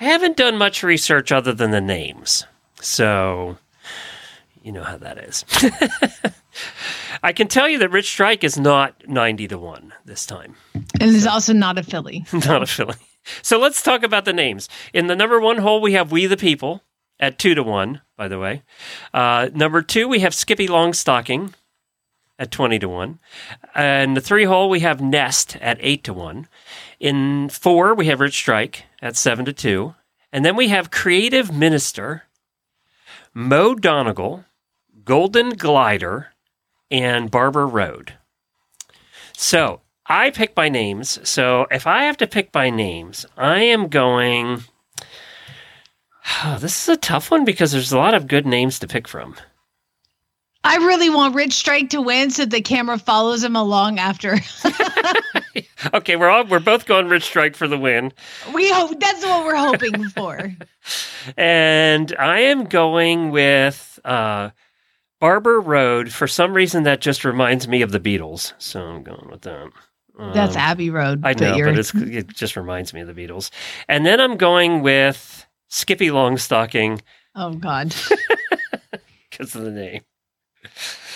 I 0.00 0.04
haven't 0.04 0.36
done 0.36 0.58
much 0.58 0.82
research 0.82 1.32
other 1.32 1.52
than 1.52 1.70
the 1.70 1.80
names. 1.80 2.44
So, 2.80 3.56
you 4.66 4.72
know 4.72 4.82
how 4.82 4.96
that 4.96 5.16
is. 5.18 5.44
I 7.22 7.32
can 7.32 7.46
tell 7.46 7.68
you 7.68 7.78
that 7.78 7.92
Rich 7.92 8.10
Strike 8.10 8.42
is 8.42 8.58
not 8.58 9.06
90 9.06 9.46
to 9.48 9.58
1 9.58 9.92
this 10.04 10.26
time. 10.26 10.56
And 10.74 11.14
is 11.14 11.24
also 11.24 11.52
not 11.52 11.78
a 11.78 11.84
filly. 11.84 12.26
not 12.32 12.64
a 12.64 12.66
filly. 12.66 12.96
So 13.42 13.60
let's 13.60 13.80
talk 13.80 14.02
about 14.02 14.24
the 14.24 14.32
names. 14.32 14.68
In 14.92 15.06
the 15.06 15.14
number 15.14 15.40
one 15.40 15.58
hole, 15.58 15.80
we 15.80 15.92
have 15.92 16.10
We 16.10 16.26
the 16.26 16.36
People 16.36 16.82
at 17.20 17.38
2 17.38 17.54
to 17.54 17.62
1, 17.62 18.00
by 18.16 18.26
the 18.26 18.40
way. 18.40 18.64
Uh, 19.14 19.50
number 19.54 19.82
two, 19.82 20.08
we 20.08 20.18
have 20.18 20.34
Skippy 20.34 20.66
Longstocking 20.66 21.54
at 22.36 22.50
20 22.50 22.80
to 22.80 22.88
1. 22.88 23.20
And 23.72 24.16
the 24.16 24.20
three 24.20 24.44
hole, 24.44 24.68
we 24.68 24.80
have 24.80 25.00
Nest 25.00 25.56
at 25.60 25.78
8 25.80 26.02
to 26.02 26.12
1. 26.12 26.48
In 26.98 27.48
four, 27.50 27.94
we 27.94 28.06
have 28.06 28.18
Rich 28.18 28.34
Strike 28.34 28.84
at 29.00 29.16
7 29.16 29.44
to 29.44 29.52
2. 29.52 29.94
And 30.32 30.44
then 30.44 30.56
we 30.56 30.68
have 30.68 30.90
Creative 30.90 31.54
Minister, 31.54 32.24
Mo 33.32 33.74
Donegal, 33.74 34.44
Golden 35.06 35.50
Glider, 35.50 36.32
and 36.90 37.30
Barber 37.30 37.64
Road. 37.64 38.14
So 39.36 39.80
I 40.04 40.30
pick 40.30 40.52
by 40.52 40.68
names. 40.68 41.20
So 41.28 41.68
if 41.70 41.86
I 41.86 42.02
have 42.02 42.16
to 42.16 42.26
pick 42.26 42.50
by 42.50 42.70
names, 42.70 43.24
I 43.36 43.60
am 43.60 43.86
going. 43.86 44.64
this 46.58 46.82
is 46.82 46.88
a 46.88 46.96
tough 46.96 47.30
one 47.30 47.44
because 47.44 47.70
there's 47.70 47.92
a 47.92 47.98
lot 47.98 48.14
of 48.14 48.26
good 48.26 48.46
names 48.46 48.80
to 48.80 48.88
pick 48.88 49.06
from. 49.06 49.36
I 50.64 50.76
really 50.78 51.08
want 51.08 51.36
Rich 51.36 51.52
Strike 51.52 51.90
to 51.90 52.02
win 52.02 52.30
so 52.30 52.44
the 52.44 52.60
camera 52.60 52.98
follows 52.98 53.44
him 53.44 53.54
along 53.54 54.00
after. 54.00 54.36
Okay, 55.94 56.16
we're 56.16 56.28
all 56.28 56.44
we're 56.44 56.60
both 56.60 56.86
going 56.86 57.08
Rich 57.08 57.24
Strike 57.24 57.54
for 57.54 57.68
the 57.68 57.78
win, 57.78 58.12
we 58.54 58.70
hope 58.70 58.98
that's 58.98 59.24
what 59.24 59.44
we're 59.44 59.56
hoping 59.56 60.04
for. 60.08 60.54
and 61.36 62.14
I 62.18 62.40
am 62.40 62.64
going 62.64 63.30
with 63.30 63.98
uh, 64.04 64.50
Barber 65.20 65.60
Road. 65.60 66.12
For 66.12 66.26
some 66.26 66.52
reason, 66.52 66.82
that 66.84 67.00
just 67.00 67.24
reminds 67.24 67.66
me 67.68 67.82
of 67.82 67.92
the 67.92 68.00
Beatles, 68.00 68.52
so 68.58 68.80
I'm 68.80 69.02
going 69.02 69.28
with 69.30 69.42
that. 69.42 69.70
That's 70.18 70.56
Um, 70.56 70.60
Abbey 70.62 70.90
Road. 70.90 71.20
I 71.24 71.34
know, 71.34 71.58
but 71.62 71.78
it's, 71.78 71.94
it 71.94 72.28
just 72.28 72.56
reminds 72.56 72.94
me 72.94 73.02
of 73.02 73.14
the 73.14 73.14
Beatles. 73.14 73.50
And 73.88 74.06
then 74.06 74.20
I'm 74.20 74.36
going 74.36 74.80
with 74.82 75.46
Skippy 75.68 76.08
Longstocking 76.08 77.00
oh 77.34 77.54
God. 77.54 77.94
because 79.30 79.54
of 79.54 79.62
the 79.62 79.70
name. 79.70 80.02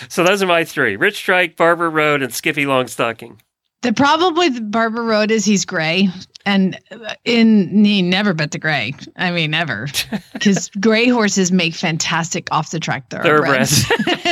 So 0.07 0.23
those 0.23 0.41
are 0.43 0.47
my 0.47 0.63
three: 0.63 0.95
Rich 0.95 1.17
Strike, 1.17 1.55
Barber 1.57 1.89
Road, 1.89 2.21
and 2.21 2.33
Skippy 2.33 2.65
Longstocking. 2.65 3.39
The 3.81 3.93
problem 3.93 4.35
with 4.35 4.71
Barber 4.71 5.03
Road 5.03 5.31
is 5.31 5.43
he's 5.43 5.65
gray, 5.65 6.07
and 6.45 6.79
in 7.25 7.83
he 7.83 8.03
never 8.03 8.33
bet 8.33 8.51
the 8.51 8.59
gray. 8.59 8.93
I 9.15 9.31
mean, 9.31 9.55
ever, 9.55 9.87
because 10.33 10.69
gray 10.79 11.07
horses 11.07 11.51
make 11.51 11.73
fantastic 11.73 12.47
off 12.51 12.69
the 12.69 12.79
track 12.79 13.09
thoroughbreds. 13.09 13.85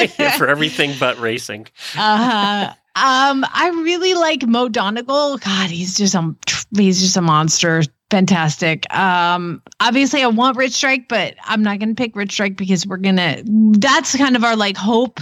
For 0.38 0.48
everything 0.48 0.94
but 1.00 1.20
racing. 1.20 1.68
uh, 1.98 2.74
um, 2.96 3.46
I 3.54 3.72
really 3.84 4.14
like 4.14 4.46
Mo 4.46 4.70
Donegal. 4.70 5.38
God, 5.38 5.70
he's 5.72 5.98
just 5.98 6.14
a 6.14 6.36
he's 6.76 7.02
just 7.02 7.18
a 7.18 7.22
monster. 7.22 7.82
fantastic. 8.12 8.92
Um, 8.94 9.64
obviously, 9.80 10.22
I 10.22 10.28
want 10.28 10.58
Rich 10.58 10.74
Strike, 10.74 11.08
but 11.08 11.36
I'm 11.44 11.64
not 11.64 11.80
going 11.80 11.90
to 11.90 11.96
pick 11.96 12.16
Rich 12.16 12.34
Strike 12.34 12.56
because 12.56 12.86
we're 12.86 12.98
gonna. 12.98 13.42
That's 13.46 14.16
kind 14.16 14.36
of 14.36 14.44
our 14.44 14.56
like 14.56 14.78
hope. 14.78 15.22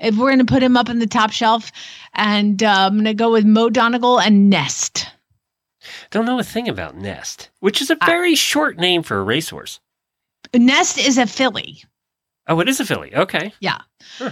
If 0.00 0.16
we're 0.16 0.28
going 0.28 0.38
to 0.38 0.44
put 0.52 0.62
him 0.62 0.76
up 0.76 0.88
in 0.88 0.98
the 1.00 1.06
top 1.06 1.30
shelf, 1.32 1.72
and 2.14 2.62
uh, 2.62 2.86
I'm 2.86 2.94
going 2.94 3.04
to 3.06 3.14
go 3.14 3.32
with 3.32 3.44
Mo 3.44 3.68
Donegal 3.70 4.20
and 4.20 4.48
Nest. 4.48 5.06
Don't 6.10 6.26
know 6.26 6.38
a 6.38 6.44
thing 6.44 6.68
about 6.68 6.96
Nest, 6.96 7.50
which 7.60 7.80
is 7.82 7.90
a 7.90 7.96
very 8.06 8.34
short 8.34 8.78
name 8.78 9.02
for 9.02 9.18
a 9.18 9.22
racehorse. 9.22 9.80
Nest 10.54 10.98
is 10.98 11.18
a 11.18 11.26
filly. 11.26 11.82
Oh, 12.46 12.60
it 12.60 12.68
is 12.68 12.80
a 12.80 12.84
filly. 12.84 13.14
Okay. 13.14 13.52
Yeah. 13.60 13.78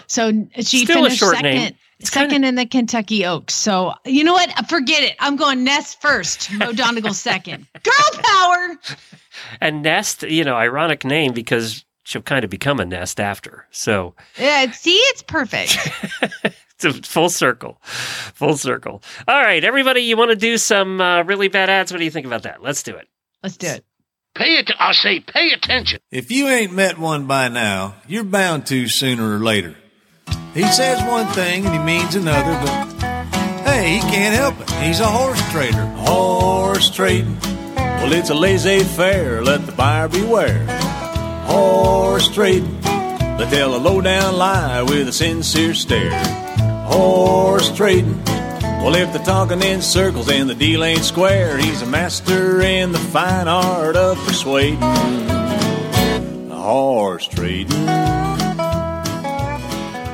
So 0.07 0.47
she 0.57 0.85
Still 0.85 0.99
a 0.99 1.03
finished 1.05 1.19
short 1.19 1.37
second, 1.37 1.51
name. 1.55 1.75
It's 1.99 2.11
second 2.11 2.31
kinda- 2.31 2.49
in 2.49 2.55
the 2.57 2.67
Kentucky 2.67 3.25
Oaks. 3.27 3.55
So 3.55 3.95
you 4.05 4.23
know 4.25 4.33
what? 4.35 4.69
Forget 4.69 5.03
it. 5.03 5.17
I'm 5.19 5.37
going 5.37 5.65
Nest 5.65 6.01
first. 6.01 6.53
Mo 6.53 6.73
Donegal 6.75 7.15
second. 7.15 7.67
Girl 7.83 8.23
power. 8.23 8.77
And 9.61 9.83
Nest, 9.83 10.23
you 10.23 10.45
know, 10.45 10.55
ironic 10.57 11.05
name 11.05 11.33
because 11.33 11.85
she'll 12.07 12.23
kind 12.23 12.45
of 12.45 12.51
become 12.51 12.81
a 12.81 12.85
nest 12.85 13.21
after. 13.21 13.67
So 13.71 14.15
Yeah. 14.39 14.71
See, 14.71 14.95
it's 14.95 15.23
perfect. 15.23 15.77
it's 16.45 16.85
a 16.85 16.93
full 16.93 17.29
circle. 17.29 17.79
Full 17.83 18.57
circle. 18.57 19.03
All 19.27 19.43
right, 19.43 19.63
everybody, 19.63 20.03
you 20.03 20.17
want 20.17 20.31
to 20.31 20.37
do 20.37 20.57
some 20.57 21.01
uh, 21.01 21.23
really 21.25 21.49
bad 21.49 21.69
ads? 21.69 21.93
What 21.93 21.99
do 21.99 22.05
you 22.05 22.11
think 22.11 22.27
about 22.27 22.45
that? 22.45 22.63
Let's 22.63 22.83
do 22.83 22.97
it. 22.97 23.09
Let's 23.43 23.57
do 23.57 23.67
it. 23.67 23.85
Pay 24.35 24.59
it. 24.59 24.71
I 24.79 24.93
say, 24.93 25.21
pay 25.21 25.51
attention. 25.53 26.01
If 26.11 26.31
you 26.31 26.47
ain't 26.49 26.73
met 26.73 26.99
one 26.99 27.27
by 27.27 27.49
now, 27.49 27.97
you're 28.07 28.25
bound 28.25 28.67
to 28.67 28.87
sooner 28.87 29.37
or 29.37 29.39
later. 29.39 29.77
He 30.55 30.63
says 30.65 31.03
one 31.09 31.27
thing 31.29 31.67
and 31.67 31.75
he 31.75 31.81
means 31.81 32.15
another, 32.15 32.53
but 32.65 33.07
hey, 33.65 33.95
he 33.95 34.01
can't 34.01 34.35
help 34.35 34.61
it. 34.61 34.71
He's 34.83 35.01
a 35.01 35.07
horse 35.07 35.51
trader. 35.51 35.85
Horse 35.97 36.91
trading. 36.91 37.39
Well, 37.77 38.13
it's 38.13 38.31
a 38.31 38.35
laissez 38.35 38.85
faire. 38.85 39.43
Let 39.43 39.65
the 39.67 39.73
buyer 39.73 40.09
beware. 40.09 40.65
Horse 41.47 42.29
trading. 42.29 42.81
They 42.83 43.47
tell 43.51 43.75
a 43.75 43.79
low 43.79 44.01
down 44.01 44.37
lie 44.37 44.83
with 44.83 45.09
a 45.09 45.13
sincere 45.13 45.75
stare. 45.75 46.11
Horse 46.87 47.75
trading. 47.77 48.23
Well, 48.83 48.95
if 48.95 49.13
they're 49.13 49.25
talking 49.25 49.63
in 49.63 49.83
circles 49.83 50.29
and 50.29 50.49
the 50.49 50.55
deal 50.55 50.85
ain't 50.85 51.03
square, 51.03 51.59
he's 51.59 51.83
a 51.83 51.87
master 51.87 52.61
in 52.61 52.93
the 52.93 52.99
fine 52.99 53.49
art 53.49 53.97
of 53.97 54.17
persuading. 54.27 54.81
Horse 56.51 57.27
trading. 57.27 57.87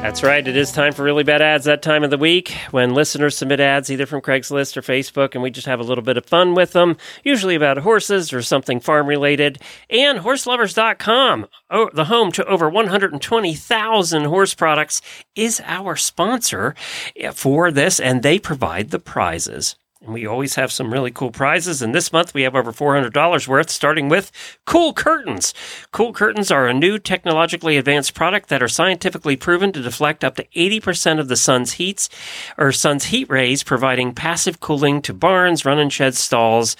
That's 0.03 0.25
right. 0.25 0.47
It 0.47 0.57
is 0.57 0.73
time 0.73 0.93
for 0.93 1.05
really 1.05 1.23
bad 1.23 1.41
ads 1.41 1.65
that 1.67 1.81
time 1.81 2.03
of 2.03 2.11
the 2.11 2.19
week 2.19 2.57
when 2.73 2.93
listeners 2.93 3.37
submit 3.37 3.61
ads 3.61 3.89
either 3.89 4.05
from 4.05 4.21
Craigslist 4.21 4.77
or 4.77 4.83
Facebook, 4.83 5.35
and 5.35 5.45
we 5.45 5.51
just 5.51 5.69
have 5.69 5.79
a 5.79 5.85
little 5.85 6.03
bit 6.03 6.17
of 6.17 6.27
fun 6.27 6.57
with 6.57 6.73
them, 6.73 6.97
usually 7.23 7.55
about 7.55 7.79
horses 7.79 8.33
or 8.33 8.43
something 8.43 8.81
farm 8.81 9.07
related. 9.07 9.63
And 9.89 10.19
horseloverz.com, 10.19 11.47
the 11.95 12.05
home 12.07 12.33
to 12.33 12.45
over 12.47 12.69
120,000 12.69 14.25
horse 14.25 14.55
products, 14.55 15.03
is 15.37 15.63
our 15.65 15.95
sponsor 15.95 16.75
eh, 17.15 17.31
for 17.31 17.71
this, 17.71 18.01
and 18.01 18.25
they 18.25 18.41
provide 18.41 18.91
the 18.91 18.99
prizes. 18.99 19.77
And 20.03 20.13
we 20.13 20.27
always 20.27 20.57
have 20.57 20.73
some 20.73 20.93
really 20.93 21.13
cool 21.13 21.31
prizes. 21.31 21.81
And 21.81 21.95
this 21.95 22.13
month 22.13 22.35
we 22.35 22.43
have 22.43 22.57
over 22.57 22.73
$400 22.73 23.47
worth, 23.47 23.71
starting 23.71 24.09
with 24.09 24.33
Kool 24.67 24.93
Kurtains. 24.93 25.55
Kool 25.93 26.13
Kurtains 26.13 26.51
are 26.51 26.67
a 26.67 26.75
new 26.75 26.99
technologically 26.99 27.77
advanced 27.77 28.13
product 28.13 28.49
that 28.49 28.63
are 28.63 28.69
scientifically 28.69 29.37
proven 29.37 29.71
to 29.73 29.81
deflect 29.81 30.25
up 30.25 30.35
to 30.37 30.45
80% 30.57 31.21
of 31.21 31.29
the 31.29 31.37
sun's 31.37 31.75
heats 31.75 32.09
or 32.59 32.73
sun's 32.73 33.05
heat 33.05 33.31
rays, 33.31 33.63
providing 33.63 34.13
passive 34.13 34.59
cooling 34.59 35.03
to 35.03 35.15
barns, 35.15 35.65
run 35.65 35.79
and 35.79 35.93
shed 35.93 36.17
stalls, 36.17 36.77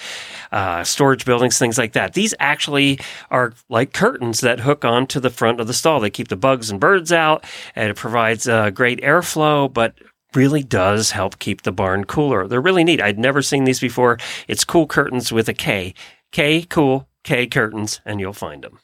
uh, 0.51 0.83
storage 0.83 1.25
buildings, 1.25 1.59
things 1.59 1.79
like 1.79 1.93
that. 1.93 2.15
These 2.15 2.35
actually 2.41 2.99
are 3.31 3.53
like 3.69 3.93
curtains 3.93 4.41
that 4.41 4.61
hook 4.61 4.85
onto 4.85 5.21
the 5.21 5.31
front 5.31 5.61
of 5.61 5.69
the 5.69 5.75
stall. 5.75 6.01
They 6.01 6.11
keep 6.11 6.29
the 6.29 6.37
bugs 6.37 6.71
and 6.71 6.81
birds 6.81 7.13
out, 7.13 7.45
and 7.77 7.89
it 7.89 7.97
provides 7.97 8.49
uh, 8.49 8.71
great 8.71 9.01
airflow, 9.01 9.73
but 9.73 9.95
really 10.35 10.63
does 10.63 11.11
help 11.11 11.39
keep 11.39 11.63
the 11.63 11.73
barn 11.73 12.05
cooler. 12.05 12.47
They're 12.47 12.61
really 12.61 12.85
neat. 12.85 13.01
I'd 13.01 13.19
never 13.19 13.43
seen 13.43 13.65
these 13.65 13.81
before. 13.81 14.19
It's 14.49 14.65
Kool 14.65 14.87
Kurtains 14.87 15.33
with 15.33 15.49
a 15.49 15.55
K. 15.55 15.95
K 16.33 16.63
Cool 16.63 17.09
K 17.25 17.47
Curtains, 17.47 18.01
and 18.05 18.21
you'll 18.21 18.33
find 18.33 18.63
them. 18.65 18.79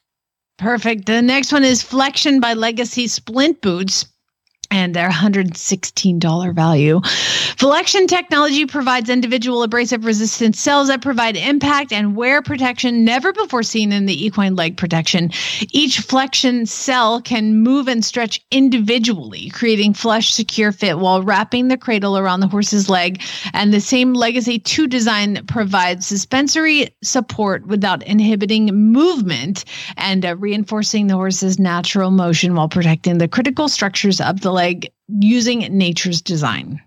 Perfect. 0.58 1.06
The 1.06 1.22
next 1.22 1.52
one 1.52 1.64
is 1.64 1.82
Flexion 1.82 2.40
by 2.40 2.54
Legacy 2.54 3.06
Splint 3.06 3.60
Boots. 3.60 4.06
And 4.70 4.94
their 4.94 5.08
$116 5.08 6.54
value. 6.54 7.00
Flexion 7.56 8.06
technology 8.06 8.66
provides 8.66 9.08
individual 9.08 9.62
abrasive 9.62 10.04
resistant 10.04 10.54
cells 10.54 10.88
that 10.88 11.02
provide 11.02 11.36
impact 11.36 11.92
and 11.92 12.14
wear 12.14 12.42
protection 12.42 13.04
never 13.04 13.32
before 13.32 13.62
seen 13.62 13.92
in 13.92 14.06
the 14.06 14.26
equine 14.26 14.54
leg 14.54 14.76
protection. 14.76 15.30
Each 15.72 15.98
flexion 16.00 16.66
cell 16.66 17.20
can 17.20 17.62
move 17.62 17.88
and 17.88 18.04
stretch 18.04 18.44
individually, 18.50 19.50
creating 19.50 19.94
flush, 19.94 20.32
secure 20.32 20.70
fit 20.70 20.98
while 20.98 21.22
wrapping 21.22 21.68
the 21.68 21.76
cradle 21.76 22.18
around 22.18 22.40
the 22.40 22.46
horse's 22.46 22.88
leg. 22.88 23.22
And 23.54 23.72
the 23.72 23.80
same 23.80 24.12
Legacy 24.12 24.58
2 24.58 24.86
design 24.86 25.44
provides 25.46 26.06
suspensory 26.06 26.88
support 27.02 27.66
without 27.66 28.02
inhibiting 28.04 28.66
movement 28.66 29.64
and 29.96 30.24
uh, 30.24 30.36
reinforcing 30.36 31.06
the 31.06 31.14
horse's 31.14 31.58
natural 31.58 32.10
motion 32.10 32.54
while 32.54 32.68
protecting 32.68 33.18
the 33.18 33.28
critical 33.28 33.68
structures 33.68 34.20
of 34.20 34.42
the 34.42 34.52
leg 34.58 34.90
using 35.20 35.60
nature's 35.78 36.20
design. 36.20 36.80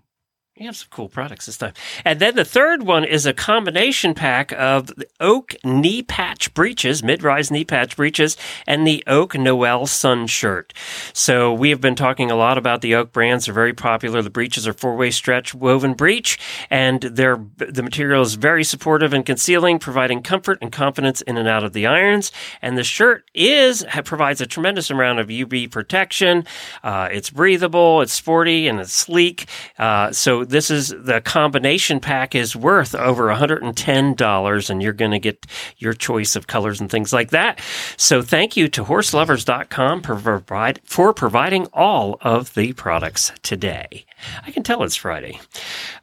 You 0.61 0.67
have 0.67 0.75
some 0.75 0.89
cool 0.91 1.09
products 1.09 1.47
this 1.47 1.57
time. 1.57 1.73
And 2.05 2.19
then 2.19 2.35
the 2.35 2.45
third 2.45 2.83
one 2.83 3.03
is 3.03 3.25
a 3.25 3.33
combination 3.33 4.13
pack 4.13 4.51
of 4.51 4.87
the 4.95 5.07
Oak 5.19 5.55
knee 5.63 6.03
patch 6.03 6.53
breeches, 6.53 7.01
mid-rise 7.01 7.49
knee 7.49 7.65
patch 7.65 7.95
breeches, 7.95 8.37
and 8.67 8.85
the 8.85 9.03
Oak 9.07 9.33
Noel 9.33 9.87
Sun 9.87 10.27
shirt. 10.27 10.71
So 11.13 11.51
we 11.51 11.71
have 11.71 11.81
been 11.81 11.95
talking 11.95 12.29
a 12.29 12.35
lot 12.35 12.59
about 12.59 12.81
the 12.81 12.93
Oak 12.93 13.11
brands. 13.11 13.45
They're 13.45 13.55
very 13.55 13.73
popular. 13.73 14.21
The 14.21 14.29
breeches 14.29 14.67
are 14.67 14.73
four-way 14.73 15.09
stretch 15.09 15.55
woven 15.55 15.95
breech, 15.95 16.37
and 16.69 17.01
they're, 17.01 17.43
the 17.57 17.81
material 17.81 18.21
is 18.21 18.35
very 18.35 18.63
supportive 18.63 19.13
and 19.13 19.25
concealing, 19.25 19.79
providing 19.79 20.21
comfort 20.21 20.59
and 20.61 20.71
confidence 20.71 21.21
in 21.21 21.37
and 21.37 21.47
out 21.47 21.63
of 21.63 21.73
the 21.73 21.87
irons. 21.87 22.31
And 22.61 22.77
the 22.77 22.83
shirt 22.83 23.27
is 23.33 23.83
provides 24.05 24.41
a 24.41 24.45
tremendous 24.45 24.91
amount 24.91 25.17
of 25.17 25.29
UV 25.29 25.71
protection. 25.71 26.45
Uh, 26.83 27.09
it's 27.11 27.31
breathable, 27.31 28.01
it's 28.01 28.13
sporty, 28.13 28.67
and 28.67 28.79
it's 28.79 28.93
sleek. 28.93 29.47
Uh, 29.79 30.11
so 30.11 30.45
this 30.51 30.69
is 30.69 30.89
the 30.89 31.21
combination 31.21 31.99
pack 31.99 32.35
is 32.35 32.55
worth 32.55 32.93
over 32.93 33.27
$110 33.27 34.69
and 34.69 34.83
you're 34.83 34.93
going 34.93 35.11
to 35.11 35.19
get 35.19 35.47
your 35.77 35.93
choice 35.93 36.35
of 36.35 36.47
colors 36.47 36.79
and 36.79 36.89
things 36.89 37.11
like 37.11 37.31
that. 37.31 37.59
So 37.97 38.21
thank 38.21 38.55
you 38.55 38.67
to 38.69 38.83
horseloverz.com 38.83 40.01
for, 40.01 40.15
provide, 40.15 40.81
for 40.83 41.13
providing 41.13 41.67
all 41.73 42.17
of 42.21 42.53
the 42.53 42.73
products 42.73 43.31
today. 43.41 44.05
I 44.45 44.51
can 44.51 44.63
tell 44.63 44.83
it's 44.83 44.95
Friday. 44.95 45.39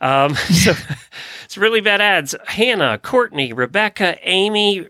Um, 0.01 0.35
so 0.35 0.73
it's 1.45 1.59
really 1.59 1.81
bad 1.81 2.01
ads. 2.01 2.35
Hannah, 2.47 2.99
Courtney, 2.99 3.53
Rebecca, 3.53 4.17
Amy, 4.23 4.89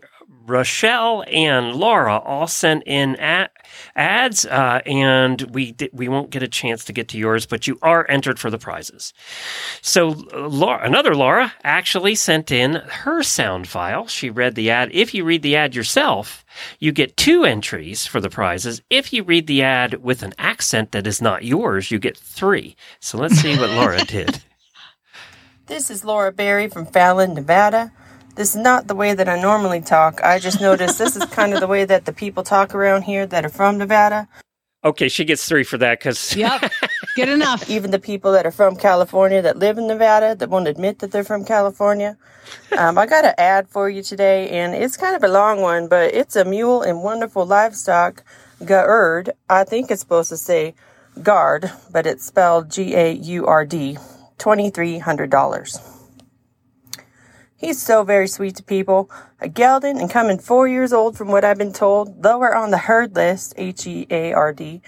Rochelle 0.49 1.23
and 1.27 1.75
Laura 1.75 2.17
all 2.17 2.47
sent 2.47 2.83
in 2.85 3.15
at 3.17 3.51
ads, 3.95 4.45
uh, 4.45 4.81
and 4.85 5.41
we 5.53 5.71
di- 5.73 5.89
we 5.93 6.07
won't 6.07 6.31
get 6.31 6.43
a 6.43 6.47
chance 6.47 6.83
to 6.85 6.93
get 6.93 7.07
to 7.09 7.17
yours, 7.17 7.45
but 7.45 7.67
you 7.67 7.77
are 7.81 8.05
entered 8.09 8.39
for 8.39 8.49
the 8.49 8.57
prizes. 8.57 9.13
So, 9.81 10.11
uh, 10.33 10.47
Laura, 10.47 10.83
another 10.85 11.15
Laura 11.15 11.53
actually 11.63 12.15
sent 12.15 12.51
in 12.51 12.75
her 12.75 13.23
sound 13.23 13.67
file. 13.67 14.07
She 14.07 14.29
read 14.29 14.55
the 14.55 14.69
ad. 14.71 14.89
If 14.91 15.13
you 15.13 15.23
read 15.23 15.43
the 15.43 15.55
ad 15.55 15.75
yourself, 15.75 16.43
you 16.79 16.91
get 16.91 17.15
two 17.17 17.45
entries 17.45 18.05
for 18.05 18.19
the 18.19 18.29
prizes. 18.29 18.81
If 18.89 19.13
you 19.13 19.23
read 19.23 19.47
the 19.47 19.61
ad 19.61 20.03
with 20.03 20.23
an 20.23 20.33
accent 20.37 20.91
that 20.91 21.07
is 21.07 21.21
not 21.21 21.45
yours, 21.45 21.91
you 21.91 21.99
get 21.99 22.17
three. 22.17 22.75
So 22.99 23.17
let's 23.17 23.35
see 23.35 23.57
what 23.57 23.69
Laura 23.69 24.03
did. 24.05 24.41
This 25.67 25.91
is 25.91 26.03
Laura 26.03 26.31
Berry 26.31 26.67
from 26.67 26.87
Fallon, 26.87 27.35
Nevada. 27.35 27.91
This 28.39 28.55
is 28.55 28.61
not 28.61 28.87
the 28.87 28.95
way 28.95 29.13
that 29.13 29.27
I 29.27 29.37
normally 29.37 29.81
talk. 29.81 30.21
I 30.23 30.39
just 30.39 30.61
noticed 30.61 30.97
this 30.97 31.17
is 31.17 31.25
kind 31.25 31.53
of 31.53 31.59
the 31.59 31.67
way 31.67 31.83
that 31.83 32.05
the 32.05 32.13
people 32.13 32.41
talk 32.41 32.73
around 32.73 33.01
here 33.01 33.25
that 33.25 33.43
are 33.43 33.49
from 33.49 33.77
Nevada. 33.77 34.29
Okay, 34.81 35.09
she 35.09 35.25
gets 35.25 35.45
three 35.45 35.65
for 35.65 35.77
that 35.77 35.99
because 35.99 36.33
Yep. 36.37 36.71
Good 37.17 37.27
enough. 37.27 37.69
Even 37.69 37.91
the 37.91 37.99
people 37.99 38.31
that 38.31 38.45
are 38.45 38.51
from 38.51 38.77
California 38.77 39.41
that 39.41 39.59
live 39.59 39.77
in 39.77 39.87
Nevada 39.87 40.35
that 40.35 40.49
won't 40.49 40.69
admit 40.69 40.99
that 40.99 41.11
they're 41.11 41.25
from 41.25 41.43
California. 41.43 42.15
Um, 42.77 42.97
I 42.97 43.07
got 43.07 43.25
an 43.25 43.33
ad 43.37 43.67
for 43.67 43.89
you 43.89 44.01
today, 44.01 44.47
and 44.47 44.73
it's 44.73 44.95
kind 44.95 45.17
of 45.17 45.23
a 45.25 45.27
long 45.27 45.59
one, 45.59 45.89
but 45.89 46.13
it's 46.13 46.37
a 46.37 46.45
mule 46.45 46.81
and 46.81 47.03
wonderful 47.03 47.45
livestock 47.45 48.23
Gaurd. 48.61 49.31
I 49.49 49.65
think 49.65 49.91
it's 49.91 49.99
supposed 49.99 50.29
to 50.29 50.37
say 50.37 50.75
guard, 51.21 51.73
but 51.91 52.07
it's 52.07 52.25
spelled 52.25 52.71
G 52.71 52.95
A 52.95 53.11
U 53.11 53.45
R 53.47 53.65
D. 53.65 53.97
$2,300. 54.37 55.98
He's 57.59 57.81
so 57.81 58.03
very 58.05 58.29
sweet 58.29 58.55
to 58.55 58.63
people. 58.63 59.11
A 59.41 59.49
gelding 59.49 59.99
and 59.99 60.09
coming 60.09 60.39
four 60.39 60.65
years 60.65 60.93
old 60.93 61.17
from 61.17 61.27
what 61.27 61.43
I've 61.43 61.57
been 61.57 61.73
told, 61.73 62.23
lower 62.23 62.55
on 62.55 62.71
the 62.71 62.77
herd 62.77 63.13
list, 63.17 63.53
H 63.57 63.85
E 63.85 64.07
A 64.09 64.31
R 64.31 64.53
D, 64.53 64.81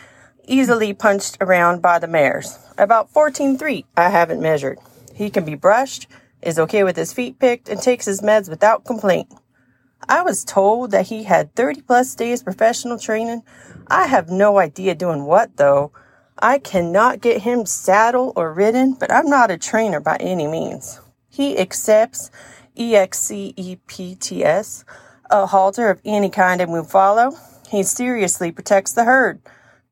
easily 0.47 0.93
punched 0.93 1.37
around 1.41 1.81
by 1.81 1.99
the 1.99 2.07
mares. 2.07 2.57
About 2.77 3.13
14.3, 3.13 3.83
I 3.97 4.09
haven't 4.09 4.41
measured. 4.41 4.79
He 5.13 5.29
can 5.29 5.43
be 5.43 5.55
brushed, 5.55 6.07
is 6.41 6.57
okay 6.57 6.85
with 6.85 6.95
his 6.95 7.11
feet 7.11 7.39
picked, 7.39 7.67
and 7.67 7.81
takes 7.81 8.05
his 8.05 8.21
meds 8.21 8.49
without 8.49 8.85
complaint. 8.85 9.33
I 10.07 10.21
was 10.21 10.45
told 10.45 10.91
that 10.91 11.07
he 11.07 11.23
had 11.23 11.53
30 11.55 11.81
plus 11.81 12.15
days 12.15 12.41
professional 12.41 12.97
training. 12.97 13.43
I 13.87 14.07
have 14.07 14.29
no 14.29 14.59
idea 14.59 14.95
doing 14.95 15.25
what 15.25 15.57
though. 15.57 15.91
I 16.39 16.57
cannot 16.57 17.19
get 17.19 17.41
him 17.41 17.65
saddled 17.65 18.31
or 18.37 18.53
ridden, 18.53 18.93
but 18.93 19.11
I'm 19.11 19.29
not 19.29 19.51
a 19.51 19.57
trainer 19.57 19.99
by 19.99 20.15
any 20.21 20.47
means. 20.47 21.01
He 21.31 21.57
accepts 21.57 22.29
EXCEPTS, 22.75 24.33
a 25.29 25.45
halter 25.45 25.89
of 25.89 26.01
any 26.05 26.29
kind 26.29 26.61
and 26.61 26.71
will 26.71 26.83
follow. 26.83 27.37
He 27.69 27.83
seriously 27.83 28.51
protects 28.51 28.91
the 28.93 29.05
herd. 29.05 29.41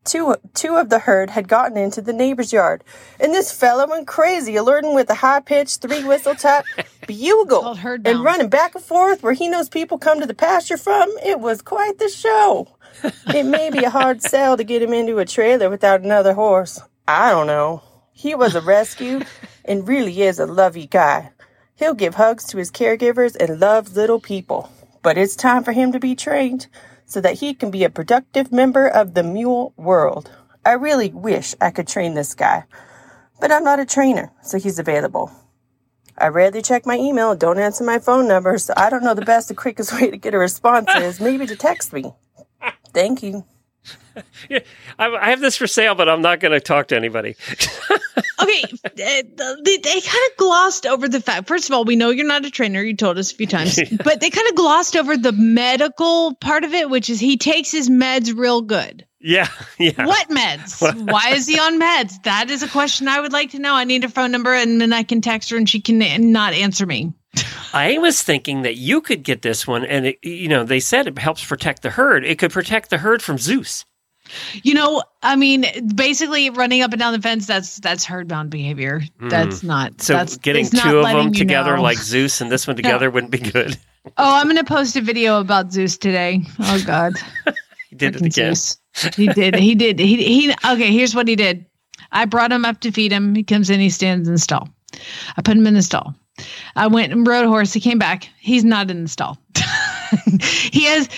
Two, 0.06 0.36
two 0.54 0.76
of 0.76 0.90
the 0.90 1.00
herd 1.00 1.30
had 1.30 1.48
gotten 1.48 1.78
into 1.78 2.02
the 2.02 2.14
neighbor's 2.14 2.54
yard, 2.54 2.84
and 3.20 3.34
this 3.34 3.52
fellow 3.52 3.86
went 3.86 4.08
crazy, 4.08 4.56
alerting 4.56 4.96
with 4.96 5.10
a 5.10 5.16
high 5.16 5.42
pitched 5.42 5.82
three 5.82 6.04
whistle 6.04 6.36
tap 6.36 6.66
bugle 7.08 7.78
and 7.84 8.24
running 8.24 8.50
back 8.50 8.76
and 8.76 8.84
forth 8.84 9.22
where 9.22 9.34
he 9.34 9.48
knows 9.50 9.70
people 9.70 9.98
come 9.98 10.20
to 10.20 10.26
the 10.26 10.34
pasture 10.34 10.78
from. 10.78 11.14
It 11.24 11.40
was 11.40 11.62
quite 11.62 12.00
the 12.00 12.10
show. 12.10 12.76
it 13.28 13.46
may 13.46 13.70
be 13.70 13.84
a 13.84 13.90
hard 13.90 14.22
sell 14.22 14.58
to 14.58 14.64
get 14.64 14.82
him 14.82 14.94
into 14.94 15.20
a 15.20 15.26
trailer 15.26 15.70
without 15.70 16.02
another 16.02 16.34
horse. 16.34 16.82
I 17.08 17.32
don't 17.32 17.48
know. 17.48 17.84
He 18.14 18.36
was 18.36 18.56
a 18.56 18.62
rescue 18.62 19.22
and 19.66 19.88
really 19.88 20.22
is 20.22 20.40
a 20.40 20.46
lovey 20.46 20.88
guy. 20.88 21.32
He'll 21.80 21.94
give 21.94 22.16
hugs 22.16 22.44
to 22.48 22.58
his 22.58 22.72
caregivers 22.72 23.38
and 23.40 23.60
love 23.60 23.96
little 23.96 24.20
people. 24.20 24.70
But 25.02 25.18
it's 25.18 25.38
time 25.38 25.64
for 25.64 25.72
him 25.72 25.94
to 25.94 26.00
be 26.00 26.14
trained 26.14 26.68
so 27.06 27.22
that 27.22 27.40
he 27.40 27.54
can 27.54 27.72
be 27.72 27.86
a 27.86 27.90
productive 27.90 28.52
member 28.52 28.86
of 28.86 29.14
the 29.14 29.24
mule 29.24 29.74
world. 29.78 30.30
I 30.66 30.74
really 30.74 31.10
wish 31.10 31.56
I 31.62 31.72
could 31.72 31.88
train 31.88 32.16
this 32.16 32.36
guy, 32.36 32.66
but 33.40 33.52
I'm 33.52 33.64
not 33.64 33.80
a 33.80 33.86
trainer, 33.86 34.32
so 34.44 34.60
he's 34.60 34.78
available. 34.78 35.32
I 36.18 36.28
rarely 36.28 36.62
check 36.62 36.86
my 36.86 36.98
email 36.98 37.32
and 37.32 37.40
don't 37.40 37.58
answer 37.58 37.86
my 37.86 37.98
phone 37.98 38.28
number, 38.28 38.58
so 38.58 38.74
I 38.76 38.90
don't 38.90 39.04
know 39.04 39.14
the 39.14 39.22
best 39.22 39.50
and 39.50 39.58
quickest 39.58 39.94
way 40.00 40.12
to 40.12 40.18
get 40.18 40.34
a 40.34 40.38
response 40.38 40.90
is 40.96 41.22
maybe 41.22 41.48
to 41.48 41.56
text 41.56 41.94
me. 41.94 42.12
Thank 42.94 43.24
you. 43.24 43.46
yeah, 44.50 44.60
I 45.00 45.30
have 45.30 45.40
this 45.40 45.56
for 45.56 45.66
sale, 45.66 45.96
but 45.96 46.10
I'm 46.10 46.22
not 46.22 46.42
going 46.42 46.52
to 46.52 46.60
talk 46.60 46.90
to 46.90 46.98
anybody. 46.98 47.38
okay, 48.42 48.64
eh, 48.84 48.90
they, 48.96 49.24
they, 49.64 49.78
they 49.78 50.02
kind 50.02 50.32
of 50.32 50.38
glossed 50.38 50.86
over 50.86 51.08
the 51.08 51.22
fact. 51.22 51.48
First 51.48 51.70
of 51.70 51.76
all, 51.76 51.86
we 51.86 51.96
know 51.96 52.10
you're 52.10 52.26
not 52.26 52.46
a 52.46 52.52
trainer. 52.52 52.82
You 52.82 52.96
told 52.96 53.18
us 53.18 53.32
a 53.32 53.36
few 53.36 53.48
times, 53.48 53.80
but 54.04 54.20
they 54.22 54.30
kind 54.30 54.48
of 54.50 54.56
glossed 54.56 54.96
over 54.96 55.18
the 55.18 55.32
medical 55.32 56.36
part 56.36 56.64
of 56.64 56.74
it, 56.74 56.90
which 56.90 57.10
is 57.10 57.20
he 57.20 57.38
takes 57.38 57.72
his 57.72 57.90
meds 57.90 58.36
real 58.36 58.62
good. 58.62 59.06
Yeah, 59.20 59.50
yeah. 59.78 60.06
What 60.06 60.30
meds? 60.30 61.12
Why 61.12 61.32
is 61.32 61.48
he 61.48 61.60
on 61.60 61.80
meds? 61.80 62.24
That 62.24 62.50
is 62.50 62.64
a 62.64 62.70
question 62.70 63.08
I 63.08 63.20
would 63.20 63.34
like 63.34 63.52
to 63.52 63.60
know. 63.60 63.74
I 63.74 63.84
need 63.84 64.04
a 64.04 64.10
phone 64.10 64.32
number, 64.32 64.54
and 64.54 64.80
then 64.80 64.94
I 64.94 65.04
can 65.04 65.22
text 65.22 65.50
her, 65.50 65.58
and 65.58 65.70
she 65.70 65.82
can 65.82 66.00
not 66.32 66.54
answer 66.54 66.86
me. 66.86 67.14
I 67.74 68.00
was 68.00 68.24
thinking 68.24 68.64
that 68.64 68.78
you 68.78 69.02
could 69.02 69.24
get 69.24 69.42
this 69.42 69.68
one, 69.68 69.86
and 69.86 70.08
it, 70.08 70.20
you 70.24 70.48
know, 70.48 70.64
they 70.64 70.80
said 70.80 71.08
it 71.08 71.18
helps 71.20 71.46
protect 71.46 71.84
the 71.84 71.92
herd. 71.92 72.26
It 72.26 72.40
could 72.40 72.52
protect 72.52 72.90
the 72.90 72.98
herd 72.98 73.22
from 73.22 73.38
Zeus. 73.38 73.86
You 74.64 74.74
know, 74.74 75.04
I 75.24 75.36
mean, 75.36 75.66
basically 75.96 76.50
running 76.50 76.82
up 76.82 76.92
and 76.92 77.00
down 77.00 77.14
the 77.14 77.22
fence, 77.22 77.48
that's 77.48 77.80
that's 77.80 78.06
herdbound 78.06 78.50
behavior. 78.50 79.02
Mm. 79.22 79.30
That's 79.30 79.64
not 79.64 80.02
so 80.02 80.14
that's, 80.14 80.38
getting 80.38 80.66
two 80.66 81.00
of 81.00 81.06
them 81.06 81.34
together 81.34 81.76
know. 81.76 81.84
like 81.84 81.98
Zeus 81.98 82.42
and 82.42 82.52
this 82.52 82.68
one 82.68 82.76
together 82.76 83.08
no. 83.08 83.12
wouldn't 83.12 83.32
be 83.32 83.40
good. 83.40 83.78
Oh, 84.18 84.36
I'm 84.36 84.48
gonna 84.48 84.64
post 84.64 84.96
a 84.96 85.02
video 85.02 85.40
about 85.40 85.72
Zeus 85.72 85.98
today. 85.98 86.42
Oh 86.60 86.82
God. 86.86 87.14
he 87.90 87.96
did 87.96 88.16
it 88.16 88.22
again. 88.22 88.56
Zeus. 88.56 88.78
He 89.16 89.28
did. 89.28 89.56
He 89.56 89.76
did. 89.76 90.00
He 90.00 90.18
he 90.18 90.52
okay, 90.52 90.92
here's 90.92 91.16
what 91.16 91.28
he 91.28 91.36
did. 91.36 91.66
I 92.12 92.26
brought 92.26 92.52
him 92.52 92.66
up 92.66 92.80
to 92.82 92.92
feed 92.92 93.12
him. 93.12 93.36
He 93.36 93.44
comes 93.44 93.70
in, 93.70 93.80
he 93.80 93.90
stands 93.90 94.28
in 94.28 94.34
the 94.34 94.40
stall. 94.40 94.70
I 95.38 95.42
put 95.42 95.58
him 95.58 95.68
in 95.68 95.74
the 95.74 95.82
stall. 95.82 96.16
I 96.76 96.88
went 96.88 97.12
and 97.12 97.28
rode 97.28 97.46
a 97.46 97.50
horse. 97.50 97.74
He 97.74 97.80
came 97.80 98.00
back. 98.00 98.30
He's 98.40 98.64
not 98.64 98.90
in 98.90 99.04
the 99.04 99.10
stall. 99.10 99.38
he 100.40 100.86
has 100.86 101.10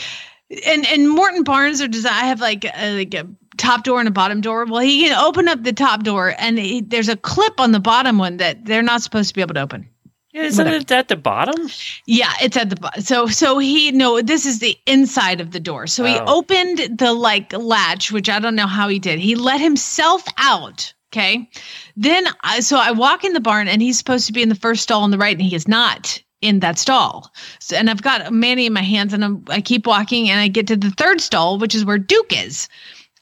and 0.66 0.86
and 0.88 1.10
Morton 1.10 1.44
Barnes 1.44 1.82
are 1.82 1.88
design. 1.88 2.14
I 2.14 2.26
have 2.26 2.42
like 2.42 2.66
a, 2.66 2.98
like 2.98 3.14
a 3.14 3.28
top 3.58 3.84
door 3.84 4.00
and 4.00 4.08
a 4.08 4.12
bottom 4.12 4.42
door. 4.42 4.66
Well, 4.66 4.82
he 4.82 5.04
can 5.04 5.18
open 5.18 5.48
up 5.48 5.64
the 5.64 5.74
top 5.74 6.04
door, 6.04 6.34
and 6.38 6.58
he, 6.58 6.82
there's 6.82 7.10
a 7.10 7.16
clip 7.16 7.60
on 7.60 7.72
the 7.72 7.80
bottom 7.80 8.18
one 8.18 8.38
that 8.38 8.66
they're 8.66 8.82
not 8.82 9.02
supposed 9.02 9.30
to 9.30 9.36
be 9.36 9.42
able 9.42 9.54
to 9.56 9.62
open. 9.62 9.88
Isn't 10.34 10.66
Whatever. 10.66 10.82
it 10.82 10.92
at 10.92 11.08
the 11.10 11.18
bottom? 11.18 11.70
Yeah, 12.06 12.32
it's 12.42 12.56
at 12.56 12.70
the 12.70 12.78
bottom. 12.78 13.02
So 13.02 13.28
so 13.28 13.58
he 13.58 13.92
no, 13.92 14.22
this 14.22 14.46
is 14.46 14.60
the 14.60 14.78
inside 14.86 15.42
of 15.42 15.52
the 15.52 15.60
door. 15.60 15.88
So 15.88 16.06
he 16.06 16.18
oh. 16.18 16.38
opened 16.38 16.98
the 17.00 17.14
like 17.14 17.52
latch, 17.52 18.12
which 18.12 18.30
I 18.30 18.40
don't 18.40 18.56
know 18.56 18.68
how 18.68 18.88
he 18.88 18.98
did. 18.98 19.20
He 19.20 19.36
let 19.36 19.60
himself 19.60 20.24
out. 20.38 20.94
Okay. 21.12 21.50
Then 21.98 22.26
I, 22.42 22.62
so 22.62 22.78
I 22.78 22.92
walk 22.92 23.26
in 23.26 23.34
the 23.34 23.42
barn 23.42 23.68
and 23.68 23.82
he's 23.82 23.98
supposed 23.98 24.28
to 24.28 24.34
be 24.34 24.42
in 24.42 24.48
the 24.48 24.56
first 24.56 24.84
stall 24.84 25.04
on 25.04 25.12
the 25.12 25.18
right 25.18 25.36
and 25.36 25.42
he 25.42 25.54
is 25.54 25.68
not 25.68 26.24
in 26.42 26.60
that 26.60 26.78
stall. 26.78 27.32
So, 27.60 27.76
and 27.76 27.90
I've 27.90 28.02
got 28.02 28.32
Manny 28.34 28.66
in 28.66 28.74
my 28.74 28.82
hands 28.82 29.14
and 29.14 29.24
I'm, 29.24 29.44
I 29.48 29.62
keep 29.62 29.88
walking 29.88 30.30
and 30.30 30.40
I 30.40 30.48
get 30.48 30.68
to 30.68 30.76
the 30.76 30.92
third 30.92 31.22
stall, 31.22 31.58
which 31.58 31.76
is 31.76 31.86
where 31.86 31.98
Duke 31.98 32.38
is. 32.38 32.68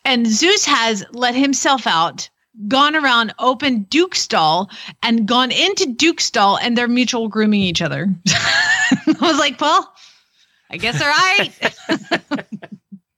And 0.06 0.26
Zeus 0.28 0.66
has 0.66 1.06
let 1.12 1.36
himself 1.36 1.86
out, 1.86 2.30
gone 2.68 2.96
around, 2.96 3.34
opened 3.38 3.90
Duke's 3.90 4.22
stall, 4.22 4.70
and 5.04 5.28
gone 5.28 5.52
into 5.52 5.86
Duke's 5.86 6.26
stall, 6.26 6.58
and 6.58 6.78
they're 6.78 6.88
mutual 6.88 7.28
grooming 7.28 7.62
each 7.62 7.82
other. 7.82 8.08
I 8.30 9.18
was 9.22 9.38
like, 9.38 9.60
well, 9.60 9.94
I 10.70 10.78
guess 10.78 11.02
all 11.02 11.08
right. 11.08 11.52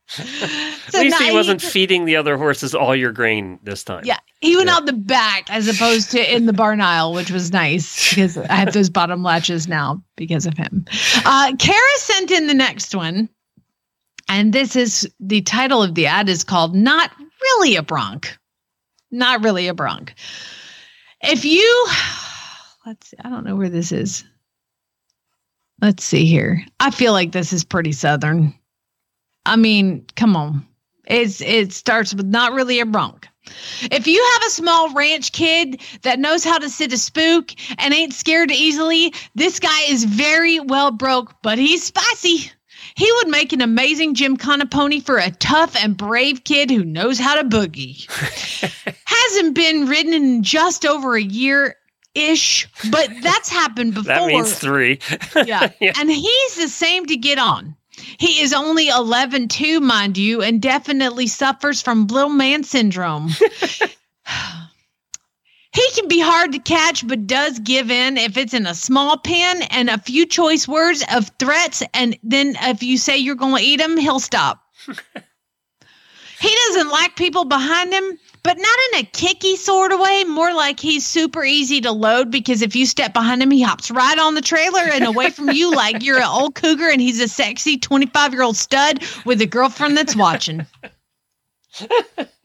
so 0.07 0.97
At 0.97 1.03
least 1.03 1.21
he 1.21 1.31
wasn't 1.31 1.61
feeding 1.61 2.05
the 2.05 2.15
other 2.15 2.37
horses 2.37 2.73
all 2.73 2.95
your 2.95 3.11
grain 3.11 3.59
this 3.63 3.83
time. 3.83 4.03
Yeah, 4.05 4.19
he 4.41 4.55
went 4.55 4.67
yeah. 4.67 4.75
out 4.75 4.85
the 4.85 4.93
back 4.93 5.49
as 5.49 5.67
opposed 5.67 6.11
to 6.11 6.35
in 6.35 6.45
the 6.45 6.53
barn 6.53 6.81
aisle, 6.81 7.13
which 7.13 7.31
was 7.31 7.51
nice 7.51 8.09
because 8.09 8.37
I 8.37 8.55
have 8.55 8.73
those 8.73 8.89
bottom 8.89 9.23
latches 9.23 9.67
now 9.67 10.03
because 10.15 10.45
of 10.45 10.57
him. 10.57 10.85
Uh, 11.25 11.53
Kara 11.57 11.97
sent 11.97 12.31
in 12.31 12.47
the 12.47 12.53
next 12.53 12.93
one, 12.93 13.29
and 14.27 14.51
this 14.51 14.75
is 14.75 15.09
the 15.19 15.41
title 15.41 15.81
of 15.81 15.95
the 15.95 16.07
ad 16.07 16.27
is 16.27 16.43
called 16.43 16.75
"Not 16.75 17.11
Really 17.41 17.75
a 17.75 17.83
Bronc." 17.83 18.37
Not 19.11 19.43
really 19.43 19.67
a 19.67 19.73
bronc. 19.73 20.13
If 21.21 21.43
you, 21.43 21.87
let's 22.85 23.09
see, 23.09 23.17
I 23.23 23.29
don't 23.29 23.45
know 23.45 23.57
where 23.57 23.69
this 23.69 23.91
is. 23.91 24.23
Let's 25.81 26.03
see 26.03 26.25
here. 26.25 26.63
I 26.79 26.91
feel 26.91 27.11
like 27.11 27.31
this 27.31 27.51
is 27.51 27.63
pretty 27.63 27.91
southern. 27.91 28.53
I 29.45 29.55
mean, 29.57 30.05
come 30.15 30.35
on. 30.35 30.65
It's 31.05 31.41
it 31.41 31.73
starts 31.73 32.13
with 32.13 32.27
not 32.27 32.53
really 32.53 32.79
a 32.79 32.85
bronc. 32.85 33.27
If 33.91 34.07
you 34.07 34.23
have 34.33 34.43
a 34.43 34.51
small 34.51 34.93
ranch 34.93 35.31
kid 35.31 35.81
that 36.03 36.19
knows 36.19 36.43
how 36.43 36.57
to 36.57 36.69
sit 36.69 36.93
a 36.93 36.97
spook 36.97 37.51
and 37.77 37.93
ain't 37.93 38.13
scared 38.13 38.51
easily, 38.51 39.13
this 39.35 39.59
guy 39.59 39.81
is 39.89 40.03
very 40.03 40.59
well 40.59 40.91
broke, 40.91 41.33
but 41.41 41.57
he's 41.57 41.83
spicy. 41.83 42.51
He 42.95 43.11
would 43.13 43.29
make 43.29 43.53
an 43.53 43.61
amazing 43.61 44.15
gymkhana 44.15 44.65
pony 44.65 44.99
for 44.99 45.17
a 45.17 45.31
tough 45.31 45.75
and 45.81 45.95
brave 45.95 46.43
kid 46.43 46.69
who 46.69 46.83
knows 46.83 47.19
how 47.19 47.35
to 47.35 47.43
boogie. 47.43 48.05
Hasn't 49.05 49.55
been 49.55 49.87
ridden 49.87 50.13
in 50.13 50.43
just 50.43 50.85
over 50.85 51.15
a 51.15 51.21
year 51.21 51.75
ish, 52.13 52.67
but 52.89 53.09
that's 53.21 53.49
happened 53.49 53.93
before. 53.93 54.13
That 54.13 54.27
means 54.27 54.53
three. 54.57 54.99
yeah. 55.45 55.71
yeah. 55.79 55.93
And 55.97 56.11
he's 56.11 56.55
the 56.55 56.67
same 56.67 57.05
to 57.05 57.15
get 57.15 57.39
on. 57.39 57.75
He 58.17 58.41
is 58.41 58.53
only 58.53 58.87
11 58.87 59.47
too, 59.47 59.79
mind 59.79 60.17
you, 60.17 60.41
and 60.41 60.61
definitely 60.61 61.27
suffers 61.27 61.81
from 61.81 62.07
little 62.07 62.29
man 62.29 62.63
syndrome. 62.63 63.29
he 65.73 65.91
can 65.95 66.07
be 66.07 66.19
hard 66.19 66.51
to 66.53 66.59
catch, 66.59 67.07
but 67.07 67.27
does 67.27 67.59
give 67.59 67.91
in 67.91 68.17
if 68.17 68.37
it's 68.37 68.53
in 68.53 68.65
a 68.65 68.75
small 68.75 69.17
pen 69.17 69.63
and 69.63 69.89
a 69.89 69.97
few 69.97 70.25
choice 70.25 70.67
words 70.67 71.03
of 71.13 71.31
threats. 71.39 71.83
And 71.93 72.17
then 72.23 72.55
if 72.61 72.83
you 72.83 72.97
say 72.97 73.17
you're 73.17 73.35
going 73.35 73.55
to 73.55 73.63
eat 73.63 73.79
him, 73.79 73.97
he'll 73.97 74.19
stop. 74.19 74.61
he 74.85 76.55
doesn't 76.67 76.89
like 76.89 77.15
people 77.15 77.45
behind 77.45 77.93
him 77.93 78.19
but 78.43 78.57
not 78.57 78.79
in 78.93 78.99
a 78.99 79.03
kicky 79.03 79.55
sort 79.55 79.91
of 79.91 79.99
way. 79.99 80.23
More 80.23 80.53
like 80.53 80.79
he's 80.79 81.05
super 81.05 81.43
easy 81.43 81.81
to 81.81 81.91
load 81.91 82.31
because 82.31 82.61
if 82.61 82.75
you 82.75 82.85
step 82.85 83.13
behind 83.13 83.41
him, 83.41 83.51
he 83.51 83.61
hops 83.61 83.91
right 83.91 84.17
on 84.17 84.35
the 84.35 84.41
trailer 84.41 84.81
and 84.81 85.05
away 85.05 85.29
from 85.29 85.49
you 85.51 85.73
like 85.73 86.03
you're 86.03 86.17
an 86.17 86.23
old 86.23 86.55
cougar 86.55 86.89
and 86.89 87.01
he's 87.01 87.19
a 87.19 87.27
sexy 87.27 87.77
25 87.77 88.33
year 88.33 88.43
old 88.43 88.57
stud 88.57 89.03
with 89.25 89.41
a 89.41 89.45
girlfriend 89.45 89.97
that's 89.97 90.15
watching 90.15 90.65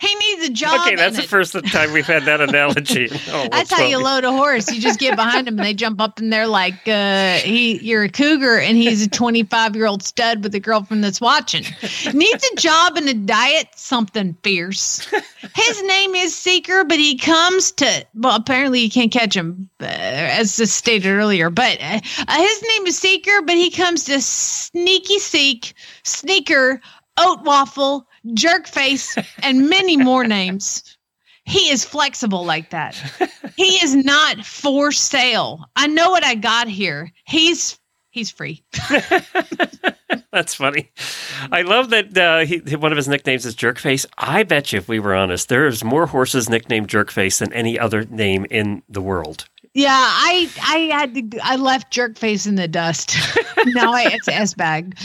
he 0.00 0.14
needs 0.14 0.46
a 0.48 0.50
job. 0.50 0.80
Okay, 0.86 0.96
that's 0.96 1.16
the 1.16 1.22
first 1.22 1.52
time 1.66 1.92
we've 1.92 2.06
had 2.06 2.24
that 2.24 2.40
analogy. 2.40 3.08
Oh, 3.34 3.48
that's 3.50 3.72
how 3.72 3.86
you 3.86 3.98
load 3.98 4.24
a 4.24 4.32
horse. 4.32 4.70
You 4.70 4.80
just 4.80 4.98
get 4.98 5.16
behind 5.16 5.48
him 5.48 5.58
and 5.58 5.66
they 5.66 5.72
jump 5.72 6.00
up 6.00 6.18
and 6.18 6.32
they're 6.32 6.46
like, 6.46 6.86
uh, 6.86 7.36
"He, 7.36 7.78
you're 7.78 8.02
a 8.02 8.08
cougar, 8.08 8.58
and 8.58 8.76
he's 8.76 9.02
a 9.02 9.08
25 9.08 9.74
year 9.76 9.86
old 9.86 10.02
stud 10.02 10.42
with 10.42 10.54
a 10.54 10.60
girlfriend 10.60 11.02
that's 11.02 11.20
watching. 11.20 11.64
Needs 12.12 12.50
a 12.52 12.56
job 12.56 12.96
and 12.96 13.08
a 13.08 13.14
diet, 13.14 13.68
something 13.76 14.36
fierce. 14.42 15.06
His 15.54 15.82
name 15.84 16.14
is 16.14 16.36
Seeker, 16.36 16.84
but 16.84 16.98
he 16.98 17.16
comes 17.16 17.72
to 17.72 18.04
well, 18.14 18.36
apparently 18.36 18.80
you 18.80 18.90
can't 18.90 19.12
catch 19.12 19.34
him, 19.34 19.68
uh, 19.80 19.86
as 19.86 20.52
stated 20.70 21.08
earlier. 21.08 21.48
But 21.48 21.78
uh, 21.80 22.00
his 22.02 22.62
name 22.62 22.86
is 22.86 22.98
Seeker, 22.98 23.42
but 23.42 23.54
he 23.54 23.70
comes 23.70 24.04
to 24.04 24.20
sneaky 24.20 25.18
seek, 25.18 25.74
sneaker, 26.02 26.80
oat 27.18 27.42
waffle." 27.44 28.06
Jerk 28.34 28.66
face, 28.66 29.16
and 29.42 29.68
many 29.68 29.96
more 29.96 30.24
names. 30.24 30.96
He 31.44 31.70
is 31.70 31.84
flexible 31.84 32.44
like 32.44 32.70
that. 32.70 32.94
He 33.56 33.84
is 33.84 33.96
not 33.96 34.46
for 34.46 34.92
sale. 34.92 35.64
I 35.74 35.88
know 35.88 36.10
what 36.10 36.24
I 36.24 36.36
got 36.36 36.68
here. 36.68 37.10
He's 37.26 37.80
He's 38.12 38.30
free. 38.30 38.62
That's 40.32 40.54
funny. 40.54 40.90
I 41.50 41.62
love 41.62 41.88
that 41.90 42.16
uh, 42.16 42.44
he, 42.44 42.58
one 42.76 42.92
of 42.92 42.96
his 42.96 43.08
nicknames 43.08 43.46
is 43.46 43.56
Jerkface. 43.56 44.04
I 44.18 44.42
bet 44.42 44.70
you, 44.70 44.78
if 44.78 44.86
we 44.86 45.00
were 45.00 45.14
honest, 45.14 45.48
there's 45.48 45.82
more 45.82 46.06
horses 46.06 46.50
nicknamed 46.50 46.88
Jerkface 46.88 47.38
than 47.38 47.54
any 47.54 47.78
other 47.78 48.04
name 48.04 48.46
in 48.50 48.82
the 48.86 49.00
world. 49.00 49.48
Yeah, 49.74 49.88
I 49.90 50.50
I 50.62 50.78
had 50.94 51.14
to 51.14 51.38
I 51.42 51.56
left 51.56 51.90
jerk 51.90 52.18
face 52.18 52.46
in 52.46 52.56
the 52.56 52.68
dust. 52.68 53.16
now 53.66 53.92
I 53.92 54.02
it's 54.12 54.28
S 54.28 54.52
bag. 54.52 54.98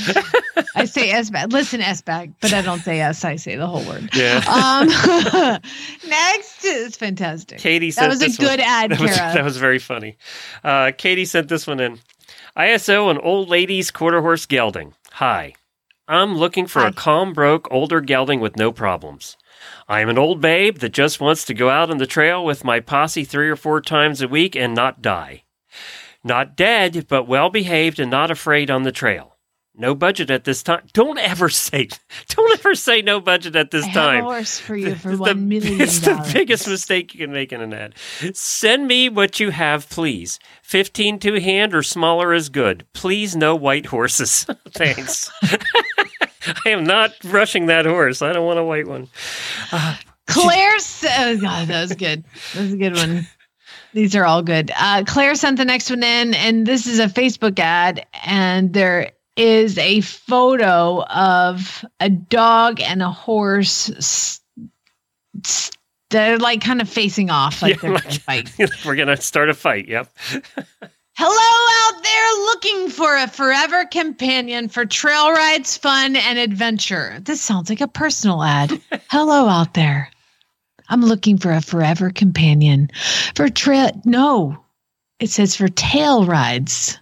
I 0.75 0.83
say 0.83 1.09
S 1.11 1.29
bag. 1.29 1.53
Listen, 1.53 1.79
S 1.79 2.01
bag, 2.01 2.33
but 2.41 2.51
I 2.53 2.61
don't 2.61 2.81
say 2.81 2.99
S. 2.99 3.23
I 3.23 3.37
say 3.37 3.55
the 3.55 3.65
whole 3.67 3.85
word. 3.85 4.09
Yeah. 4.13 4.43
Um, 4.45 4.87
next 6.09 6.65
is 6.65 6.97
fantastic. 6.97 7.59
Katie 7.59 7.91
that 7.91 8.09
was 8.09 8.21
a 8.21 8.29
good 8.29 8.59
one. 8.59 8.67
ad, 8.67 8.91
That 8.91 8.99
was, 8.99 9.15
Kara. 9.15 9.33
that 9.35 9.43
was 9.45 9.55
very 9.55 9.79
funny. 9.79 10.17
Uh, 10.65 10.91
Katie 10.97 11.25
sent 11.25 11.47
this 11.47 11.65
one 11.65 11.79
in. 11.79 11.99
ISO 12.57 13.09
and 13.09 13.19
old 13.23 13.47
ladies 13.47 13.89
quarter 13.91 14.19
horse 14.21 14.45
gelding. 14.45 14.93
Hi. 15.13 15.53
I'm 16.09 16.35
looking 16.35 16.67
for 16.67 16.85
a 16.85 16.91
calm 16.93 17.33
broke 17.33 17.67
older 17.71 18.01
gelding 18.01 18.39
with 18.39 18.55
no 18.57 18.71
problems. 18.71 19.37
I 19.87 20.01
am 20.01 20.09
an 20.09 20.17
old 20.17 20.41
babe 20.41 20.79
that 20.79 20.89
just 20.93 21.19
wants 21.21 21.45
to 21.45 21.53
go 21.53 21.69
out 21.69 21.89
on 21.89 21.97
the 21.97 22.05
trail 22.07 22.43
with 22.43 22.63
my 22.63 22.79
posse 22.79 23.23
three 23.23 23.49
or 23.49 23.55
four 23.55 23.81
times 23.81 24.21
a 24.21 24.27
week 24.27 24.55
and 24.55 24.73
not 24.75 25.01
die. 25.01 25.43
Not 26.23 26.57
dead, 26.57 27.05
but 27.07 27.27
well 27.27 27.49
behaved 27.49 27.99
and 27.99 28.11
not 28.11 28.31
afraid 28.31 28.69
on 28.69 28.83
the 28.83 28.91
trail. 28.91 29.35
No 29.79 29.93
budget 29.93 30.31
at 30.31 30.43
this 30.43 30.63
time. 30.63 30.87
Don't 30.91 31.19
ever 31.19 31.49
say, 31.67 31.87
don't 32.29 32.59
ever 32.59 32.73
say 32.73 33.03
no 33.03 33.19
budget 33.19 33.55
at 33.55 33.69
this 33.69 33.85
I 33.85 33.89
have 33.89 33.93
time. 33.93 34.19
a 34.21 34.23
horse 34.23 34.59
for 34.59 34.75
you 34.75 34.95
for 34.95 35.11
It's 35.11 35.19
one 35.19 35.47
million 35.47 35.79
It's 35.81 35.99
the 35.99 36.29
biggest 36.33 36.67
mistake 36.67 37.13
you 37.13 37.19
can 37.19 37.31
make 37.31 37.53
in 37.53 37.61
an 37.61 37.73
ad. 37.73 37.93
Send 38.33 38.87
me 38.87 39.07
what 39.07 39.39
you 39.39 39.51
have, 39.51 39.87
please. 39.87 40.39
15 40.63 41.19
two 41.19 41.35
hand 41.35 41.75
or 41.75 41.83
smaller 41.83 42.33
is 42.33 42.49
good. 42.49 42.87
Please, 42.93 43.35
no 43.35 43.55
white 43.55 43.85
horses. 43.85 44.45
Thanks. 44.73 45.29
I 46.65 46.69
am 46.69 46.83
not 46.83 47.13
rushing 47.23 47.67
that 47.67 47.85
horse. 47.85 48.21
I 48.21 48.33
don't 48.33 48.45
want 48.45 48.59
a 48.59 48.63
white 48.63 48.87
one. 48.87 49.07
Claire, 50.27 50.75
s- 50.75 51.05
oh 51.17 51.37
god, 51.39 51.67
that 51.67 51.81
was 51.81 51.93
good. 51.95 52.23
That 52.53 52.61
was 52.61 52.73
a 52.73 52.77
good 52.77 52.95
one. 52.95 53.27
These 53.93 54.15
are 54.15 54.25
all 54.25 54.41
good. 54.43 54.71
Uh, 54.77 55.03
Claire 55.07 55.35
sent 55.35 55.57
the 55.57 55.65
next 55.65 55.89
one 55.89 56.03
in, 56.03 56.33
and 56.33 56.65
this 56.65 56.85
is 56.87 56.99
a 56.99 57.07
Facebook 57.07 57.57
ad, 57.59 58.05
and 58.25 58.73
there 58.73 59.11
is 59.37 59.77
a 59.77 60.01
photo 60.01 61.03
of 61.03 61.85
a 61.99 62.09
dog 62.09 62.81
and 62.81 63.01
a 63.01 63.09
horse. 63.11 63.89
s- 63.89 64.41
s- 65.45 65.71
They're 66.09 66.37
like 66.37 66.61
kind 66.61 66.81
of 66.81 66.89
facing 66.89 67.29
off, 67.29 67.61
like 67.61 67.75
Yeah, 67.75 67.81
they're 67.81 67.91
like- 67.91 68.03
gonna 68.03 68.19
fight. 68.19 68.51
We're 68.85 68.95
going 68.95 69.07
to 69.07 69.17
start 69.17 69.49
a 69.49 69.53
fight. 69.53 69.87
Yep. 69.87 70.11
Hello 71.19 71.95
out 71.95 72.03
there 72.03 72.45
looking 72.45 72.89
for 72.91 73.15
a 73.17 73.27
forever 73.27 73.85
companion 73.85 74.69
for 74.69 74.85
trail 74.85 75.31
rides, 75.31 75.75
fun, 75.75 76.15
and 76.15 76.37
adventure. 76.37 77.17
This 77.21 77.41
sounds 77.41 77.71
like 77.71 77.81
a 77.81 77.87
personal 77.87 78.43
ad. 78.43 78.79
Hello 79.09 79.47
out 79.47 79.73
there. 79.73 80.11
I'm 80.89 81.01
looking 81.01 81.39
for 81.39 81.51
a 81.51 81.59
forever 81.59 82.11
companion 82.11 82.91
for 83.33 83.49
trail. 83.49 83.99
No, 84.05 84.63
it 85.19 85.31
says 85.31 85.55
for 85.55 85.69
tail 85.69 86.23
rides. 86.23 86.99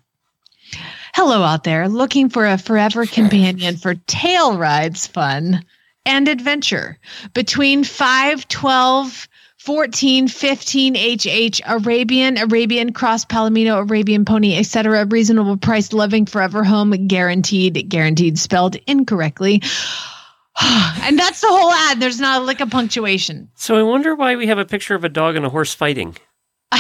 Hello 1.14 1.44
out 1.44 1.66
there 1.66 1.90
looking 1.90 2.30
for 2.30 2.46
a 2.46 2.58
forever 2.58 3.06
companion 3.06 3.76
for 3.76 3.96
tail 4.08 4.58
rides, 4.58 5.06
fun, 5.06 5.66
and 6.06 6.30
adventure. 6.30 6.98
Between 7.34 7.84
5, 7.84 8.48
12, 8.48 9.28
14, 9.66 10.28
15 10.28 10.96
HH, 10.96 11.62
Arabian, 11.66 12.38
Arabian 12.38 12.94
cross, 12.94 13.26
Palomino, 13.26 13.80
Arabian 13.80 14.24
pony, 14.24 14.56
etc. 14.56 15.06
Reasonable 15.06 15.58
price, 15.58 15.92
loving 15.92 16.28
forever 16.28 16.64
home, 16.64 16.92
guaranteed, 17.08 17.90
guaranteed 17.90 18.38
spelled 18.38 18.76
incorrectly. 18.86 19.64
and 20.62 21.18
that's 21.18 21.42
the 21.42 21.48
whole 21.48 21.72
ad. 21.72 22.00
There's 22.00 22.20
not 22.20 22.44
a 22.44 22.46
lick 22.46 22.60
of 22.60 22.70
punctuation. 22.70 23.50
So 23.56 23.76
I 23.76 23.82
wonder 23.82 24.14
why 24.14 24.36
we 24.36 24.46
have 24.46 24.60
a 24.60 24.66
picture 24.66 24.94
of 24.94 25.04
a 25.04 25.10
dog 25.10 25.36
and 25.36 25.44
a 25.44 25.50
horse 25.50 25.74
fighting. 25.74 26.16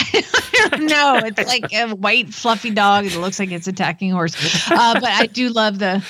no, 0.77 1.21
it's 1.23 1.47
like 1.47 1.73
a 1.73 1.95
white 1.95 2.33
fluffy 2.33 2.69
dog 2.69 3.05
It 3.05 3.17
looks 3.17 3.39
like 3.39 3.51
it's 3.51 3.67
attacking 3.67 4.11
a 4.11 4.15
horse. 4.15 4.35
Uh, 4.69 4.93
but 4.93 5.09
I 5.09 5.25
do 5.25 5.49
love 5.49 5.79
the 5.79 6.05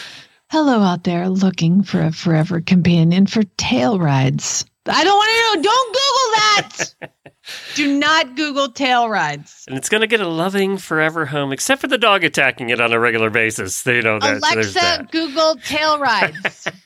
hello 0.49 0.81
out 0.81 1.05
there 1.05 1.29
looking 1.29 1.83
for 1.83 2.01
a 2.01 2.11
forever 2.11 2.59
companion 2.59 3.27
for 3.27 3.43
tail 3.57 3.97
rides. 3.97 4.65
I 4.87 5.03
don't 5.03 5.17
want 5.17 5.29
to 5.29 5.57
know. 5.57 5.63
Don't 5.63 5.87
Google 5.93 6.31
that. 6.35 7.11
do 7.75 7.97
not 7.99 8.35
Google 8.35 8.71
tail 8.71 9.09
rides. 9.09 9.65
And 9.67 9.77
it's 9.77 9.89
going 9.89 10.01
to 10.01 10.07
get 10.07 10.19
a 10.19 10.27
loving 10.27 10.77
forever 10.77 11.25
home, 11.25 11.51
except 11.51 11.81
for 11.81 11.87
the 11.87 11.97
dog 11.97 12.23
attacking 12.23 12.69
it 12.69 12.79
on 12.79 12.93
a 12.93 12.99
regular 12.99 13.29
basis. 13.29 13.85
You 13.85 14.01
know, 14.01 14.19
that, 14.19 14.37
Alexa, 14.37 14.73
that. 14.73 15.11
Google 15.11 15.55
tail 15.57 15.99
rides. 15.99 16.67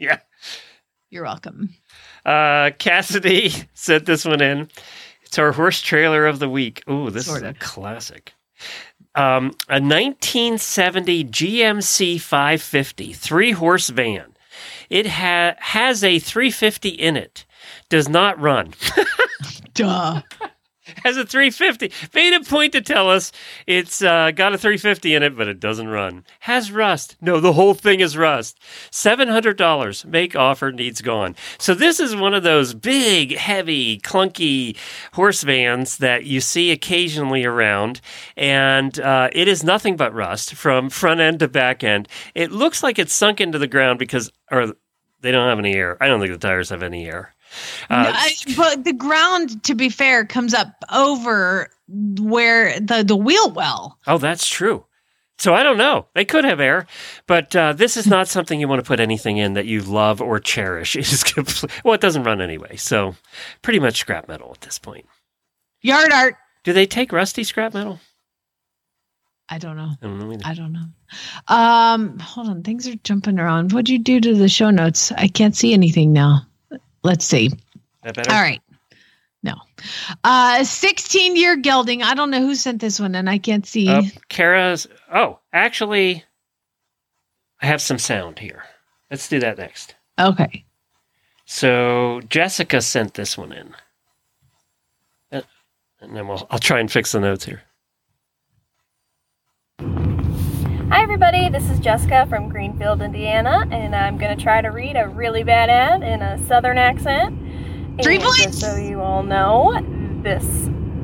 Yeah. 0.00 0.20
You're 1.10 1.24
welcome. 1.24 1.70
Uh, 2.24 2.70
Cassidy 2.78 3.52
sent 3.74 4.06
this 4.06 4.24
one 4.24 4.40
in. 4.40 4.68
It's 5.24 5.40
our 5.40 5.50
horse 5.50 5.80
trailer 5.80 6.24
of 6.24 6.38
the 6.38 6.48
week. 6.48 6.84
Ooh, 6.88 7.10
this 7.10 7.26
Sort 7.26 7.42
is 7.42 7.50
a 7.50 7.54
classic. 7.54 8.32
Um, 9.16 9.46
a 9.68 9.80
1970 9.80 11.24
GMC 11.24 12.20
550 12.20 13.12
three 13.12 13.50
horse 13.50 13.88
van. 13.88 14.36
It 14.88 15.06
ha- 15.06 15.56
has 15.58 16.04
a 16.04 16.20
350 16.20 16.90
in 16.90 17.16
it. 17.16 17.44
Does 17.88 18.08
not 18.08 18.38
run. 18.40 18.74
Duh. 19.74 20.22
has 21.04 21.16
a 21.16 21.24
350. 21.24 21.92
Made 22.14 22.34
a 22.34 22.40
point 22.40 22.72
to 22.72 22.80
tell 22.80 23.08
us 23.08 23.32
it's 23.66 24.02
uh, 24.02 24.30
got 24.30 24.54
a 24.54 24.58
350 24.58 25.14
in 25.14 25.22
it, 25.22 25.36
but 25.36 25.48
it 25.48 25.60
doesn't 25.60 25.88
run. 25.88 26.24
Has 26.40 26.72
rust. 26.72 27.16
No, 27.20 27.40
the 27.40 27.52
whole 27.52 27.74
thing 27.74 28.00
is 28.00 28.16
rust. 28.16 28.58
$700. 28.90 30.04
Make 30.06 30.36
offer, 30.36 30.72
needs 30.72 31.00
gone. 31.00 31.36
So 31.58 31.74
this 31.74 32.00
is 32.00 32.16
one 32.16 32.34
of 32.34 32.42
those 32.42 32.74
big, 32.74 33.36
heavy, 33.36 33.98
clunky 34.00 34.76
horse 35.12 35.42
vans 35.42 35.98
that 35.98 36.24
you 36.24 36.40
see 36.40 36.70
occasionally 36.70 37.44
around. 37.44 38.00
And 38.36 38.98
uh, 39.00 39.30
it 39.32 39.48
is 39.48 39.64
nothing 39.64 39.96
but 39.96 40.14
rust 40.14 40.54
from 40.54 40.90
front 40.90 41.20
end 41.20 41.40
to 41.40 41.48
back 41.48 41.84
end. 41.84 42.08
It 42.34 42.52
looks 42.52 42.82
like 42.82 42.98
it's 42.98 43.14
sunk 43.14 43.40
into 43.40 43.58
the 43.58 43.66
ground 43.66 43.98
because, 43.98 44.30
or 44.50 44.74
they 45.20 45.32
don't 45.32 45.48
have 45.48 45.58
any 45.58 45.74
air. 45.74 45.96
I 46.02 46.06
don't 46.06 46.20
think 46.20 46.32
the 46.32 46.38
tires 46.38 46.70
have 46.70 46.82
any 46.82 47.06
air. 47.06 47.34
Uh, 47.90 48.12
I- 48.14 48.34
but 48.56 48.84
the 48.84 48.92
ground, 48.92 49.62
to 49.64 49.74
be 49.74 49.88
fair, 49.88 50.24
comes 50.24 50.54
up 50.54 50.84
over 50.92 51.70
where 51.88 52.78
the 52.80 53.02
the 53.02 53.16
wheel 53.16 53.50
well. 53.50 53.98
Oh, 54.06 54.18
that's 54.18 54.46
true. 54.48 54.84
So 55.38 55.54
I 55.54 55.62
don't 55.62 55.78
know. 55.78 56.06
They 56.14 56.24
could 56.24 56.44
have 56.44 56.58
air, 56.58 56.86
but 57.28 57.54
uh, 57.54 57.72
this 57.72 57.96
is 57.96 58.08
not 58.08 58.26
something 58.26 58.58
you 58.58 58.66
want 58.66 58.80
to 58.84 58.88
put 58.88 58.98
anything 58.98 59.36
in 59.36 59.54
that 59.54 59.66
you 59.66 59.82
love 59.82 60.20
or 60.20 60.40
cherish. 60.40 60.96
It's 60.96 61.22
complete, 61.22 61.70
well, 61.84 61.94
it 61.94 62.00
doesn't 62.00 62.24
run 62.24 62.40
anyway, 62.40 62.74
so 62.76 63.14
pretty 63.62 63.78
much 63.78 63.98
scrap 64.00 64.26
metal 64.26 64.50
at 64.52 64.62
this 64.62 64.78
point. 64.80 65.06
Yard 65.80 66.12
art. 66.12 66.34
Do 66.64 66.72
they 66.72 66.86
take 66.86 67.12
rusty 67.12 67.44
scrap 67.44 67.72
metal? 67.72 68.00
I 69.48 69.58
don't 69.58 69.76
know. 69.76 69.90
I 70.02 70.06
don't 70.06 70.18
know 70.18 70.32
either. 70.32 70.42
I 70.44 70.54
don't 70.54 70.72
know. 70.72 70.84
Um, 71.46 72.18
hold 72.18 72.48
on. 72.48 72.62
Things 72.64 72.86
are 72.88 72.96
jumping 72.96 73.38
around. 73.38 73.72
What'd 73.72 73.88
you 73.88 73.98
do 73.98 74.20
to 74.20 74.34
the 74.34 74.48
show 74.48 74.70
notes? 74.70 75.10
I 75.12 75.28
can't 75.28 75.56
see 75.56 75.72
anything 75.72 76.12
now. 76.12 76.42
Let's 77.08 77.24
see. 77.24 77.50
That 78.02 78.14
better? 78.16 78.30
All 78.30 78.42
right. 78.42 78.60
No. 79.42 79.54
Uh 80.24 80.62
16 80.62 81.36
year 81.36 81.56
gelding. 81.56 82.02
I 82.02 82.14
don't 82.14 82.30
know 82.30 82.42
who 82.42 82.54
sent 82.54 82.82
this 82.82 83.00
one 83.00 83.14
and 83.14 83.30
I 83.30 83.38
can't 83.38 83.64
see. 83.66 83.88
Uh, 83.88 84.02
Kara's. 84.28 84.86
Oh, 85.10 85.38
actually, 85.54 86.22
I 87.62 87.66
have 87.66 87.80
some 87.80 87.98
sound 87.98 88.38
here. 88.38 88.62
Let's 89.10 89.26
do 89.26 89.40
that 89.40 89.56
next. 89.56 89.94
Okay. 90.18 90.66
So 91.46 92.20
Jessica 92.28 92.82
sent 92.82 93.14
this 93.14 93.38
one 93.38 93.52
in, 93.52 93.74
Uh, 95.32 95.40
and 96.02 96.14
then 96.14 96.28
we'll, 96.28 96.46
I'll 96.50 96.58
try 96.58 96.78
and 96.78 96.92
fix 96.92 97.12
the 97.12 97.20
notes 97.20 97.46
here. 97.46 97.62
Everybody. 101.10 101.48
This 101.48 101.70
is 101.70 101.80
Jessica 101.80 102.26
from 102.28 102.50
Greenfield, 102.50 103.00
Indiana, 103.00 103.66
and 103.70 103.96
I'm 103.96 104.18
going 104.18 104.36
to 104.36 104.42
try 104.42 104.60
to 104.60 104.68
read 104.68 104.94
a 104.94 105.08
really 105.08 105.42
bad 105.42 105.70
ad 105.70 106.02
in 106.02 106.20
a 106.20 106.36
southern 106.44 106.76
accent. 106.76 107.34
Three 108.02 108.16
And 108.16 108.24
Just 108.34 108.60
so 108.60 108.76
you 108.76 109.00
all 109.00 109.22
know, 109.22 109.72
this 110.22 110.44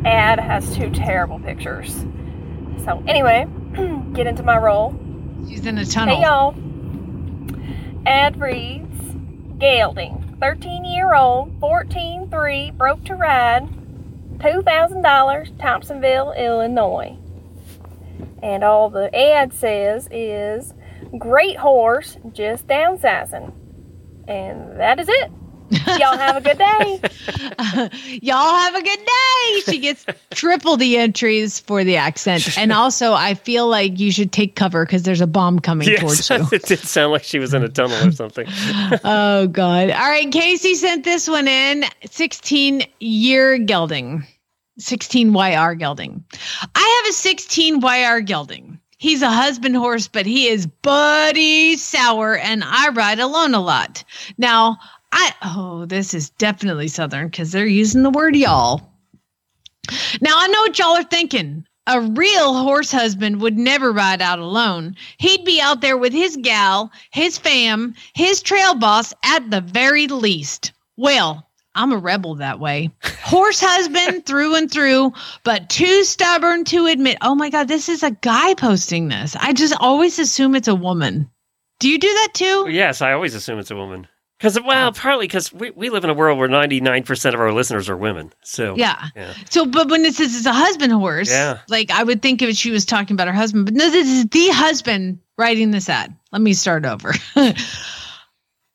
ad 0.04 0.38
has 0.38 0.76
two 0.76 0.90
terrible 0.90 1.40
pictures. 1.40 2.04
So, 2.84 3.02
anyway, 3.06 3.46
get 4.12 4.26
into 4.26 4.42
my 4.42 4.58
role. 4.58 4.94
She's 5.48 5.64
in 5.64 5.78
a 5.78 5.86
tunnel. 5.86 6.16
Hey, 6.16 6.22
y'all. 6.22 6.54
Ad 8.04 8.38
reads 8.38 9.16
Gelding, 9.58 10.36
13 10.38 10.84
year 10.84 11.14
old, 11.14 11.50
14 11.60 12.28
3, 12.28 12.70
broke 12.72 13.02
to 13.04 13.14
ride, 13.14 13.66
$2,000, 14.36 15.56
Thompsonville, 15.56 16.36
Illinois. 16.36 17.16
And 18.42 18.62
all 18.64 18.90
the 18.90 19.14
ad 19.16 19.52
says 19.54 20.08
is 20.10 20.72
great 21.18 21.56
horse, 21.56 22.18
just 22.32 22.66
downsizing. 22.66 23.52
And 24.28 24.78
that 24.80 25.00
is 25.00 25.08
it. 25.08 25.30
Y'all 25.98 26.16
have 26.16 26.36
a 26.36 26.40
good 26.40 26.58
day. 26.58 27.00
Y'all 28.22 28.54
have 28.56 28.74
a 28.74 28.82
good 28.82 28.98
day. 28.98 29.60
She 29.72 29.78
gets 29.78 30.04
triple 30.30 30.76
the 30.76 30.98
entries 30.98 31.58
for 31.58 31.82
the 31.84 31.96
accent. 31.96 32.56
And 32.58 32.70
also, 32.70 33.12
I 33.12 33.34
feel 33.34 33.66
like 33.66 33.98
you 33.98 34.12
should 34.12 34.30
take 34.30 34.54
cover 34.56 34.84
because 34.84 35.02
there's 35.02 35.22
a 35.22 35.26
bomb 35.26 35.58
coming 35.58 35.88
Yes, 35.88 36.00
towards 36.28 36.30
you. 36.52 36.56
it 36.56 36.62
did 36.64 36.78
sound 36.80 37.12
like 37.12 37.24
she 37.24 37.38
was 37.38 37.54
in 37.54 37.64
a 37.64 37.68
tunnel 37.68 38.06
or 38.06 38.12
something. 38.12 38.46
oh 39.04 39.46
god 39.50 39.90
all 39.90 39.96
right 40.08 40.30
casey 40.30 40.74
sent 40.74 41.02
this 41.04 41.28
one 41.28 41.48
in 41.48 41.84
16 42.10 42.82
year 43.00 43.58
gelding 43.58 44.26
16 44.78 45.34
yr 45.34 45.74
gelding 45.74 46.24
i 46.74 47.02
have 47.02 47.10
a 47.10 47.14
16 47.14 47.82
yr 47.82 48.20
gelding 48.20 48.80
he's 48.98 49.22
a 49.22 49.30
husband 49.30 49.76
horse 49.76 50.08
but 50.08 50.26
he 50.26 50.48
is 50.48 50.66
buddy 50.66 51.76
sour 51.76 52.36
and 52.36 52.62
i 52.64 52.88
ride 52.90 53.20
alone 53.20 53.54
a 53.54 53.60
lot 53.60 54.02
now 54.38 54.76
i 55.12 55.32
oh 55.42 55.84
this 55.86 56.14
is 56.14 56.30
definitely 56.30 56.88
southern 56.88 57.26
because 57.26 57.52
they're 57.52 57.66
using 57.66 58.02
the 58.02 58.10
word 58.10 58.34
y'all 58.34 58.94
now 60.22 60.32
I 60.38 60.48
know 60.48 60.62
what 60.62 60.78
y'all 60.78 60.96
are 60.96 61.04
thinking. 61.04 61.66
A 61.86 62.00
real 62.00 62.54
horse 62.54 62.90
husband 62.90 63.42
would 63.42 63.58
never 63.58 63.92
ride 63.92 64.22
out 64.22 64.38
alone. 64.38 64.96
He'd 65.18 65.44
be 65.44 65.60
out 65.60 65.82
there 65.82 65.98
with 65.98 66.14
his 66.14 66.38
gal, 66.38 66.90
his 67.10 67.36
fam, 67.36 67.94
his 68.14 68.40
trail 68.40 68.74
boss 68.74 69.12
at 69.22 69.50
the 69.50 69.60
very 69.60 70.06
least. 70.06 70.72
Well, 70.96 71.46
I'm 71.74 71.92
a 71.92 71.98
rebel 71.98 72.36
that 72.36 72.60
way. 72.60 72.90
Horse 73.22 73.60
husband 73.60 74.26
through 74.26 74.54
and 74.54 74.70
through, 74.70 75.12
but 75.42 75.68
too 75.68 76.04
stubborn 76.04 76.64
to 76.66 76.86
admit. 76.86 77.18
Oh 77.20 77.34
my 77.34 77.50
God, 77.50 77.68
this 77.68 77.88
is 77.88 78.02
a 78.02 78.10
guy 78.12 78.54
posting 78.54 79.08
this. 79.08 79.36
I 79.36 79.52
just 79.52 79.74
always 79.80 80.18
assume 80.18 80.54
it's 80.54 80.68
a 80.68 80.74
woman. 80.74 81.28
Do 81.80 81.88
you 81.88 81.98
do 81.98 82.08
that 82.08 82.28
too? 82.34 82.66
yes, 82.70 83.02
I 83.02 83.12
always 83.12 83.34
assume 83.34 83.58
it's 83.58 83.70
a 83.70 83.76
woman. 83.76 84.06
Because, 84.38 84.60
well, 84.60 84.88
oh. 84.88 84.92
partly 84.92 85.26
because 85.26 85.52
we, 85.52 85.70
we 85.70 85.90
live 85.90 86.04
in 86.04 86.10
a 86.10 86.14
world 86.14 86.38
where 86.38 86.48
99% 86.48 87.34
of 87.34 87.40
our 87.40 87.52
listeners 87.52 87.88
are 87.88 87.96
women. 87.96 88.32
So, 88.42 88.74
Yeah. 88.76 89.06
yeah. 89.16 89.32
So, 89.48 89.64
but 89.64 89.88
when 89.88 90.04
it 90.04 90.14
says 90.14 90.36
it's 90.36 90.44
a 90.44 90.52
husband 90.52 90.92
horse, 90.92 91.30
Yeah. 91.30 91.60
like 91.68 91.90
I 91.90 92.02
would 92.02 92.20
think 92.20 92.42
if 92.42 92.54
she 92.56 92.70
was 92.70 92.84
talking 92.84 93.14
about 93.14 93.28
her 93.28 93.32
husband, 93.32 93.64
but 93.64 93.74
no, 93.74 93.88
this 93.90 94.08
is 94.08 94.26
the 94.26 94.48
husband 94.50 95.18
writing 95.38 95.70
this 95.70 95.88
ad. 95.88 96.14
Let 96.32 96.42
me 96.42 96.52
start 96.52 96.84
over. 96.84 97.12
I 97.36 97.54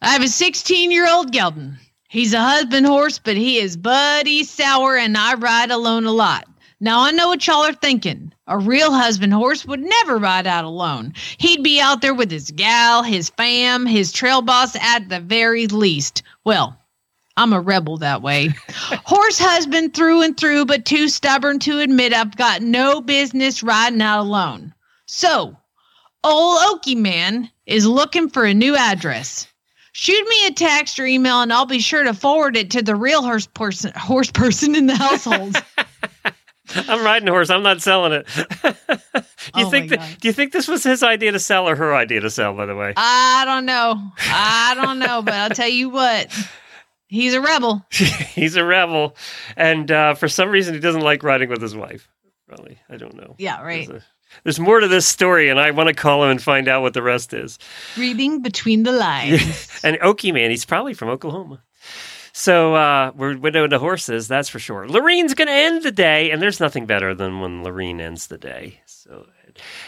have 0.02 0.24
a 0.24 0.28
16 0.28 0.92
year 0.92 1.08
old 1.08 1.32
gelding. 1.32 1.78
He's 2.10 2.34
a 2.34 2.42
husband 2.42 2.88
horse, 2.88 3.20
but 3.20 3.38
he 3.38 3.60
is 3.60 3.78
buddy 3.78 4.44
sour, 4.44 4.98
and 4.98 5.16
I 5.16 5.36
ride 5.36 5.70
alone 5.70 6.06
a 6.06 6.12
lot. 6.12 6.48
Now 6.80 7.02
I 7.02 7.12
know 7.12 7.28
what 7.28 7.46
y'all 7.46 7.68
are 7.68 7.74
thinking. 7.74 8.34
A 8.48 8.58
real 8.58 8.92
husband 8.92 9.32
horse 9.32 9.64
would 9.64 9.82
never 9.82 10.18
ride 10.18 10.48
out 10.48 10.66
alone. 10.66 11.14
He'd 11.38 11.62
be 11.62 11.80
out 11.80 12.02
there 12.02 12.16
with 12.16 12.32
his 12.32 12.50
gal, 12.50 13.04
his 13.04 13.30
fam, 13.30 13.86
his 13.86 14.12
trail 14.12 14.42
boss 14.42 14.76
at 14.82 15.08
the 15.10 15.20
very 15.20 15.68
least. 15.68 16.24
Well, 16.44 16.76
I'm 17.38 17.54
a 17.54 17.62
rebel 17.62 17.98
that 17.98 18.24
way. 18.24 18.56
Horse 19.06 19.38
husband 19.38 19.94
through 19.94 20.24
and 20.24 20.36
through, 20.36 20.66
but 20.66 20.86
too 20.86 21.10
stubborn 21.10 21.60
to 21.60 21.80
admit 21.80 22.12
I've 22.12 22.36
got 22.36 22.64
no 22.64 23.02
business 23.02 23.62
riding 23.62 24.02
out 24.02 24.22
alone. 24.22 24.74
So, 25.06 25.56
old 26.24 26.82
Okie 26.82 26.98
man 26.98 27.52
is 27.68 27.86
looking 27.86 28.30
for 28.30 28.46
a 28.46 28.54
new 28.56 28.76
address. 28.76 29.48
Shoot 30.00 30.26
me 30.30 30.48
a 30.48 30.52
text 30.52 30.98
or 30.98 31.06
email, 31.06 31.42
and 31.42 31.52
I'll 31.52 31.66
be 31.66 31.80
sure 31.80 32.06
to 32.06 32.14
forward 32.14 32.56
it 32.56 32.72
to 32.72 32.82
the 32.82 32.96
real 32.96 33.22
horse 33.22 33.48
person, 33.48 33.92
horse 33.98 34.32
person 34.32 34.74
in 34.74 34.86
the 34.86 34.96
household. 34.96 35.62
I'm 36.88 37.04
riding 37.04 37.28
a 37.28 37.32
horse. 37.32 37.50
I'm 37.50 37.64
not 37.64 37.82
selling 37.82 38.14
it. 38.14 38.26
do 38.34 38.40
you 39.60 39.66
Oh 39.66 39.70
think 39.70 39.90
that, 39.90 40.22
do 40.22 40.30
you 40.30 40.34
think 40.34 40.54
this 40.54 40.70
was 40.70 40.86
his 40.86 41.04
idea 41.04 41.34
to 41.34 41.40
sell 41.40 41.68
or 41.68 41.76
her 41.76 41.94
idea 41.94 42.22
to 42.22 42.30
sell, 42.30 42.54
by 42.54 42.66
the 42.66 42.78
way? 42.78 42.94
I 42.96 43.44
don't 43.44 43.66
know. 43.66 44.02
I 44.20 44.74
don't 44.76 45.00
know, 45.00 45.22
but 45.22 45.34
I'll 45.34 45.50
tell 45.50 45.68
you 45.68 45.90
what. 45.90 46.34
He's 47.08 47.34
a 47.34 47.42
rebel. 47.42 47.86
He's 47.92 48.56
a 48.56 48.64
rebel. 48.64 49.18
And 49.58 49.92
uh, 49.92 50.14
for 50.14 50.30
some 50.30 50.50
reason, 50.50 50.76
he 50.76 50.80
doesn't 50.80 51.02
like 51.02 51.24
riding 51.24 51.50
with 51.50 51.62
his 51.62 51.76
wife. 51.76 52.08
Probably. 52.48 52.80
I 52.90 52.96
don't 52.96 53.18
know. 53.18 53.36
Yeah, 53.38 53.62
right. 53.62 53.90
There's, 54.44 54.60
more 54.60 54.80
to 54.80 54.88
this 54.88 55.06
story, 55.06 55.50
and 55.50 55.60
I 55.60 55.72
want 55.72 55.88
to 55.88 55.94
call 55.94 56.24
him 56.24 56.32
and 56.32 56.42
find 56.42 56.68
out 56.68 56.82
what 56.82 56.94
the 56.94 57.02
rest 57.02 57.34
is. 57.34 57.60
Reading 57.98 58.42
between 58.42 58.84
the 58.84 58.92
lines. 58.92 59.80
and 59.84 59.98
Okie 59.98 60.34
Man, 60.34 60.50
he's 60.50 60.66
probably 60.66 60.94
from 60.94 61.10
Oklahoma. 61.10 61.62
So 62.32 62.76
uh, 62.76 63.12
we're 63.16 63.38
widowed 63.38 63.72
to 63.72 63.80
horses, 63.80 64.28
that's 64.28 64.50
for 64.50 64.60
sure. 64.60 64.88
Lorene's 64.88 65.34
going 65.34 65.48
to 65.48 65.54
end 65.54 65.84
the 65.84 65.92
day, 65.92 66.32
and 66.32 66.42
there's 66.42 66.60
nothing 66.60 66.86
better 66.86 67.14
than 67.14 67.42
when 67.42 67.64
Lorene 67.64 68.00
ends 68.00 68.28
the 68.28 68.38
day. 68.38 68.82
So, 68.86 69.26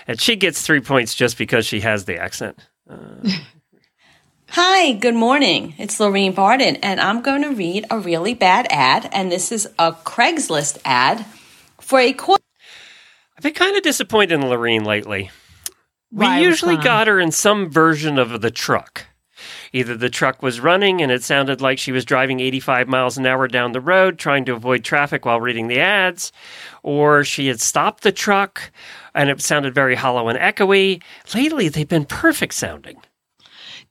and 0.07 0.19
she 0.19 0.35
gets 0.35 0.61
three 0.61 0.81
points 0.81 1.15
just 1.15 1.37
because 1.37 1.65
she 1.65 1.81
has 1.81 2.05
the 2.05 2.17
accent. 2.17 2.59
Uh, 2.89 2.97
Hi, 4.49 4.91
good 4.91 5.15
morning. 5.15 5.75
It's 5.77 5.97
Lorene 5.97 6.33
Barden, 6.33 6.75
and 6.77 6.99
I'm 6.99 7.21
going 7.21 7.43
to 7.43 7.51
read 7.51 7.85
a 7.89 7.97
really 7.97 8.33
bad 8.33 8.67
ad, 8.69 9.09
and 9.13 9.31
this 9.31 9.49
is 9.49 9.65
a 9.79 9.93
Craigslist 9.93 10.77
ad 10.83 11.25
for 11.79 11.99
a 11.99 12.11
quarter. 12.11 12.40
I've 13.41 13.43
been 13.45 13.53
kind 13.53 13.75
of 13.75 13.81
disappointed 13.81 14.35
in 14.35 14.47
Lorene 14.47 14.83
lately. 14.83 15.31
We 16.11 16.25
Why? 16.27 16.41
Usually 16.41 16.77
got 16.77 17.07
her 17.07 17.19
in 17.19 17.31
some 17.31 17.71
version 17.71 18.19
of 18.19 18.39
the 18.41 18.51
truck. 18.51 19.07
Either 19.73 19.97
the 19.97 20.11
truck 20.11 20.43
was 20.43 20.59
running 20.59 21.01
and 21.01 21.11
it 21.11 21.23
sounded 21.23 21.59
like 21.59 21.79
she 21.79 21.91
was 21.91 22.05
driving 22.05 22.39
85 22.39 22.87
miles 22.87 23.17
an 23.17 23.25
hour 23.25 23.47
down 23.47 23.71
the 23.71 23.81
road 23.81 24.19
trying 24.19 24.45
to 24.45 24.53
avoid 24.53 24.83
traffic 24.83 25.25
while 25.25 25.41
reading 25.41 25.69
the 25.69 25.79
ads, 25.79 26.31
or 26.83 27.23
she 27.23 27.47
had 27.47 27.59
stopped 27.59 28.03
the 28.03 28.11
truck 28.11 28.71
and 29.15 29.27
it 29.27 29.41
sounded 29.41 29.73
very 29.73 29.95
hollow 29.95 30.29
and 30.29 30.37
echoey. 30.37 31.01
Lately, 31.33 31.67
they've 31.67 31.87
been 31.87 32.05
perfect 32.05 32.53
sounding. 32.53 33.01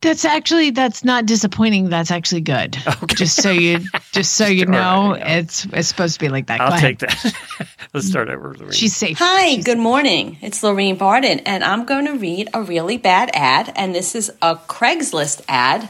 That's 0.01 0.25
actually 0.25 0.71
that's 0.71 1.03
not 1.03 1.27
disappointing. 1.27 1.89
That's 1.89 2.09
actually 2.09 2.41
good. 2.41 2.75
Just 3.07 3.41
so 3.41 3.51
you 3.51 3.81
just 4.11 4.33
so 4.33 4.45
you 4.47 4.65
know, 4.65 5.11
right, 5.11 5.39
it's 5.39 5.65
it's 5.65 5.87
supposed 5.87 6.15
to 6.15 6.19
be 6.19 6.29
like 6.29 6.47
that. 6.47 6.59
I'll 6.59 6.73
ahead. 6.73 6.99
take 6.99 7.09
that. 7.09 7.67
Let's 7.93 8.07
start 8.07 8.29
over. 8.29 8.55
Lorene. 8.55 8.71
She's 8.71 8.95
safe. 8.95 9.19
Hi, 9.19 9.57
good 9.57 9.77
morning. 9.77 10.37
It's 10.41 10.63
Lorene 10.63 10.95
Barden, 10.95 11.39
and 11.41 11.63
I'm 11.63 11.85
going 11.85 12.05
to 12.05 12.13
read 12.13 12.49
a 12.53 12.63
really 12.63 12.97
bad 12.97 13.29
ad, 13.33 13.71
and 13.75 13.93
this 13.93 14.15
is 14.15 14.31
a 14.41 14.55
Craigslist 14.55 15.41
ad 15.47 15.87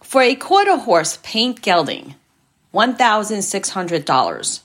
for 0.00 0.22
a 0.22 0.34
quarter 0.34 0.76
horse 0.78 1.18
paint 1.22 1.60
gelding, 1.60 2.14
$1,600. 2.72 4.60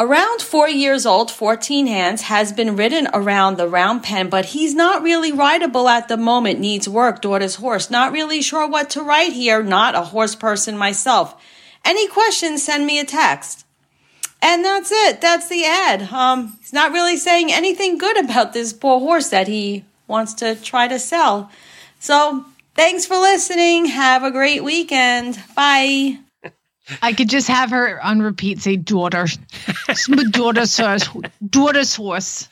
Around 0.00 0.40
four 0.40 0.66
years 0.66 1.04
old, 1.04 1.30
14 1.30 1.86
hands, 1.86 2.22
has 2.22 2.54
been 2.54 2.74
ridden 2.74 3.06
around 3.12 3.58
the 3.58 3.68
round 3.68 4.02
pen, 4.02 4.30
but 4.30 4.46
he's 4.46 4.74
not 4.74 5.02
really 5.02 5.30
rideable 5.30 5.90
at 5.90 6.08
the 6.08 6.16
moment. 6.16 6.58
Needs 6.58 6.88
work, 6.88 7.20
daughter's 7.20 7.56
horse. 7.56 7.90
Not 7.90 8.10
really 8.10 8.40
sure 8.40 8.66
what 8.66 8.88
to 8.90 9.02
write 9.02 9.34
here. 9.34 9.62
Not 9.62 9.94
a 9.94 10.00
horse 10.00 10.34
person 10.34 10.78
myself. 10.78 11.38
Any 11.84 12.08
questions, 12.08 12.62
send 12.62 12.86
me 12.86 12.98
a 12.98 13.04
text. 13.04 13.66
And 14.40 14.64
that's 14.64 14.90
it. 14.90 15.20
That's 15.20 15.50
the 15.50 15.66
ad. 15.66 16.10
Um, 16.10 16.56
he's 16.60 16.72
not 16.72 16.92
really 16.92 17.18
saying 17.18 17.52
anything 17.52 17.98
good 17.98 18.24
about 18.24 18.54
this 18.54 18.72
poor 18.72 19.00
horse 19.00 19.28
that 19.28 19.48
he 19.48 19.84
wants 20.06 20.32
to 20.36 20.54
try 20.54 20.88
to 20.88 20.98
sell. 20.98 21.50
So 21.98 22.46
thanks 22.74 23.04
for 23.04 23.18
listening. 23.18 23.84
Have 23.84 24.24
a 24.24 24.30
great 24.30 24.64
weekend. 24.64 25.38
Bye. 25.54 26.20
I 27.02 27.12
could 27.12 27.28
just 27.28 27.48
have 27.48 27.70
her 27.70 28.04
on 28.04 28.20
repeat 28.20 28.60
say 28.60 28.76
daughter, 28.76 29.26
my 30.08 30.24
daughter's 30.30 30.76
horse, 30.76 31.08
daughter's 31.48 31.94
horse. 31.94 32.48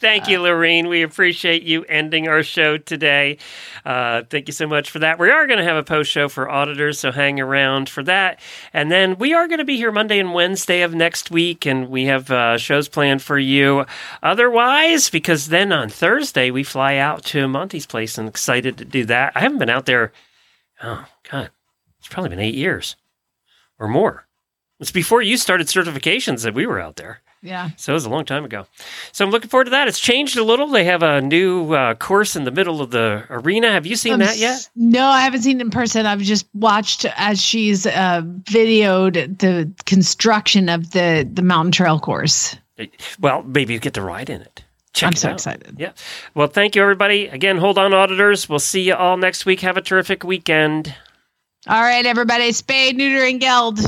Thank 0.00 0.28
you, 0.28 0.38
Lorene. 0.40 0.88
We 0.88 1.02
appreciate 1.02 1.62
you 1.62 1.82
ending 1.84 2.28
our 2.28 2.42
show 2.42 2.76
today. 2.76 3.38
Uh, 3.86 4.22
thank 4.28 4.48
you 4.48 4.52
so 4.52 4.66
much 4.66 4.90
for 4.90 4.98
that. 4.98 5.18
We 5.18 5.30
are 5.30 5.46
going 5.46 5.60
to 5.60 5.64
have 5.64 5.78
a 5.78 5.82
post 5.82 6.10
show 6.10 6.28
for 6.28 6.50
auditors, 6.50 7.00
so 7.00 7.10
hang 7.10 7.40
around 7.40 7.88
for 7.88 8.02
that. 8.02 8.38
And 8.74 8.92
then 8.92 9.16
we 9.16 9.32
are 9.32 9.48
going 9.48 9.60
to 9.60 9.64
be 9.64 9.78
here 9.78 9.90
Monday 9.90 10.18
and 10.18 10.34
Wednesday 10.34 10.82
of 10.82 10.94
next 10.94 11.30
week, 11.30 11.64
and 11.64 11.88
we 11.88 12.04
have 12.04 12.30
uh, 12.30 12.58
shows 12.58 12.86
planned 12.86 13.22
for 13.22 13.38
you. 13.38 13.86
Otherwise, 14.22 15.08
because 15.08 15.48
then 15.48 15.72
on 15.72 15.88
Thursday 15.88 16.50
we 16.50 16.64
fly 16.64 16.96
out 16.96 17.24
to 17.26 17.48
Monty's 17.48 17.86
place, 17.86 18.18
and 18.18 18.28
excited 18.28 18.76
to 18.76 18.84
do 18.84 19.06
that. 19.06 19.32
I 19.34 19.40
haven't 19.40 19.58
been 19.58 19.70
out 19.70 19.86
there. 19.86 20.12
Oh 20.82 21.06
God, 21.30 21.50
it's 22.04 22.12
probably 22.12 22.28
been 22.28 22.38
eight 22.40 22.54
years 22.54 22.96
or 23.78 23.88
more. 23.88 24.26
It's 24.78 24.90
before 24.90 25.22
you 25.22 25.38
started 25.38 25.68
certifications 25.68 26.42
that 26.42 26.52
we 26.52 26.66
were 26.66 26.78
out 26.78 26.96
there. 26.96 27.20
Yeah. 27.40 27.70
So 27.76 27.92
it 27.92 27.94
was 27.94 28.04
a 28.06 28.10
long 28.10 28.24
time 28.24 28.44
ago. 28.44 28.66
So 29.12 29.24
I'm 29.24 29.30
looking 29.30 29.48
forward 29.50 29.64
to 29.64 29.70
that. 29.70 29.86
It's 29.88 30.00
changed 30.00 30.36
a 30.36 30.44
little. 30.44 30.66
They 30.66 30.84
have 30.84 31.02
a 31.02 31.20
new 31.20 31.72
uh, 31.72 31.94
course 31.94 32.36
in 32.36 32.44
the 32.44 32.50
middle 32.50 32.80
of 32.80 32.90
the 32.90 33.24
arena. 33.30 33.70
Have 33.70 33.86
you 33.86 33.96
seen 33.96 34.14
Um, 34.14 34.20
that 34.20 34.36
yet? 34.38 34.68
No, 34.76 35.06
I 35.06 35.20
haven't 35.20 35.42
seen 35.42 35.60
it 35.60 35.62
in 35.64 35.70
person. 35.70 36.06
I've 36.06 36.20
just 36.20 36.46
watched 36.54 37.04
as 37.16 37.40
she's 37.40 37.86
uh, 37.86 38.22
videoed 38.44 39.38
the 39.38 39.70
construction 39.84 40.68
of 40.68 40.90
the 40.92 41.28
the 41.30 41.42
mountain 41.42 41.72
trail 41.72 41.98
course. 42.00 42.56
Well, 43.20 43.42
maybe 43.42 43.72
you 43.74 43.78
get 43.78 43.94
to 43.94 44.02
ride 44.02 44.28
in 44.30 44.40
it. 44.40 44.64
Check 44.94 45.08
I'm 45.08 45.12
it 45.12 45.18
so 45.18 45.28
out. 45.28 45.34
excited. 45.34 45.76
Yeah. 45.78 45.92
Well, 46.34 46.46
thank 46.46 46.74
you, 46.76 46.82
everybody. 46.82 47.26
Again, 47.26 47.58
hold 47.58 47.78
on, 47.78 47.92
auditors. 47.92 48.48
We'll 48.48 48.58
see 48.58 48.82
you 48.82 48.94
all 48.94 49.16
next 49.16 49.44
week. 49.44 49.60
Have 49.60 49.76
a 49.76 49.82
terrific 49.82 50.24
weekend. 50.24 50.94
All 51.66 51.80
right, 51.80 52.04
everybody, 52.04 52.50
spay, 52.50 52.94
neuter, 52.94 53.24
and 53.24 53.40
geld. 53.40 53.78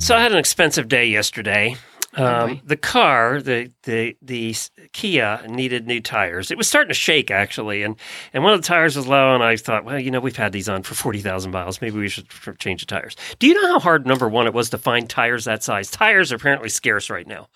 So 0.00 0.16
I 0.16 0.22
had 0.22 0.32
an 0.32 0.38
expensive 0.38 0.88
day 0.88 1.04
yesterday. 1.08 1.76
Um, 2.18 2.60
the 2.64 2.76
car, 2.76 3.40
the 3.40 3.70
the 3.84 4.16
the 4.20 4.54
Kia 4.92 5.42
needed 5.48 5.86
new 5.86 6.00
tires. 6.00 6.50
It 6.50 6.58
was 6.58 6.66
starting 6.66 6.88
to 6.88 6.94
shake 6.94 7.30
actually, 7.30 7.82
and 7.82 7.96
and 8.32 8.42
one 8.42 8.52
of 8.52 8.60
the 8.60 8.66
tires 8.66 8.96
was 8.96 9.06
low. 9.06 9.34
And 9.34 9.42
I 9.42 9.56
thought, 9.56 9.84
well, 9.84 9.98
you 9.98 10.10
know, 10.10 10.20
we've 10.20 10.36
had 10.36 10.52
these 10.52 10.68
on 10.68 10.82
for 10.82 10.94
forty 10.94 11.20
thousand 11.20 11.52
miles. 11.52 11.80
Maybe 11.80 11.98
we 11.98 12.08
should 12.08 12.28
change 12.58 12.80
the 12.80 12.86
tires. 12.86 13.16
Do 13.38 13.46
you 13.46 13.54
know 13.54 13.68
how 13.68 13.78
hard 13.78 14.06
number 14.06 14.28
one 14.28 14.46
it 14.46 14.54
was 14.54 14.70
to 14.70 14.78
find 14.78 15.08
tires 15.08 15.44
that 15.44 15.62
size? 15.62 15.90
Tires 15.90 16.32
are 16.32 16.36
apparently 16.36 16.68
scarce 16.68 17.08
right 17.10 17.26
now. 17.26 17.48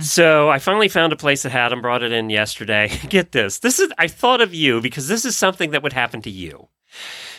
So 0.00 0.48
I 0.50 0.58
finally 0.58 0.88
found 0.88 1.12
a 1.12 1.16
place 1.16 1.42
that 1.42 1.52
had 1.52 1.68
them. 1.70 1.80
Brought 1.80 2.02
it 2.02 2.12
in 2.12 2.30
yesterday. 2.30 2.90
Get 3.08 3.32
this. 3.32 3.60
This 3.60 3.78
is 3.78 3.92
I 3.98 4.08
thought 4.08 4.40
of 4.40 4.52
you 4.54 4.80
because 4.80 5.08
this 5.08 5.24
is 5.24 5.36
something 5.36 5.70
that 5.70 5.82
would 5.82 5.92
happen 5.92 6.22
to 6.22 6.30
you. 6.30 6.68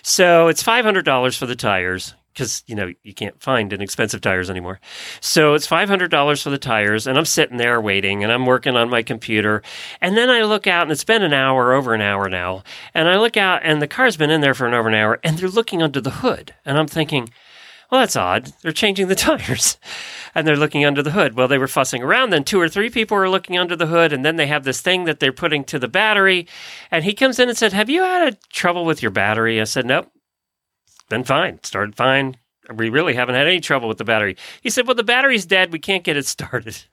So 0.04 0.48
it's 0.48 0.64
five 0.64 0.86
hundred 0.86 1.04
dollars 1.06 1.36
for 1.36 1.45
the 1.45 1.56
tires 1.56 2.14
because 2.38 2.64
you 2.68 2.76
know 2.76 2.94
you 3.02 3.16
can't 3.16 3.42
find 3.42 3.74
inexpensive 3.74 4.22
tires 4.22 4.48
anymore. 4.48 4.80
So 5.22 5.56
it's 5.56 5.66
five 5.66 5.90
hundred 5.90 6.12
dollars 6.12 6.44
for 6.44 6.52
the 6.52 6.60
tires, 6.60 7.08
and 7.08 7.18
I'm 7.18 7.26
sitting 7.26 7.58
there 7.58 7.82
waiting, 7.82 8.24
and 8.24 8.32
I'm 8.32 8.46
working 8.46 8.76
on 8.76 8.92
my 8.92 9.02
computer, 9.02 9.64
and 10.02 10.16
then 10.16 10.30
I 10.30 10.44
look 10.44 10.68
out, 10.68 10.84
and 10.84 10.92
it's 10.92 11.04
been 11.04 11.24
an 11.24 11.34
hour, 11.34 11.74
over 11.74 11.96
an 11.96 12.02
hour 12.02 12.30
now, 12.30 12.64
and 12.94 13.10
I 13.10 13.18
look 13.18 13.38
out, 13.38 13.62
and 13.64 13.82
the 13.82 13.88
car's 13.88 14.18
been 14.18 14.30
in 14.30 14.42
there 14.42 14.54
for 14.54 14.68
an 14.68 14.76
over 14.76 14.88
an 14.88 14.94
hour, 14.94 15.20
and 15.24 15.38
they're 15.38 15.50
looking 15.50 15.82
under 15.82 16.00
the 16.00 16.12
hood, 16.12 16.54
and 16.64 16.78
I'm 16.78 16.88
thinking. 16.88 17.30
Well, 17.90 18.02
that's 18.02 18.18
odd. 18.18 18.52
They're 18.62 18.74
changing 18.74 19.08
the 19.08 19.16
tires 19.16 19.78
and 20.36 20.46
they're 20.46 20.58
looking 20.58 20.84
under 20.84 21.02
the 21.02 21.12
hood. 21.12 21.38
Well, 21.38 21.48
they 21.48 21.58
were 21.58 21.70
fussing 21.70 22.04
around. 22.04 22.32
Then 22.32 22.44
two 22.44 22.60
or 22.60 22.68
three 22.68 22.90
people 22.90 23.16
are 23.16 23.30
looking 23.30 23.58
under 23.58 23.78
the 23.78 23.88
hood. 23.88 24.12
And 24.12 24.26
then 24.26 24.36
they 24.36 24.48
have 24.48 24.66
this 24.66 24.82
thing 24.82 25.06
that 25.06 25.22
they're 25.22 25.32
putting 25.32 25.64
to 25.64 25.80
the 25.80 25.88
battery. 25.88 26.48
And 26.92 27.06
he 27.06 27.14
comes 27.14 27.40
in 27.40 27.48
and 27.48 27.58
said, 27.58 27.72
Have 27.72 27.90
you 27.90 28.02
had 28.02 28.34
a 28.34 28.38
trouble 28.52 28.84
with 28.84 29.02
your 29.02 29.12
battery? 29.12 29.62
I 29.62 29.64
said, 29.64 29.86
Nope. 29.86 30.12
Been 31.10 31.24
fine. 31.24 31.64
Started 31.64 31.95
fine. 31.95 32.38
We 32.74 32.89
really 32.89 33.14
haven't 33.14 33.36
had 33.36 33.47
any 33.47 33.62
trouble 33.62 33.88
with 33.88 33.97
the 33.97 34.03
battery. 34.03 34.36
He 34.62 34.70
said, 34.70 34.88
Well, 34.88 34.95
the 34.95 35.03
battery's 35.03 35.45
dead. 35.45 35.72
We 35.72 35.80
can't 35.80 36.03
get 36.03 36.18
it 36.18 36.26
started. 36.26 36.78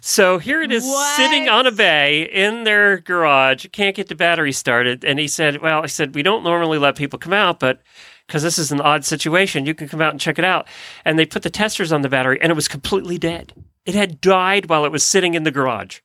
So 0.00 0.38
here 0.38 0.62
it 0.62 0.70
is 0.72 0.84
sitting 1.16 1.48
on 1.48 1.66
a 1.66 1.72
bay 1.72 2.22
in 2.22 2.64
their 2.64 2.98
garage, 2.98 3.66
can't 3.72 3.96
get 3.96 4.08
the 4.08 4.14
battery 4.14 4.52
started. 4.52 5.04
And 5.04 5.18
he 5.18 5.26
said, 5.26 5.62
Well, 5.62 5.82
I 5.82 5.86
said, 5.86 6.14
we 6.14 6.22
don't 6.22 6.44
normally 6.44 6.78
let 6.78 6.96
people 6.96 7.18
come 7.18 7.32
out, 7.32 7.58
but 7.58 7.80
because 8.26 8.42
this 8.42 8.58
is 8.58 8.72
an 8.72 8.80
odd 8.80 9.04
situation, 9.04 9.66
you 9.66 9.74
can 9.74 9.88
come 9.88 10.00
out 10.00 10.12
and 10.12 10.20
check 10.20 10.38
it 10.38 10.44
out. 10.44 10.68
And 11.04 11.18
they 11.18 11.26
put 11.26 11.42
the 11.42 11.50
testers 11.50 11.92
on 11.92 12.02
the 12.02 12.08
battery 12.08 12.38
and 12.40 12.50
it 12.50 12.56
was 12.56 12.68
completely 12.68 13.18
dead. 13.18 13.52
It 13.84 13.94
had 13.94 14.20
died 14.20 14.68
while 14.68 14.84
it 14.84 14.92
was 14.92 15.04
sitting 15.04 15.34
in 15.34 15.44
the 15.44 15.50
garage. 15.50 16.00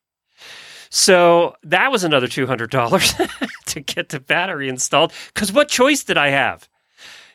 So 0.89 1.55
that 1.63 1.91
was 1.91 2.03
another 2.03 2.27
$200 2.27 3.49
to 3.65 3.79
get 3.79 4.09
the 4.09 4.19
battery 4.19 4.67
installed. 4.67 5.13
Because 5.33 5.51
what 5.51 5.69
choice 5.69 6.03
did 6.03 6.17
I 6.17 6.29
have? 6.29 6.67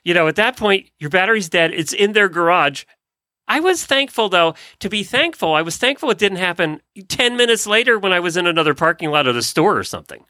You 0.06 0.14
know, 0.14 0.28
at 0.28 0.36
that 0.36 0.56
point, 0.56 0.88
your 1.00 1.10
battery's 1.10 1.48
dead. 1.48 1.74
It's 1.74 1.92
in 1.92 2.12
their 2.12 2.28
garage. 2.28 2.84
I 3.48 3.58
was 3.58 3.84
thankful, 3.84 4.28
though, 4.28 4.54
to 4.78 4.88
be 4.88 5.02
thankful. 5.02 5.52
I 5.52 5.62
was 5.62 5.78
thankful 5.78 6.12
it 6.12 6.18
didn't 6.18 6.38
happen 6.38 6.80
10 7.08 7.36
minutes 7.36 7.66
later 7.66 7.98
when 7.98 8.12
I 8.12 8.20
was 8.20 8.36
in 8.36 8.46
another 8.46 8.72
parking 8.72 9.10
lot 9.10 9.26
of 9.26 9.34
the 9.34 9.42
store 9.42 9.76
or 9.76 9.82
something. 9.82 10.24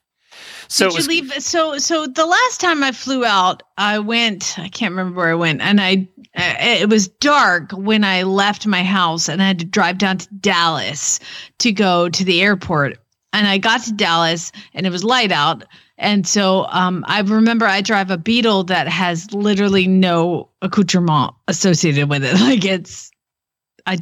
So 0.69 0.89
Did 0.89 0.97
was, 0.97 1.07
you 1.07 1.21
leave? 1.21 1.43
So, 1.43 1.77
so 1.77 2.07
the 2.07 2.25
last 2.25 2.59
time 2.59 2.83
I 2.83 2.93
flew 2.93 3.27
out, 3.27 3.65
I 3.77 3.99
went. 3.99 4.59
I 4.59 4.69
can't 4.69 4.93
remember 4.93 5.19
where 5.19 5.33
I 5.33 5.35
went, 5.35 5.61
and 5.61 5.79
I. 5.79 6.09
It 6.33 6.89
was 6.89 7.09
dark 7.09 7.71
when 7.73 8.03
I 8.03 8.23
left 8.23 8.67
my 8.67 8.83
house, 8.83 9.29
and 9.29 9.43
I 9.43 9.49
had 9.49 9.59
to 9.59 9.67
drive 9.67 9.99
down 9.99 10.17
to 10.19 10.35
Dallas 10.37 11.21
to 11.59 11.71
go 11.71 12.09
to 12.09 12.25
the 12.25 12.41
airport. 12.41 12.99
And 13.35 13.47
I 13.47 13.59
got 13.59 13.83
to 13.83 13.93
Dallas, 13.93 14.53
and 14.73 14.87
it 14.87 14.91
was 14.91 15.05
light 15.05 15.33
out. 15.33 15.65
And 15.99 16.27
so 16.27 16.67
um, 16.69 17.05
I 17.09 17.21
remember 17.21 17.67
I 17.67 17.81
drive 17.81 18.11
a 18.11 18.19
Beetle 18.19 18.65
that 18.65 18.87
has 18.89 19.33
literally 19.33 19.87
no 19.87 20.51
accoutrement 20.63 21.33
associated 21.49 22.11
with 22.11 22.25
it. 22.25 22.37
Like 22.47 22.65
it's, 22.65 23.11
I 23.87 23.99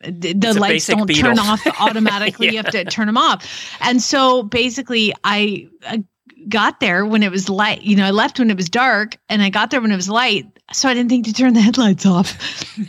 the, 0.00 0.54
lights 0.58 0.86
don't 0.86 1.06
Beetle. 1.06 1.22
turn 1.22 1.38
off 1.38 1.66
automatically. 1.80 2.50
You 2.50 2.56
have 2.58 2.70
to 2.70 2.84
turn 2.84 3.06
them 3.06 3.16
off. 3.16 3.76
And 3.80 4.02
so 4.02 4.42
basically, 4.42 5.14
I, 5.24 5.68
I 5.86 6.04
got 6.48 6.80
there 6.80 7.06
when 7.06 7.22
it 7.22 7.30
was 7.30 7.48
light. 7.48 7.82
You 7.82 7.96
know, 7.96 8.04
I 8.04 8.10
left 8.10 8.38
when 8.38 8.50
it 8.50 8.56
was 8.56 8.68
dark, 8.68 9.16
and 9.28 9.42
I 9.42 9.50
got 9.50 9.70
there 9.70 9.80
when 9.80 9.92
it 9.92 9.96
was 9.96 10.08
light. 10.08 10.46
So 10.72 10.88
I 10.88 10.94
didn't 10.94 11.08
think 11.08 11.26
to 11.26 11.32
turn 11.32 11.54
the 11.54 11.60
headlights 11.62 12.06
off. 12.06 12.36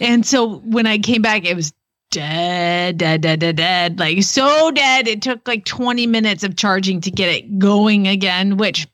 and 0.01 0.25
so 0.25 0.57
when 0.59 0.87
I 0.87 0.97
came 0.97 1.21
back, 1.21 1.45
it 1.45 1.55
was 1.55 1.73
dead, 2.11 2.97
dead, 2.97 3.21
dead, 3.21 3.39
dead, 3.39 3.55
dead. 3.55 3.99
Like 3.99 4.23
so 4.23 4.71
dead. 4.71 5.07
It 5.07 5.21
took 5.21 5.47
like 5.47 5.65
20 5.65 6.07
minutes 6.07 6.43
of 6.43 6.55
charging 6.55 7.01
to 7.01 7.11
get 7.11 7.29
it 7.29 7.59
going 7.59 8.07
again, 8.07 8.57
which 8.57 8.87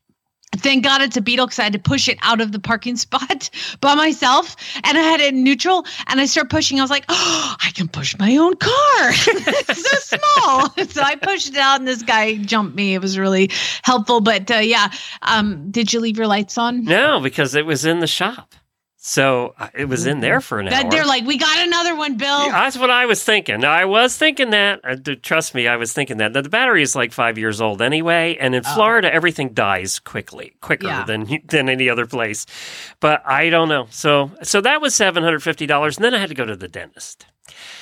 Thank 0.57 0.83
God 0.83 1.01
it's 1.01 1.17
a 1.17 1.21
Beetle 1.21 1.47
because 1.47 1.57
I 1.59 1.63
had 1.63 1.73
to 1.73 1.79
push 1.79 2.07
it 2.07 2.19
out 2.21 2.39
of 2.39 2.51
the 2.51 2.59
parking 2.59 2.95
spot 2.97 3.49
by 3.81 3.95
myself, 3.95 4.55
and 4.83 4.97
I 4.97 5.01
had 5.01 5.19
it 5.19 5.33
in 5.33 5.43
neutral. 5.43 5.85
And 6.07 6.21
I 6.21 6.25
started 6.25 6.49
pushing. 6.49 6.79
I 6.79 6.83
was 6.83 6.91
like, 6.91 7.05
"Oh, 7.09 7.55
I 7.59 7.71
can 7.71 7.87
push 7.87 8.15
my 8.19 8.37
own 8.37 8.55
car! 8.55 8.71
it's 9.09 9.89
so 9.89 10.17
small." 10.17 10.69
so 10.87 11.01
I 11.01 11.15
pushed 11.15 11.49
it 11.49 11.57
out, 11.57 11.79
and 11.79 11.87
this 11.87 12.03
guy 12.03 12.35
jumped 12.37 12.75
me. 12.75 12.93
It 12.93 13.01
was 13.01 13.17
really 13.17 13.49
helpful. 13.83 14.21
But 14.21 14.51
uh, 14.51 14.57
yeah, 14.57 14.91
um, 15.23 15.71
did 15.71 15.91
you 15.91 15.99
leave 15.99 16.17
your 16.17 16.27
lights 16.27 16.57
on? 16.57 16.83
no, 16.83 17.19
because 17.19 17.55
it 17.55 17.65
was 17.65 17.85
in 17.85 17.99
the 17.99 18.07
shop. 18.07 18.53
So 19.05 19.53
uh, 19.59 19.67
it 19.73 19.89
was 19.89 20.05
in 20.05 20.21
there 20.21 20.39
for 20.39 20.61
an 20.61 20.67
That 20.67 20.85
hour. 20.85 20.91
they're 20.91 21.05
like, 21.05 21.25
"We 21.25 21.37
got 21.37 21.57
another 21.59 21.93
one, 21.93 22.15
Bill." 22.15 22.47
That's 22.49 22.77
what 22.77 22.89
I 22.89 23.05
was 23.05 23.21
thinking. 23.21 23.59
Now, 23.59 23.71
I 23.73 23.83
was 23.83 24.15
thinking 24.17 24.51
that. 24.51 24.79
Uh, 24.81 24.95
trust 25.21 25.53
me, 25.53 25.67
I 25.67 25.75
was 25.75 25.91
thinking 25.91 26.15
that. 26.17 26.31
Now, 26.31 26.39
the 26.39 26.47
battery 26.47 26.81
is 26.83 26.95
like 26.95 27.11
five 27.11 27.37
years 27.37 27.59
old 27.59 27.81
anyway, 27.81 28.37
and 28.39 28.55
in 28.55 28.63
Florida, 28.63 29.13
everything 29.13 29.49
dies 29.49 29.99
quickly, 29.99 30.53
quicker 30.61 30.87
Oh. 30.87 30.89
Yeah. 30.89 31.03
than 31.03 31.41
than 31.47 31.67
any 31.67 31.89
other 31.89 32.05
place. 32.05 32.45
But 33.01 33.27
I 33.27 33.49
don't 33.49 33.67
know. 33.67 33.87
So, 33.89 34.31
so 34.41 34.61
that 34.61 34.79
was 34.79 34.95
seven 34.95 35.21
hundred 35.21 35.43
fifty 35.43 35.65
dollars, 35.65 35.97
and 35.97 36.05
then 36.05 36.15
I 36.15 36.19
had 36.19 36.29
to 36.29 36.35
go 36.35 36.45
to 36.45 36.55
the 36.55 36.69
dentist. 36.69 37.25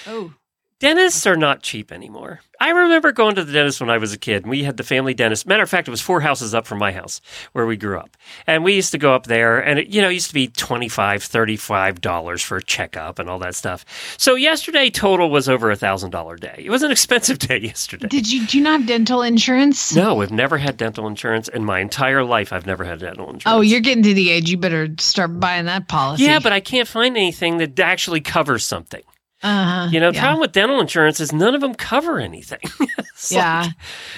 Oh. 0.08 0.34
Dentists 0.82 1.28
are 1.28 1.36
not 1.38 1.62
cheap 1.62 1.92
anymore. 1.92 2.40
I 2.60 2.72
remember 2.72 3.12
going 3.12 3.36
to 3.36 3.44
the 3.44 3.54
dentist 3.54 3.80
when 3.82 3.92
I 3.92 4.00
was 4.00 4.14
a 4.14 4.18
kid. 4.18 4.42
and 4.42 4.50
We 4.50 4.64
had 4.64 4.78
the 4.78 4.84
family 4.84 5.14
dentist. 5.14 5.46
Matter 5.46 5.62
of 5.62 5.70
fact, 5.70 5.88
it 5.88 5.92
was 5.92 6.02
four 6.02 6.22
houses 6.22 6.56
up 6.56 6.66
from 6.66 6.80
my 6.80 6.92
house 6.92 7.22
where 7.52 7.68
we 7.68 7.78
grew 7.78 8.00
up. 8.00 8.18
And 8.48 8.64
we 8.64 8.74
used 8.74 8.92
to 8.94 8.98
go 8.98 9.14
up 9.14 9.28
there 9.28 9.60
and 9.60 9.78
it, 9.78 9.90
you 9.90 10.02
know, 10.02 10.10
it 10.10 10.14
used 10.14 10.30
to 10.30 10.34
be 10.34 10.48
$25, 10.48 10.90
$35 10.90 12.44
for 12.44 12.58
a 12.58 12.64
checkup 12.64 13.20
and 13.20 13.30
all 13.30 13.38
that 13.38 13.54
stuff. 13.54 13.86
So 14.18 14.34
yesterday 14.34 14.90
total 14.90 15.30
was 15.30 15.48
over 15.48 15.70
a 15.70 15.76
thousand 15.76 16.10
dollar 16.10 16.36
day. 16.36 16.64
It 16.66 16.72
was 16.72 16.82
an 16.82 16.90
expensive 16.90 17.38
day 17.48 17.60
yesterday. 17.60 18.08
Did 18.08 18.32
you 18.32 18.48
do 18.48 18.58
you 18.58 18.64
not 18.64 18.80
have 18.80 18.88
dental 18.88 19.22
insurance? 19.22 19.94
No, 19.96 20.24
I've 20.24 20.32
never 20.32 20.58
had 20.58 20.78
dental 20.78 21.06
insurance 21.06 21.48
in 21.48 21.64
my 21.64 21.80
entire 21.80 22.24
life. 22.24 22.52
I've 22.52 22.66
never 22.66 22.86
had 22.86 22.98
dental 23.02 23.26
insurance. 23.26 23.44
Oh, 23.46 23.62
you're 23.62 23.82
getting 23.82 24.02
to 24.02 24.16
the 24.16 24.32
age 24.32 24.50
you 24.50 24.58
better 24.58 24.88
start 24.98 25.40
buying 25.40 25.66
that 25.66 25.88
policy. 25.88 26.24
yeah, 26.24 26.40
but 26.40 26.52
I 26.52 26.60
can't 26.60 26.88
find 26.88 27.16
anything 27.16 27.58
that 27.60 27.80
actually 27.80 28.22
covers 28.22 28.66
something. 28.66 29.04
Uh-huh. 29.44 29.90
You 29.92 30.00
know, 30.00 30.12
the 30.12 30.16
yeah. 30.16 30.22
problem 30.22 30.42
with 30.42 30.52
dental 30.52 30.80
insurance 30.80 31.20
is 31.20 31.34
none 31.34 31.56
of 31.56 31.62
them 31.62 31.74
cover 31.74 32.20
anything. 32.20 32.60
Yeah. 33.30 33.66
like, 33.68 33.76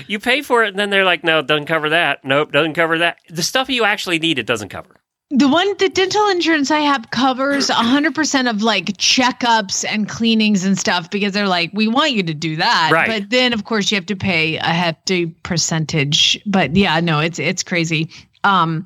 you 0.07 0.17
pay 0.17 0.41
for 0.41 0.63
it, 0.63 0.69
and 0.69 0.79
then 0.79 0.89
they're 0.89 1.03
like, 1.03 1.25
no, 1.25 1.39
it 1.39 1.47
doesn't 1.47 1.65
cover 1.65 1.89
that. 1.89 2.23
Nope, 2.23 2.53
doesn't 2.53 2.73
cover 2.73 2.99
that. 2.99 3.17
The 3.27 3.43
stuff 3.43 3.69
you 3.69 3.83
actually 3.83 4.17
need, 4.17 4.39
it 4.39 4.45
doesn't 4.45 4.69
cover. 4.69 4.95
The 5.29 5.49
one, 5.49 5.75
the 5.77 5.89
dental 5.89 6.29
insurance 6.29 6.71
I 6.71 6.79
have 6.79 7.09
covers 7.11 7.69
100% 7.69 8.49
of 8.49 8.61
like 8.61 8.85
checkups 8.97 9.83
and 9.85 10.07
cleanings 10.07 10.63
and 10.63 10.77
stuff 10.77 11.09
because 11.09 11.33
they're 11.33 11.49
like, 11.49 11.71
we 11.73 11.87
want 11.87 12.13
you 12.13 12.23
to 12.23 12.33
do 12.33 12.55
that. 12.55 12.91
Right. 12.93 13.07
But 13.09 13.29
then, 13.29 13.51
of 13.51 13.65
course, 13.65 13.91
you 13.91 13.95
have 13.95 14.05
to 14.05 14.15
pay 14.15 14.55
a 14.57 14.63
hefty 14.63 15.25
percentage. 15.25 16.39
But 16.45 16.75
yeah, 16.77 16.99
no, 17.01 17.19
it's 17.19 17.39
it's 17.39 17.63
crazy. 17.63 18.09
Um, 18.43 18.85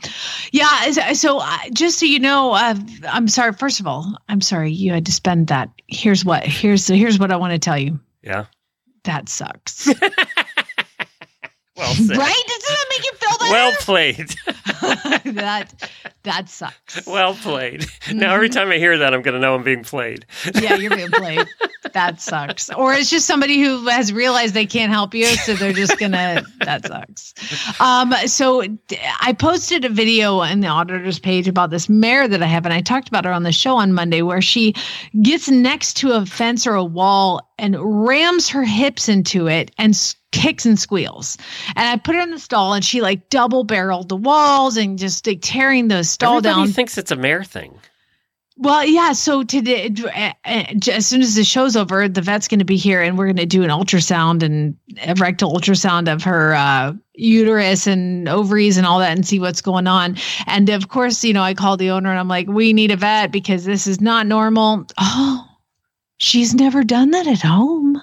yeah. 0.52 0.92
So 0.92 1.40
uh, 1.40 1.58
just 1.74 2.00
so 2.00 2.06
you 2.06 2.20
know, 2.20 2.52
uh, 2.54 2.76
I'm 3.10 3.28
sorry. 3.28 3.54
First 3.54 3.80
of 3.80 3.88
all, 3.88 4.16
I'm 4.30 4.42
sorry 4.42 4.72
you 4.72 4.92
had 4.92 5.06
to 5.06 5.12
spend 5.12 5.48
that. 5.48 5.70
Here's 5.88 6.24
what. 6.24 6.44
Here's 6.44 6.88
here's 6.88 7.20
what 7.20 7.32
I 7.32 7.36
want 7.38 7.54
to 7.54 7.60
tell 7.60 7.78
you. 7.78 8.00
Yeah. 8.22 8.46
That 9.04 9.30
sucks. 9.30 9.90
Well 11.78 11.94
said. 11.94 12.18
right? 12.18 12.44
Doesn't 12.48 12.70
that 12.70 12.86
make 12.90 13.06
you 13.06 13.12
feel 13.18 13.38
better? 13.40 13.52
Well 13.52 13.72
played. 13.80 14.36
that 15.36 15.90
that 16.24 16.50
sucks. 16.50 17.06
well 17.06 17.36
played. 17.36 17.86
Now, 18.12 18.34
every 18.34 18.50
time 18.50 18.70
I 18.70 18.78
hear 18.78 18.98
that, 18.98 19.14
I'm 19.14 19.22
going 19.22 19.34
to 19.34 19.40
know 19.40 19.56
I'm 19.56 19.64
being 19.64 19.84
played. 19.84 20.26
yeah, 20.56 20.76
you're 20.76 20.96
being 20.96 21.12
played. 21.12 21.48
That 21.94 22.20
sucks. 22.20 22.70
Or 22.72 22.94
it's 22.94 23.10
just 23.10 23.26
somebody 23.26 23.60
who 23.62 23.88
has 23.88 24.12
realized 24.12 24.54
they 24.54 24.66
can't 24.66 24.92
help 24.92 25.14
you, 25.14 25.26
so 25.26 25.54
they're 25.54 25.72
just 25.74 25.98
gonna. 25.98 26.44
that 26.66 26.86
sucks. 26.86 27.80
Um. 27.80 28.14
So 28.26 28.64
d- 28.64 29.00
I 29.22 29.34
posted 29.34 29.86
a 29.86 29.90
video 29.90 30.40
on 30.40 30.60
the 30.60 30.68
auditor's 30.68 31.20
page 31.20 31.48
about 31.48 31.70
this 31.70 31.88
mare 31.88 32.28
that 32.28 32.44
I 32.44 32.48
have, 32.48 32.66
and 32.66 32.74
I 32.74 32.82
talked 32.82 33.08
about 33.08 33.24
her 33.26 33.32
on 33.32 33.44
the 33.44 33.52
show 33.52 33.78
on 33.78 33.94
Monday, 33.94 34.22
where 34.22 34.42
she 34.42 34.74
gets 35.22 35.48
next 35.50 35.96
to 35.98 36.12
a 36.12 36.26
fence 36.26 36.68
or 36.68 36.76
a 36.76 36.84
wall 36.84 37.50
and 37.58 37.76
rams 37.80 38.50
her 38.50 38.64
hips 38.64 39.08
into 39.10 39.48
it 39.48 39.72
and. 39.78 39.96
Kicks 40.32 40.66
and 40.66 40.78
squeals, 40.78 41.38
and 41.76 41.88
I 41.88 41.98
put 41.98 42.16
her 42.16 42.22
in 42.22 42.32
the 42.32 42.40
stall, 42.40 42.74
and 42.74 42.84
she 42.84 43.02
like 43.02 43.30
double 43.30 43.64
barreled 43.64 44.10
the 44.10 44.18
walls 44.18 44.76
and 44.78 45.00
just 45.00 45.26
like 45.26 45.40
tearing 45.42 45.88
the 45.88 46.04
stall 46.04 46.38
Everybody 46.38 46.68
down. 46.68 46.74
thinks 46.74 46.98
it's 46.98 47.12
a 47.12 47.16
mare 47.16 47.44
thing. 47.44 47.80
Well, 48.60 48.84
yeah. 48.86 49.14
So 49.14 49.44
today, 49.44 49.94
as 50.44 51.06
soon 51.06 51.22
as 51.22 51.36
the 51.36 51.44
show's 51.44 51.76
over, 51.76 52.10
the 52.10 52.22
vet's 52.22 52.48
going 52.48 52.60
to 52.60 52.66
be 52.66 52.76
here, 52.76 53.02
and 53.02 53.18
we're 53.18 53.28
going 53.28 53.36
to 53.38 53.46
do 53.46 53.64
an 53.64 53.70
ultrasound 53.70 54.42
and 54.42 54.76
a 55.06 55.14
rectal 55.14 55.54
ultrasound 55.54 56.12
of 56.12 56.24
her 56.24 56.56
uh, 56.56 56.94
uterus 57.14 57.86
and 57.86 58.28
ovaries 58.28 58.78
and 58.78 58.88
all 58.88 58.98
that, 59.00 59.16
and 59.16 59.28
see 59.28 59.40
what's 59.40 59.62
going 59.62 59.86
on. 59.86 60.18
And 60.48 60.70
of 60.70 60.90
course, 60.90 61.24
you 61.24 61.34
know, 61.34 61.44
I 61.44 61.54
called 61.54 61.80
the 61.80 61.92
owner 61.92 62.10
and 62.10 62.20
I'm 62.20 62.28
like, 62.28 62.48
"We 62.48 62.74
need 62.74 62.92
a 62.92 62.96
vet 62.98 63.32
because 63.32 63.64
this 63.64 63.86
is 63.86 64.02
not 64.02 64.26
normal." 64.26 64.88
Oh, 64.98 65.48
she's 66.18 66.56
never 66.56 66.84
done 66.84 67.12
that 67.12 67.28
at 67.28 67.42
home. 67.42 68.02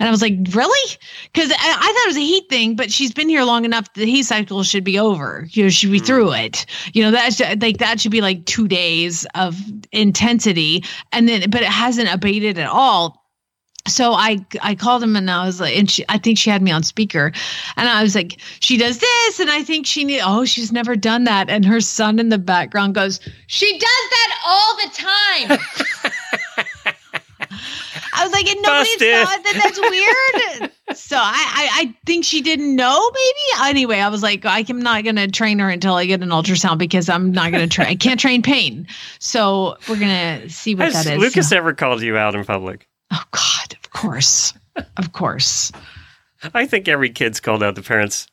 And 0.00 0.08
I 0.08 0.10
was 0.10 0.22
like, 0.22 0.32
really? 0.52 0.96
Because 1.32 1.52
I, 1.52 1.54
I, 1.54 1.92
thought 1.92 2.04
it 2.04 2.08
was 2.08 2.16
a 2.16 2.20
heat 2.20 2.48
thing, 2.48 2.74
but 2.74 2.90
she's 2.90 3.12
been 3.12 3.28
here 3.28 3.44
long 3.44 3.66
enough. 3.66 3.92
The 3.92 4.06
heat 4.06 4.22
cycle 4.22 4.62
should 4.62 4.82
be 4.82 4.98
over. 4.98 5.46
You 5.50 5.64
know, 5.64 5.68
should 5.68 5.92
be 5.92 5.98
hmm. 5.98 6.04
through 6.06 6.32
it. 6.32 6.64
You 6.94 7.02
know, 7.02 7.10
that's 7.10 7.38
like 7.60 7.78
that 7.78 8.00
should 8.00 8.10
be 8.10 8.22
like 8.22 8.46
two 8.46 8.66
days 8.66 9.26
of 9.34 9.60
intensity, 9.92 10.82
and 11.12 11.28
then 11.28 11.50
but 11.50 11.60
it 11.60 11.68
hasn't 11.68 12.12
abated 12.12 12.58
at 12.58 12.68
all. 12.68 13.20
So 13.88 14.12
I 14.12 14.44
I 14.62 14.74
called 14.74 15.02
him 15.02 15.16
and 15.16 15.30
I 15.30 15.44
was 15.44 15.60
like, 15.60 15.76
and 15.76 15.90
she, 15.90 16.04
I 16.08 16.16
think 16.16 16.38
she 16.38 16.48
had 16.48 16.62
me 16.62 16.70
on 16.70 16.82
speaker, 16.82 17.32
and 17.76 17.88
I 17.88 18.02
was 18.02 18.14
like, 18.14 18.40
she 18.60 18.78
does 18.78 18.98
this, 18.98 19.38
and 19.38 19.50
I 19.50 19.62
think 19.62 19.86
she 19.86 20.04
need. 20.04 20.22
Oh, 20.24 20.46
she's 20.46 20.72
never 20.72 20.96
done 20.96 21.24
that, 21.24 21.50
and 21.50 21.62
her 21.66 21.80
son 21.80 22.18
in 22.18 22.30
the 22.30 22.38
background 22.38 22.94
goes, 22.94 23.20
she 23.48 23.70
does 23.78 23.80
that 24.10 24.40
all 24.46 24.76
the 24.76 25.58
time. 25.58 25.86
I 28.20 28.24
was 28.24 28.32
like, 28.32 28.46
and 28.48 28.60
nobody 28.62 28.90
Busted. 28.90 29.26
thought 29.26 29.44
that 29.44 29.60
that's 29.62 29.80
weird. 30.60 30.72
so 30.96 31.16
I, 31.16 31.20
I, 31.22 31.68
I 31.82 31.94
think 32.04 32.24
she 32.24 32.40
didn't 32.42 32.76
know. 32.76 33.10
Maybe 33.14 33.68
anyway. 33.70 33.98
I 34.00 34.08
was 34.08 34.22
like, 34.22 34.42
I'm 34.44 34.80
not 34.80 35.04
gonna 35.04 35.28
train 35.28 35.58
her 35.58 35.68
until 35.70 35.94
I 35.94 36.06
get 36.06 36.22
an 36.22 36.28
ultrasound 36.28 36.78
because 36.78 37.08
I'm 37.08 37.32
not 37.32 37.50
gonna 37.52 37.66
train. 37.68 37.88
I 37.88 37.94
can't 37.94 38.20
train 38.20 38.42
pain. 38.42 38.86
So 39.18 39.76
we're 39.88 39.98
gonna 39.98 40.48
see 40.48 40.74
what 40.74 40.92
Has 40.92 41.04
that 41.04 41.14
is. 41.14 41.20
Lucas 41.20 41.50
ever 41.52 41.72
called 41.72 42.02
you 42.02 42.16
out 42.16 42.34
in 42.34 42.44
public? 42.44 42.86
Oh 43.10 43.24
God, 43.30 43.72
of 43.82 43.90
course, 43.90 44.52
of 44.96 45.12
course. 45.12 45.72
I 46.54 46.66
think 46.66 46.88
every 46.88 47.10
kid's 47.10 47.40
called 47.40 47.62
out 47.62 47.74
the 47.74 47.82
parents 47.82 48.26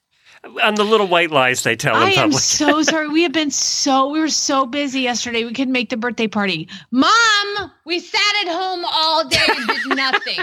on 0.63 0.75
the 0.75 0.83
little 0.83 1.07
white 1.07 1.31
lies 1.31 1.63
they 1.63 1.75
tell 1.75 1.95
I 1.95 2.11
am 2.11 2.31
so 2.31 2.81
sorry. 2.83 3.07
We 3.07 3.23
have 3.23 3.31
been 3.31 3.51
so 3.51 4.09
we 4.09 4.19
were 4.19 4.29
so 4.29 4.65
busy 4.65 5.01
yesterday. 5.01 5.43
We 5.45 5.53
couldn't 5.53 5.73
make 5.73 5.89
the 5.89 5.97
birthday 5.97 6.27
party. 6.27 6.67
Mom, 6.91 7.71
we 7.85 7.99
sat 7.99 8.21
at 8.45 8.47
home 8.51 8.83
all 8.85 9.27
day 9.27 9.37
and 9.47 9.67
did 9.67 9.87
nothing. 9.95 10.39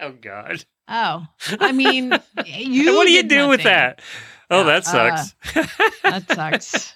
oh 0.00 0.12
God. 0.20 0.64
Oh, 0.88 1.26
I 1.60 1.72
mean, 1.72 2.12
you. 2.46 2.88
And 2.88 2.96
what 2.96 3.06
do 3.06 3.12
you 3.12 3.22
do 3.22 3.48
with 3.48 3.62
that? 3.64 4.00
Oh, 4.50 4.64
that 4.64 4.86
Uh, 4.88 5.16
sucks. 5.16 5.34
that 6.02 6.24
sucks. 6.34 6.92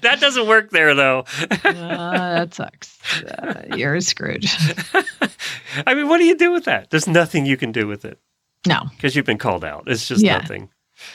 that 0.00 0.16
doesn't 0.20 0.46
work 0.48 0.70
there 0.70 0.94
though. 0.94 1.24
Uh, 1.62 2.34
that 2.44 2.54
sucks. 2.54 2.98
Uh, 3.24 3.64
you're 3.76 4.00
screwed. 4.00 4.46
I 5.86 5.94
mean, 5.94 6.08
what 6.08 6.16
do 6.18 6.24
you 6.24 6.36
do 6.38 6.50
with 6.52 6.64
that? 6.64 6.88
There's 6.90 7.06
nothing 7.06 7.44
you 7.44 7.58
can 7.58 7.72
do 7.72 7.86
with 7.86 8.06
it 8.06 8.18
No, 8.66 8.84
because 8.96 9.14
you've 9.14 9.26
been 9.26 9.36
called 9.38 9.64
out. 9.64 9.84
It's 9.86 10.08
just 10.08 10.22
Yeah. 10.24 10.38
nothing. 10.38 10.70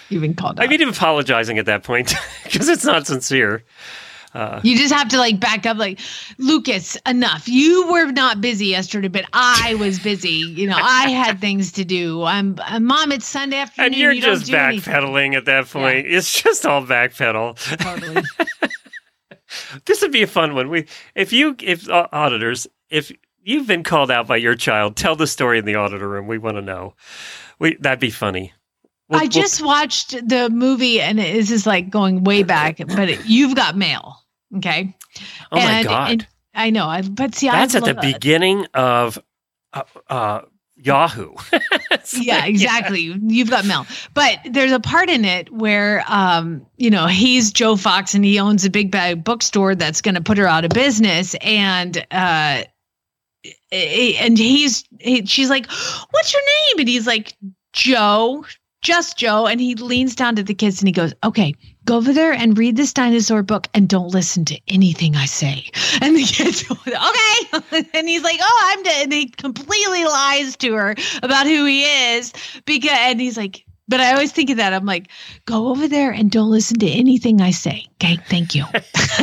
You've 0.09 0.21
been 0.21 0.33
called 0.33 0.59
I 0.59 0.63
out. 0.63 0.69
mean, 0.69 0.81
even 0.81 0.93
apologizing 0.93 1.57
at 1.59 1.65
that 1.67 1.83
point 1.83 2.13
because 2.43 2.69
it's 2.69 2.85
not 2.85 3.07
sincere. 3.07 3.63
Uh, 4.33 4.59
You 4.63 4.77
just 4.77 4.93
have 4.93 5.07
to 5.09 5.17
like 5.17 5.39
back 5.39 5.65
up, 5.65 5.77
like 5.77 5.97
Lucas. 6.37 6.97
Enough. 7.05 7.47
You 7.47 7.89
were 7.89 8.11
not 8.11 8.41
busy 8.41 8.65
yesterday, 8.67 9.07
but 9.07 9.23
I 9.31 9.75
was 9.75 9.97
busy. 9.97 10.29
You 10.29 10.67
know, 10.67 10.75
I 10.77 11.09
had 11.11 11.39
things 11.39 11.71
to 11.73 11.85
do. 11.85 12.21
I'm, 12.23 12.59
uh, 12.67 12.81
mom. 12.81 13.13
It's 13.13 13.25
Sunday 13.25 13.57
afternoon. 13.59 13.93
and 13.93 13.95
you're 13.95 14.11
you 14.11 14.21
don't 14.21 14.35
just 14.39 14.47
do 14.51 14.57
anything. 14.57 14.93
backpedaling 14.93 15.35
at 15.35 15.45
that 15.45 15.67
point. 15.67 16.05
It's 16.07 16.41
just 16.43 16.65
all 16.65 16.85
backpedal. 16.85 17.55
Totally. 17.77 18.23
this 19.85 20.01
would 20.01 20.11
be 20.11 20.23
a 20.23 20.27
fun 20.27 20.53
one. 20.53 20.69
We, 20.69 20.85
if 21.15 21.31
you, 21.31 21.55
if 21.61 21.89
uh, 21.89 22.07
auditors, 22.11 22.67
if 22.89 23.11
you've 23.41 23.67
been 23.67 23.83
called 23.83 24.11
out 24.11 24.27
by 24.27 24.35
your 24.37 24.55
child, 24.55 24.97
tell 24.97 25.15
the 25.15 25.27
story 25.27 25.59
in 25.59 25.65
the 25.65 25.75
auditor 25.75 26.09
room. 26.09 26.27
We 26.27 26.39
want 26.39 26.57
to 26.57 26.61
know. 26.61 26.95
We 27.57 27.75
that'd 27.75 27.99
be 28.01 28.09
funny. 28.09 28.51
We'll- 29.09 29.19
I 29.19 29.23
we'll- 29.23 29.29
just 29.31 29.63
watched 29.63 30.11
the 30.27 30.49
movie, 30.49 31.01
and 31.01 31.19
this 31.19 31.51
is 31.51 31.65
like 31.67 31.89
going 31.89 32.23
way 32.23 32.43
back. 32.43 32.77
But 32.85 33.27
you've 33.27 33.55
got 33.55 33.77
mail, 33.77 34.17
okay? 34.57 34.95
Oh 35.51 35.57
my 35.57 35.71
And- 35.79 35.87
God. 35.87 36.11
and 36.11 36.27
I 36.53 36.69
know. 36.69 36.87
I, 36.87 37.01
but 37.01 37.35
see, 37.35 37.47
that's 37.47 37.75
I 37.75 37.79
at 37.79 37.83
the 37.85 37.93
love- 37.93 38.01
beginning 38.01 38.65
of 38.73 39.19
uh, 39.73 39.83
uh, 40.09 40.41
Yahoo. 40.77 41.33
yeah, 42.13 42.45
exactly. 42.45 43.01
You've 43.27 43.49
got 43.49 43.65
mail. 43.65 43.85
But 44.13 44.39
there's 44.49 44.71
a 44.71 44.79
part 44.79 45.09
in 45.09 45.25
it 45.25 45.51
where 45.51 46.03
um, 46.07 46.65
you 46.77 46.89
know, 46.89 47.07
he's 47.07 47.51
Joe 47.51 47.75
Fox 47.75 48.13
and 48.13 48.23
he 48.25 48.39
owns 48.39 48.63
a 48.65 48.69
big 48.69 48.89
bag 48.91 49.23
bookstore 49.23 49.75
that's 49.75 50.01
gonna 50.01 50.21
put 50.21 50.37
her 50.37 50.47
out 50.47 50.63
of 50.65 50.71
business. 50.71 51.35
And 51.41 52.05
uh 52.11 52.63
and 53.71 54.37
he's 54.37 54.83
he, 54.99 55.25
she's 55.25 55.49
like, 55.49 55.69
What's 56.11 56.33
your 56.33 56.41
name? 56.41 56.79
And 56.79 56.87
he's 56.89 57.07
like, 57.07 57.35
Joe, 57.73 58.45
just 58.85 59.17
Joe. 59.17 59.47
And 59.47 59.59
he 59.59 59.73
leans 59.73 60.15
down 60.15 60.35
to 60.35 60.43
the 60.43 60.53
kids 60.53 60.79
and 60.79 60.87
he 60.87 60.91
goes, 60.93 61.13
Okay, 61.23 61.55
go 61.85 61.97
over 61.97 62.13
there 62.13 62.31
and 62.31 62.57
read 62.57 62.77
this 62.77 62.93
dinosaur 62.93 63.41
book 63.41 63.67
and 63.73 63.89
don't 63.89 64.09
listen 64.09 64.45
to 64.45 64.59
anything 64.67 65.15
I 65.15 65.25
say. 65.25 65.69
And 66.01 66.15
the 66.15 66.23
kids 66.23 66.63
go, 66.63 66.75
Okay. 66.85 67.89
and 67.93 68.07
he's 68.07 68.23
like, 68.23 68.39
Oh, 68.41 68.71
I'm 68.71 68.83
dead. 68.83 69.03
And 69.05 69.13
he 69.13 69.27
completely 69.29 70.05
lies 70.05 70.55
to 70.57 70.73
her 70.73 70.95
about 71.23 71.47
who 71.47 71.65
he 71.65 71.83
is 71.83 72.31
because 72.65 72.91
and 72.93 73.19
he's 73.19 73.37
like, 73.37 73.65
but 73.87 73.99
I 73.99 74.13
always 74.13 74.31
think 74.31 74.49
of 74.49 74.57
that. 74.57 74.73
I'm 74.73 74.85
like, 74.85 75.09
go 75.45 75.67
over 75.67 75.87
there 75.87 76.11
and 76.11 76.31
don't 76.31 76.49
listen 76.49 76.79
to 76.79 76.87
anything 76.87 77.41
I 77.41 77.51
say. 77.51 77.85
Okay, 77.95 78.17
thank 78.29 78.55
you. 78.55 78.65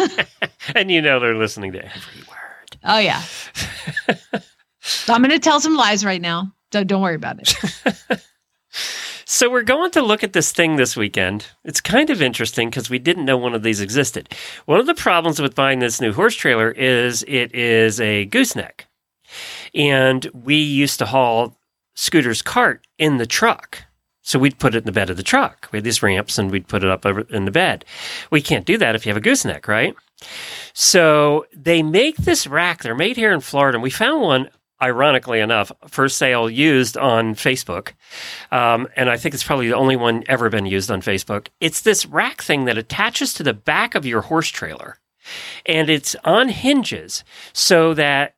and 0.74 0.90
you 0.90 1.02
know 1.02 1.18
they're 1.18 1.36
listening 1.36 1.72
to 1.72 1.84
every 1.84 2.22
word. 2.28 2.76
Oh 2.84 2.98
yeah. 2.98 3.22
I'm 5.08 5.22
gonna 5.22 5.38
tell 5.38 5.60
some 5.60 5.76
lies 5.76 6.04
right 6.04 6.20
now. 6.20 6.52
Don't 6.70 6.86
don't 6.86 7.02
worry 7.02 7.16
about 7.16 7.40
it. 7.40 8.22
So 9.33 9.49
we're 9.49 9.62
going 9.62 9.91
to 9.93 10.03
look 10.03 10.22
at 10.22 10.35
this 10.35 10.53
thing 10.53 10.76
this 10.76 10.95
weekend. 10.95 11.47
It's 11.64 11.80
kind 11.80 12.11
of 12.11 12.20
interesting 12.20 12.68
because 12.68 12.91
we 12.91 12.99
didn't 12.99 13.24
know 13.24 13.39
one 13.39 13.55
of 13.55 13.62
these 13.62 13.80
existed. 13.80 14.28
One 14.66 14.78
of 14.78 14.85
the 14.85 14.93
problems 14.93 15.41
with 15.41 15.55
buying 15.55 15.78
this 15.78 16.03
new 16.03 16.12
horse 16.12 16.35
trailer 16.35 16.70
is 16.70 17.24
it 17.26 17.55
is 17.55 17.99
a 17.99 18.26
gooseneck. 18.26 18.89
And 19.74 20.30
we 20.35 20.57
used 20.57 20.99
to 20.99 21.07
haul 21.07 21.57
Scooter's 21.95 22.43
cart 22.43 22.87
in 22.99 23.16
the 23.16 23.24
truck. 23.24 23.85
So 24.20 24.39
we'd 24.39 24.59
put 24.59 24.74
it 24.74 24.80
in 24.80 24.85
the 24.85 24.93
bed 24.93 25.09
of 25.09 25.16
the 25.16 25.22
truck. 25.22 25.66
We 25.72 25.78
had 25.78 25.85
these 25.85 26.03
ramps 26.03 26.37
and 26.37 26.51
we'd 26.51 26.68
put 26.68 26.85
it 26.85 26.91
up 26.91 27.07
in 27.07 27.47
the 27.47 27.51
bed. 27.51 27.87
We 28.30 28.43
can't 28.43 28.66
do 28.66 28.76
that 28.76 28.95
if 28.95 29.07
you 29.07 29.11
have 29.11 29.16
a 29.16 29.22
gooseneck, 29.22 29.66
right? 29.66 29.95
So 30.74 31.47
they 31.57 31.83
make 31.83 32.16
this 32.18 32.47
rack. 32.47 32.83
They're 32.83 32.95
made 32.95 33.16
here 33.16 33.33
in 33.33 33.41
Florida. 33.41 33.76
And 33.76 33.83
we 33.83 33.89
found 33.89 34.20
one, 34.20 34.51
ironically 34.83 35.41
enough, 35.41 35.70
for 35.87 36.09
sale 36.09 36.51
used 36.51 36.97
on 36.97 37.35
Facebook. 37.35 37.93
Um, 38.51 38.89
and 38.97 39.09
I 39.09 39.16
think 39.16 39.35
it's 39.35 39.45
probably 39.45 39.68
the 39.68 39.76
only 39.76 39.97
one 39.97 40.24
ever 40.26 40.51
been 40.51 40.66
used 40.66 40.91
on 40.91 41.01
Facebook. 41.01 41.49
It's 41.61 41.83
this 41.83 42.05
rack 42.05 42.43
thing 42.43 42.64
that 42.64 42.76
attaches 42.76 43.33
to 43.35 43.43
the 43.43 43.55
back 43.55 43.95
of 43.95 44.05
your 44.05 44.22
horse 44.22 44.49
trailer. 44.49 44.99
And 45.64 45.89
it's 45.89 46.16
on 46.24 46.49
hinges 46.49 47.22
so 47.53 47.95
that 47.95 48.35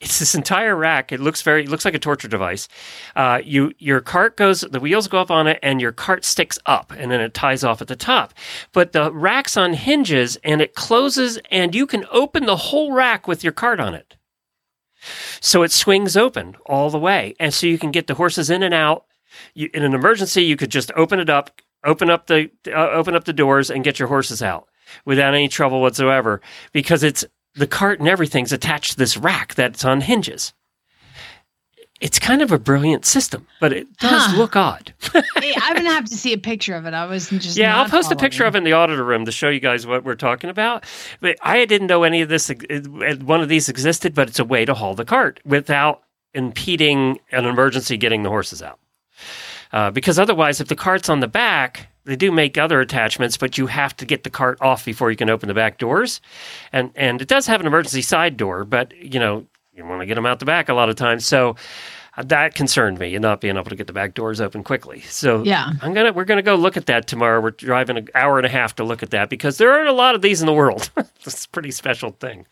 it's 0.00 0.18
this 0.18 0.34
entire 0.34 0.74
rack. 0.74 1.12
It 1.12 1.20
looks 1.20 1.42
very, 1.42 1.64
it 1.64 1.68
looks 1.68 1.84
like 1.84 1.94
a 1.94 1.98
torture 1.98 2.28
device. 2.28 2.68
Uh, 3.14 3.40
you, 3.44 3.72
your 3.78 4.00
cart 4.00 4.36
goes, 4.36 4.62
the 4.62 4.80
wheels 4.80 5.08
go 5.08 5.18
up 5.18 5.30
on 5.30 5.46
it, 5.46 5.58
and 5.62 5.80
your 5.80 5.92
cart 5.92 6.24
sticks 6.24 6.58
up, 6.64 6.92
and 6.96 7.10
then 7.10 7.20
it 7.20 7.34
ties 7.34 7.64
off 7.64 7.82
at 7.82 7.88
the 7.88 7.96
top. 7.96 8.32
But 8.72 8.92
the 8.92 9.12
rack's 9.12 9.58
on 9.58 9.74
hinges, 9.74 10.38
and 10.42 10.62
it 10.62 10.74
closes, 10.74 11.38
and 11.50 11.74
you 11.74 11.86
can 11.86 12.06
open 12.10 12.46
the 12.46 12.56
whole 12.56 12.92
rack 12.92 13.28
with 13.28 13.44
your 13.44 13.52
cart 13.52 13.78
on 13.78 13.94
it. 13.94 14.16
So 15.40 15.62
it 15.62 15.72
swings 15.72 16.16
open 16.16 16.56
all 16.66 16.90
the 16.90 16.98
way, 16.98 17.34
and 17.40 17.52
so 17.52 17.66
you 17.66 17.78
can 17.78 17.90
get 17.90 18.06
the 18.06 18.14
horses 18.14 18.50
in 18.50 18.62
and 18.62 18.74
out. 18.74 19.06
You, 19.54 19.70
in 19.72 19.82
an 19.82 19.94
emergency, 19.94 20.42
you 20.44 20.56
could 20.56 20.70
just 20.70 20.92
open 20.96 21.20
it 21.20 21.30
up, 21.30 21.60
open 21.84 22.10
up 22.10 22.26
the 22.26 22.50
uh, 22.68 22.90
open 22.90 23.14
up 23.14 23.24
the 23.24 23.32
doors, 23.32 23.70
and 23.70 23.84
get 23.84 23.98
your 23.98 24.08
horses 24.08 24.42
out 24.42 24.68
without 25.04 25.34
any 25.34 25.48
trouble 25.48 25.80
whatsoever, 25.80 26.40
because 26.72 27.02
it's 27.02 27.24
the 27.54 27.66
cart 27.66 28.00
and 28.00 28.08
everything's 28.08 28.52
attached 28.52 28.92
to 28.92 28.98
this 28.98 29.16
rack 29.16 29.54
that's 29.54 29.84
on 29.84 30.02
hinges. 30.02 30.52
It's 32.00 32.18
kind 32.18 32.40
of 32.40 32.50
a 32.50 32.58
brilliant 32.58 33.04
system, 33.04 33.46
but 33.60 33.72
it 33.74 33.94
does 33.98 34.26
Huh. 34.26 34.36
look 34.38 34.56
odd. 34.56 34.94
hey, 35.12 35.52
I'm 35.60 35.76
gonna 35.76 35.90
have 35.92 36.06
to 36.06 36.16
see 36.16 36.32
a 36.32 36.38
picture 36.38 36.74
of 36.74 36.86
it. 36.86 36.94
I 36.94 37.04
was 37.04 37.28
just 37.28 37.58
yeah, 37.58 37.76
I'll 37.76 37.88
post 37.90 38.10
a 38.10 38.16
picture 38.16 38.44
of 38.46 38.54
it 38.54 38.58
in 38.58 38.64
the 38.64 38.72
auditor 38.72 39.04
room 39.04 39.26
to 39.26 39.32
show 39.32 39.50
you 39.50 39.60
guys 39.60 39.86
what 39.86 40.02
we're 40.02 40.14
talking 40.14 40.48
about. 40.48 40.84
But 41.20 41.36
I 41.42 41.64
didn't 41.66 41.88
know 41.88 42.02
any 42.04 42.22
of 42.22 42.30
this, 42.30 42.50
one 43.20 43.42
of 43.42 43.48
these 43.50 43.68
existed, 43.68 44.14
but 44.14 44.28
it's 44.28 44.38
a 44.38 44.44
way 44.44 44.64
to 44.64 44.72
haul 44.72 44.94
the 44.94 45.04
cart 45.04 45.40
without 45.44 46.02
impeding 46.32 47.18
an 47.32 47.44
emergency 47.44 47.96
getting 47.98 48.22
the 48.22 48.30
horses 48.30 48.62
out. 48.62 48.78
Uh, 49.72 49.90
because 49.90 50.18
otherwise, 50.18 50.60
if 50.60 50.68
the 50.68 50.76
cart's 50.76 51.08
on 51.08 51.20
the 51.20 51.28
back, 51.28 51.88
they 52.04 52.16
do 52.16 52.32
make 52.32 52.56
other 52.56 52.80
attachments, 52.80 53.36
but 53.36 53.58
you 53.58 53.66
have 53.66 53.94
to 53.98 54.06
get 54.06 54.24
the 54.24 54.30
cart 54.30 54.58
off 54.60 54.84
before 54.84 55.10
you 55.10 55.16
can 55.16 55.28
open 55.30 55.48
the 55.48 55.54
back 55.54 55.76
doors. 55.78 56.20
And 56.72 56.90
and 56.96 57.20
it 57.20 57.28
does 57.28 57.46
have 57.46 57.60
an 57.60 57.66
emergency 57.66 58.02
side 58.02 58.36
door, 58.36 58.64
but 58.64 58.92
you 58.96 59.20
know 59.20 59.46
you 59.72 59.84
want 59.84 60.00
to 60.02 60.06
get 60.06 60.14
them 60.16 60.26
out 60.26 60.38
the 60.38 60.44
back 60.44 60.68
a 60.68 60.74
lot 60.74 60.88
of 60.88 60.96
times. 60.96 61.24
So 61.26 61.56
that 62.18 62.54
concerned 62.54 62.98
me 62.98 63.14
and 63.14 63.22
not 63.22 63.40
being 63.40 63.56
able 63.56 63.70
to 63.70 63.76
get 63.76 63.86
the 63.86 63.92
back 63.92 64.14
doors 64.14 64.40
open 64.40 64.64
quickly. 64.64 65.00
So 65.02 65.42
Yeah. 65.42 65.72
I'm 65.80 65.94
gonna 65.94 66.12
we're 66.12 66.24
gonna 66.24 66.42
go 66.42 66.54
look 66.56 66.76
at 66.76 66.86
that 66.86 67.06
tomorrow. 67.06 67.40
We're 67.40 67.52
driving 67.52 67.96
an 67.96 68.08
hour 68.14 68.36
and 68.38 68.46
a 68.46 68.50
half 68.50 68.74
to 68.76 68.84
look 68.84 69.02
at 69.02 69.10
that 69.10 69.30
because 69.30 69.58
there 69.58 69.72
aren't 69.72 69.88
a 69.88 69.92
lot 69.92 70.14
of 70.14 70.22
these 70.22 70.40
in 70.40 70.46
the 70.46 70.52
world. 70.52 70.90
it's 70.96 71.44
a 71.44 71.48
pretty 71.48 71.70
special 71.70 72.10
thing. 72.10 72.46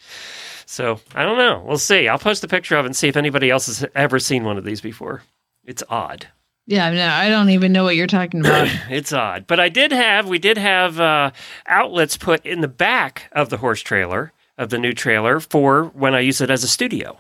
So 0.64 1.00
I 1.14 1.24
don't 1.24 1.38
know. 1.38 1.62
We'll 1.66 1.78
see. 1.78 2.08
I'll 2.08 2.18
post 2.18 2.44
a 2.44 2.48
picture 2.48 2.76
of 2.76 2.84
it 2.84 2.88
and 2.88 2.96
see 2.96 3.08
if 3.08 3.16
anybody 3.16 3.50
else 3.50 3.66
has 3.66 3.84
ever 3.94 4.18
seen 4.18 4.44
one 4.44 4.58
of 4.58 4.64
these 4.64 4.80
before. 4.80 5.22
It's 5.64 5.82
odd. 5.90 6.28
Yeah, 6.66 6.90
no, 6.90 7.08
I 7.08 7.30
don't 7.30 7.48
even 7.48 7.72
know 7.72 7.82
what 7.84 7.96
you're 7.96 8.06
talking 8.06 8.40
about. 8.40 8.68
It's 8.90 9.10
odd. 9.12 9.46
But 9.46 9.58
I 9.58 9.70
did 9.70 9.90
have, 9.90 10.28
we 10.28 10.38
did 10.38 10.58
have 10.58 11.00
uh, 11.00 11.30
outlets 11.66 12.18
put 12.18 12.44
in 12.44 12.60
the 12.60 12.68
back 12.68 13.30
of 13.32 13.48
the 13.48 13.56
horse 13.56 13.80
trailer, 13.80 14.32
of 14.58 14.68
the 14.70 14.78
new 14.78 14.92
trailer, 14.92 15.40
for 15.40 15.84
when 15.94 16.14
I 16.14 16.20
use 16.20 16.40
it 16.42 16.50
as 16.50 16.62
a 16.64 16.68
studio. 16.68 17.18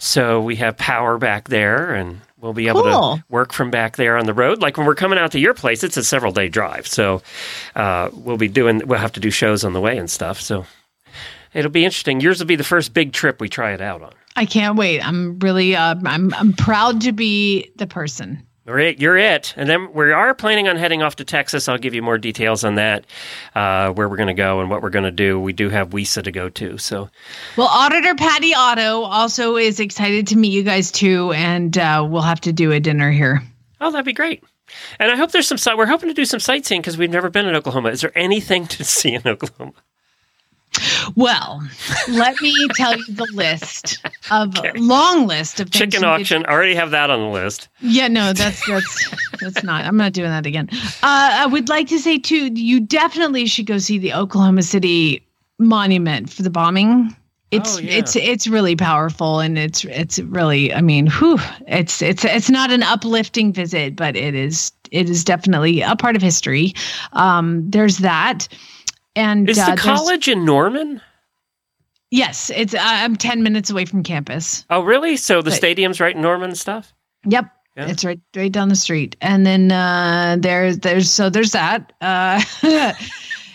So 0.00 0.40
we 0.40 0.56
have 0.56 0.76
power 0.76 1.18
back 1.18 1.48
there 1.48 1.94
and 1.94 2.20
we'll 2.38 2.52
be 2.52 2.66
able 2.66 2.82
Cool. 2.82 3.16
to 3.18 3.24
work 3.28 3.52
from 3.52 3.70
back 3.70 3.96
there 3.96 4.16
on 4.16 4.26
the 4.26 4.34
road. 4.34 4.60
Like 4.60 4.76
when 4.76 4.86
we're 4.86 4.96
coming 4.96 5.18
out 5.18 5.30
to 5.32 5.38
your 5.38 5.54
place, 5.54 5.84
it's 5.84 5.96
a 5.96 6.02
several 6.02 6.32
day 6.32 6.48
drive. 6.48 6.88
So 6.88 7.22
uh, 7.76 8.10
we'll 8.12 8.38
be 8.38 8.48
doing, 8.48 8.82
we'll 8.86 8.98
have 8.98 9.12
to 9.12 9.20
do 9.20 9.30
shows 9.30 9.62
on 9.64 9.72
the 9.72 9.80
way 9.80 9.96
and 9.96 10.10
stuff. 10.10 10.40
So 10.40 10.66
it'll 11.54 11.70
be 11.70 11.84
interesting. 11.84 12.20
Yours 12.20 12.40
will 12.40 12.46
be 12.48 12.56
the 12.56 12.64
first 12.64 12.92
big 12.92 13.12
trip 13.12 13.40
we 13.40 13.48
try 13.48 13.72
it 13.72 13.80
out 13.80 14.02
on. 14.02 14.12
I 14.34 14.46
can't 14.46 14.76
wait. 14.76 15.06
I'm 15.06 15.38
really, 15.38 15.76
uh, 15.76 15.94
I'm, 16.04 16.34
I'm 16.34 16.54
proud 16.54 17.02
to 17.02 17.12
be 17.12 17.70
the 17.76 17.86
person. 17.86 18.44
You're 18.64 18.78
it. 18.78 19.00
You're 19.00 19.16
it. 19.16 19.54
And 19.56 19.68
then 19.68 19.92
we 19.92 20.12
are 20.12 20.34
planning 20.34 20.68
on 20.68 20.76
heading 20.76 21.02
off 21.02 21.16
to 21.16 21.24
Texas. 21.24 21.68
I'll 21.68 21.78
give 21.78 21.94
you 21.94 22.02
more 22.02 22.16
details 22.16 22.62
on 22.62 22.76
that, 22.76 23.04
uh, 23.56 23.90
where 23.92 24.08
we're 24.08 24.16
going 24.16 24.28
to 24.28 24.34
go 24.34 24.60
and 24.60 24.70
what 24.70 24.82
we're 24.82 24.90
going 24.90 25.04
to 25.04 25.10
do. 25.10 25.40
We 25.40 25.52
do 25.52 25.68
have 25.68 25.90
WISA 25.90 26.22
to 26.22 26.30
go 26.30 26.48
to. 26.48 26.78
So 26.78 27.10
Well, 27.56 27.66
Auditor 27.66 28.14
Patty 28.14 28.54
Otto 28.54 29.02
also 29.02 29.56
is 29.56 29.80
excited 29.80 30.28
to 30.28 30.36
meet 30.36 30.52
you 30.52 30.62
guys 30.62 30.92
too, 30.92 31.32
and 31.32 31.76
uh, 31.76 32.06
we'll 32.08 32.22
have 32.22 32.40
to 32.42 32.52
do 32.52 32.70
a 32.70 32.78
dinner 32.78 33.10
here. 33.10 33.42
Oh, 33.80 33.90
that'd 33.90 34.04
be 34.04 34.12
great. 34.12 34.44
And 35.00 35.10
I 35.10 35.16
hope 35.16 35.32
there's 35.32 35.48
some. 35.48 35.76
We're 35.76 35.86
hoping 35.86 36.08
to 36.08 36.14
do 36.14 36.24
some 36.24 36.40
sightseeing 36.40 36.80
because 36.80 36.96
we've 36.96 37.10
never 37.10 37.30
been 37.30 37.46
in 37.46 37.56
Oklahoma. 37.56 37.90
Is 37.90 38.00
there 38.00 38.16
anything 38.16 38.66
to 38.68 38.84
see 38.84 39.14
in 39.14 39.26
Oklahoma? 39.26 39.74
Well, 41.16 41.62
let 42.08 42.40
me 42.40 42.68
tell 42.74 42.96
you 42.96 43.04
the 43.06 43.26
list 43.34 43.98
of 44.30 44.56
long 44.76 45.26
list 45.26 45.60
of 45.60 45.68
things 45.68 45.92
Chicken 45.92 46.04
auction. 46.04 46.44
I 46.46 46.52
already 46.52 46.74
have 46.74 46.90
that 46.92 47.10
on 47.10 47.20
the 47.20 47.26
list. 47.28 47.68
Yeah, 47.80 48.08
no, 48.08 48.32
that's 48.32 48.66
that's 48.66 49.14
that's 49.40 49.62
not. 49.62 49.84
I'm 49.84 49.96
not 49.96 50.12
doing 50.12 50.30
that 50.30 50.46
again. 50.46 50.68
Uh, 50.72 50.78
I 51.02 51.46
would 51.46 51.68
like 51.68 51.88
to 51.88 51.98
say 51.98 52.18
too, 52.18 52.46
you 52.54 52.80
definitely 52.80 53.46
should 53.46 53.66
go 53.66 53.78
see 53.78 53.98
the 53.98 54.14
Oklahoma 54.14 54.62
City 54.62 55.26
monument 55.58 56.30
for 56.30 56.42
the 56.42 56.50
bombing. 56.50 57.14
It's 57.50 57.76
Oh, 57.76 57.80
yeah. 57.80 57.98
it's 57.98 58.16
it's 58.16 58.46
really 58.46 58.74
powerful 58.76 59.40
and 59.40 59.58
it's 59.58 59.84
it's 59.84 60.18
really 60.20 60.72
I 60.72 60.80
mean, 60.80 61.08
whew, 61.08 61.38
it's 61.66 62.00
it's 62.00 62.24
it's 62.24 62.48
not 62.48 62.70
an 62.72 62.82
uplifting 62.82 63.52
visit, 63.52 63.94
but 63.94 64.16
it 64.16 64.34
is 64.34 64.72
it 64.90 65.10
is 65.10 65.22
definitely 65.24 65.82
a 65.82 65.94
part 65.96 66.16
of 66.16 66.22
history. 66.22 66.72
Um, 67.12 67.68
there's 67.68 67.98
that, 67.98 68.48
and 69.16 69.48
Is 69.48 69.58
uh, 69.58 69.70
the 69.74 69.76
college 69.76 70.28
in 70.28 70.44
Norman? 70.44 71.00
Yes, 72.10 72.50
it's 72.54 72.74
I'm 72.78 73.16
ten 73.16 73.42
minutes 73.42 73.70
away 73.70 73.84
from 73.86 74.02
campus. 74.02 74.64
Oh, 74.68 74.82
really? 74.82 75.16
So 75.16 75.40
the 75.42 75.50
But- 75.50 75.56
stadium's 75.56 76.00
right 76.00 76.14
in 76.14 76.20
Norman 76.22 76.54
stuff? 76.54 76.92
Yep. 77.26 77.46
Yeah. 77.76 77.88
It's 77.88 78.04
right 78.04 78.20
right 78.36 78.52
down 78.52 78.68
the 78.68 78.76
street. 78.76 79.16
And 79.22 79.46
then 79.46 79.72
uh 79.72 80.36
there's 80.38 80.78
there's 80.80 81.10
so 81.10 81.30
there's 81.30 81.52
that. 81.52 81.90
Uh 82.02 82.42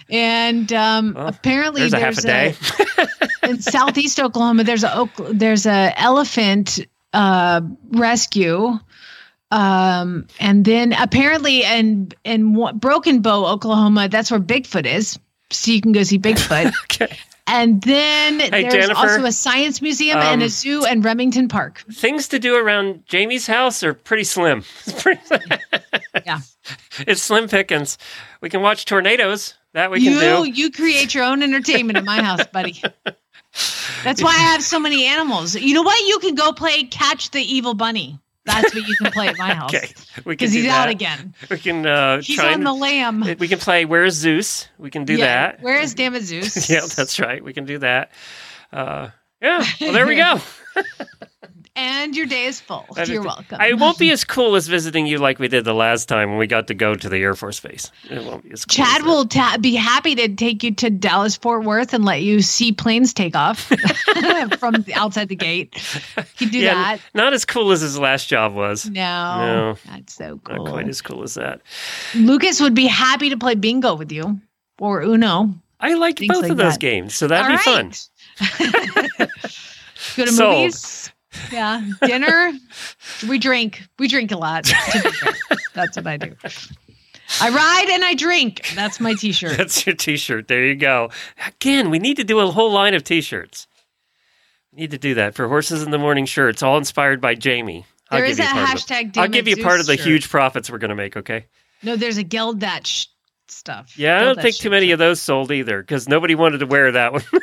and 0.10 0.74
um 0.74 1.16
apparently 1.18 1.82
there's 1.82 1.94
a 1.94 2.00
half 2.00 2.18
a 2.18 2.22
day. 2.22 2.56
in 3.44 3.62
southeast 3.62 4.20
Oklahoma 4.20 4.64
there's 4.64 4.84
a 4.84 4.96
Oak, 4.96 5.12
there's 5.32 5.68
a 5.68 5.94
elephant 6.02 6.80
uh 7.14 7.62
rescue 7.92 8.80
um 9.52 10.26
and 10.40 10.66
then 10.66 10.94
apparently 10.94 11.64
in 11.64 12.12
in 12.24 12.54
Broken 12.80 13.22
Bow 13.22 13.46
Oklahoma 13.46 14.10
that's 14.10 14.32
where 14.32 14.40
Bigfoot 14.40 14.88
is. 14.88 15.20
So 15.50 15.72
you 15.72 15.82
can 15.82 15.92
go 15.92 16.04
see 16.04 16.20
Bigfoot. 16.20 16.74
okay. 16.84 17.18
And 17.48 17.82
then 17.82 18.42
Hey, 18.42 18.64
there's 18.64 18.74
Jennifer, 18.74 19.00
also 19.00 19.24
a 19.24 19.32
science 19.32 19.82
museum 19.82 20.18
and 20.18 20.42
a 20.42 20.46
um, 20.46 20.50
zoo 20.50 20.84
and 20.84 21.04
Remington 21.04 21.48
Park. 21.48 21.84
Things 21.92 22.28
to 22.30 22.40
do 22.40 22.58
around 22.58 23.06
Jamie's 23.08 23.48
house 23.48 23.84
are 23.84 23.94
pretty 23.94 24.26
slim. 24.26 24.64
It's 24.86 25.02
pretty 25.02 25.22
Yeah. 26.26 26.40
It's 27.00 27.22
slim 27.22 27.48
pickings. 27.48 27.98
We 28.42 28.50
can 28.50 28.62
watch 28.62 28.86
tornadoes. 28.86 29.54
That 29.74 29.92
we 29.92 30.04
can 30.04 30.14
you 30.14 30.20
do. 30.20 30.52
you 30.52 30.72
create 30.72 31.14
your 31.14 31.24
own 31.24 31.44
entertainment 31.44 31.98
in 31.98 32.06
my 32.06 32.22
house, 32.22 32.46
buddy. 32.48 32.82
That's 34.04 34.22
why 34.22 34.32
I 34.32 34.40
have 34.52 34.64
so 34.64 34.80
many 34.80 35.06
animals. 35.06 35.56
You 35.56 35.76
know 35.76 35.84
what? 35.84 36.00
You 36.08 36.20
can 36.20 36.36
go 36.36 36.52
play 36.52 36.84
catch 36.84 37.32
the 37.32 37.42
evil 37.42 37.74
bunny. 37.74 38.20
That's 38.48 38.74
what 38.74 38.88
you 38.88 38.96
can 38.96 39.12
play 39.12 39.28
at 39.28 39.38
my 39.38 39.54
house. 39.54 39.74
Okay, 39.76 39.88
we 40.26 40.36
can 40.36 40.48
Because 40.48 40.54
he's 40.54 40.68
out 40.68 40.90
again. 40.90 41.36
We 41.52 41.58
can 41.60 41.86
uh, 41.86 42.22
He's 42.22 42.40
on 42.40 42.46
and- 42.54 42.66
the 42.66 42.74
lam. 42.74 43.22
We 43.38 43.48
can 43.48 43.60
play 43.60 43.86
Where's 43.86 44.16
Zeus? 44.16 44.68
We 44.80 44.90
can 44.90 45.06
do 45.06 45.14
Yeah, 45.16 45.26
that. 45.52 45.62
Where 45.62 45.80
is 45.80 45.94
damn 45.94 46.16
it, 46.16 46.24
Zeus? 46.24 46.70
yeah, 46.72 46.82
that's 46.96 47.20
right. 47.20 47.44
We 47.44 47.54
can 47.54 47.66
do 47.66 47.78
that. 47.80 48.12
Uh, 48.74 49.10
yeah. 49.42 49.64
Well, 49.80 49.94
there 49.94 50.08
we 50.08 50.16
go. 50.26 50.40
And 51.80 52.16
your 52.16 52.26
day 52.26 52.46
is 52.46 52.60
full. 52.60 52.88
That 52.96 53.04
is- 53.04 53.10
You're 53.10 53.22
welcome. 53.24 53.58
I, 53.62 53.74
won't 53.74 54.00
be 54.00 54.10
as 54.10 54.24
cool 54.24 54.56
as 54.56 54.68
visiting 54.68 55.06
you 55.06 55.20
like 55.20 55.38
we 55.38 55.48
did 55.48 55.64
the 55.64 55.76
last 55.76 56.10
time 56.10 56.30
when 56.32 56.40
we 56.40 56.48
got 56.48 56.66
to 56.68 56.74
go 56.74 56.96
to 56.96 57.08
the 57.08 57.18
Air 57.18 57.36
Force 57.36 57.60
Base. 57.60 57.92
It 58.10 58.24
won't 58.24 58.44
be 58.44 58.52
as 58.52 58.66
cool. 58.66 58.74
Chad 58.84 59.04
will 59.04 59.26
ta- 59.28 59.58
be 59.62 59.76
happy 59.76 60.16
to 60.16 60.28
take 60.28 60.64
you 60.64 60.74
to 60.74 60.90
Dallas 60.90 61.38
Fort 61.38 61.64
Worth 61.66 61.94
and 61.94 62.04
let 62.04 62.24
you 62.24 62.42
see 62.42 62.72
planes 62.72 63.14
take 63.14 63.36
off 63.36 63.60
from 64.60 64.84
outside 64.96 65.28
the 65.30 65.36
gate. 65.36 65.76
You 66.40 66.50
do 66.50 66.58
yeah, 66.58 66.74
that. 66.74 67.02
not 67.14 67.34
as 67.34 67.46
cool 67.46 67.72
as 67.72 67.82
his 67.82 68.00
last 68.00 68.28
job 68.28 68.56
was. 68.56 68.90
No, 68.90 68.94
No. 69.38 69.78
that's 69.86 70.16
so 70.16 70.40
cool. 70.44 70.66
Not 70.66 70.72
quite 70.72 70.88
as 70.90 71.02
cool 71.04 71.22
as 71.22 71.36
that. 71.36 71.62
Lucas 72.16 72.60
would 72.60 72.74
be 72.74 72.88
happy 72.88 73.30
to 73.30 73.38
play 73.38 73.54
bingo 73.54 73.94
with 73.94 74.12
you 74.12 74.42
or 74.80 75.04
Uno. 75.04 75.54
I 75.80 75.94
like 75.94 76.18
both 76.28 76.42
like 76.42 76.52
of 76.52 76.58
those 76.58 76.74
that. 76.74 76.80
games, 76.80 77.14
so 77.14 77.28
that'd 77.28 77.52
All 77.52 77.58
be 77.58 77.64
fun. 77.64 77.92
Go 80.16 80.26
to 80.26 80.32
Sold. 80.32 80.56
movies. 80.58 80.97
Yeah. 81.52 81.82
Dinner. 82.02 82.54
we 83.28 83.38
drink. 83.40 83.84
We 84.00 84.08
drink 84.08 84.32
a 84.32 84.38
lot. 84.38 84.66
to 84.66 85.02
be 85.04 85.10
fair. 85.12 85.34
That's 85.74 85.96
what 85.98 86.08
I 86.08 86.18
do. 86.18 86.36
I 87.42 87.50
ride 87.50 87.90
and 87.92 88.06
I 88.06 88.14
drink. 88.14 88.72
That's 88.76 89.00
my 89.00 89.14
t 89.14 89.32
shirt. 89.32 89.58
That's 89.58 89.86
your 89.86 89.96
T-shirt. 89.96 90.48
There 90.48 90.64
you 90.66 90.76
go. 90.76 91.10
Again, 91.46 91.90
we 91.90 92.00
need 92.00 92.18
to 92.18 92.24
do 92.24 92.40
a 92.40 92.50
whole 92.50 92.72
line 92.72 92.94
of 92.94 93.04
T-shirts. 93.04 93.68
We 94.72 94.82
need 94.82 94.92
to 94.92 94.98
do 94.98 95.14
that 95.16 95.36
for 95.36 95.48
horses 95.48 95.84
in 95.84 95.92
the 95.92 95.98
morning 95.98 96.26
shirts, 96.26 96.64
all 96.64 96.78
inspired 96.78 97.20
by 97.20 97.36
Jamie. 97.36 97.86
There 98.12 98.22
give 98.22 98.32
is 98.32 98.40
you 98.40 98.46
a 98.46 98.48
of 98.50 98.56
the- 98.56 98.62
hashtag 98.62 99.18
I'll 99.18 99.28
give 99.28 99.48
you 99.48 99.62
part 99.62 99.82
of 99.82 99.88
the 99.88 99.98
shirt. 99.98 100.06
huge 100.08 100.30
profits 100.30 100.70
we're 100.70 100.78
going 100.78 100.90
to 100.90 100.96
make. 100.96 101.18
Okay. 101.18 101.46
No, 101.84 101.96
there's 101.98 102.18
a 102.18 102.24
Geld 102.24 102.62
that 102.62 102.88
sh- 102.88 103.08
stuff. 103.50 103.98
Yeah, 104.00 104.22
I 104.22 104.24
don't 104.24 104.42
think 104.42 104.56
too 104.56 104.70
many 104.70 104.92
of 104.92 105.00
those 105.00 105.22
sold 105.22 105.52
either 105.52 105.82
because 105.82 106.08
nobody 106.08 106.34
wanted 106.36 106.60
to 106.60 106.66
wear 106.66 106.94
that 106.94 107.12
one. 107.12 107.24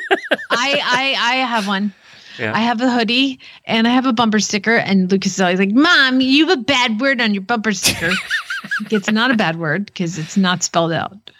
I, 0.49 0.79
I 0.83 1.15
I 1.19 1.35
have 1.45 1.67
one. 1.67 1.93
Yeah. 2.39 2.53
I 2.53 2.59
have 2.59 2.81
a 2.81 2.89
hoodie 2.89 3.39
and 3.65 3.87
I 3.87 3.91
have 3.91 4.05
a 4.05 4.13
bumper 4.13 4.39
sticker. 4.39 4.75
And 4.75 5.11
Lucas 5.11 5.33
is 5.33 5.41
always 5.41 5.59
like, 5.59 5.71
Mom, 5.71 6.21
you 6.21 6.47
have 6.47 6.59
a 6.59 6.61
bad 6.61 6.99
word 6.99 7.21
on 7.21 7.33
your 7.33 7.43
bumper 7.43 7.73
sticker. 7.73 8.11
it's 8.91 9.11
not 9.11 9.31
a 9.31 9.35
bad 9.35 9.57
word 9.57 9.85
because 9.85 10.17
it's 10.17 10.37
not 10.37 10.63
spelled 10.63 10.91
out. 10.91 11.31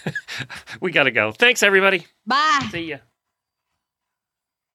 we 0.80 0.90
got 0.90 1.04
to 1.04 1.10
go. 1.10 1.32
Thanks, 1.32 1.62
everybody. 1.62 2.06
Bye. 2.26 2.68
See 2.70 2.90
ya. 2.90 2.98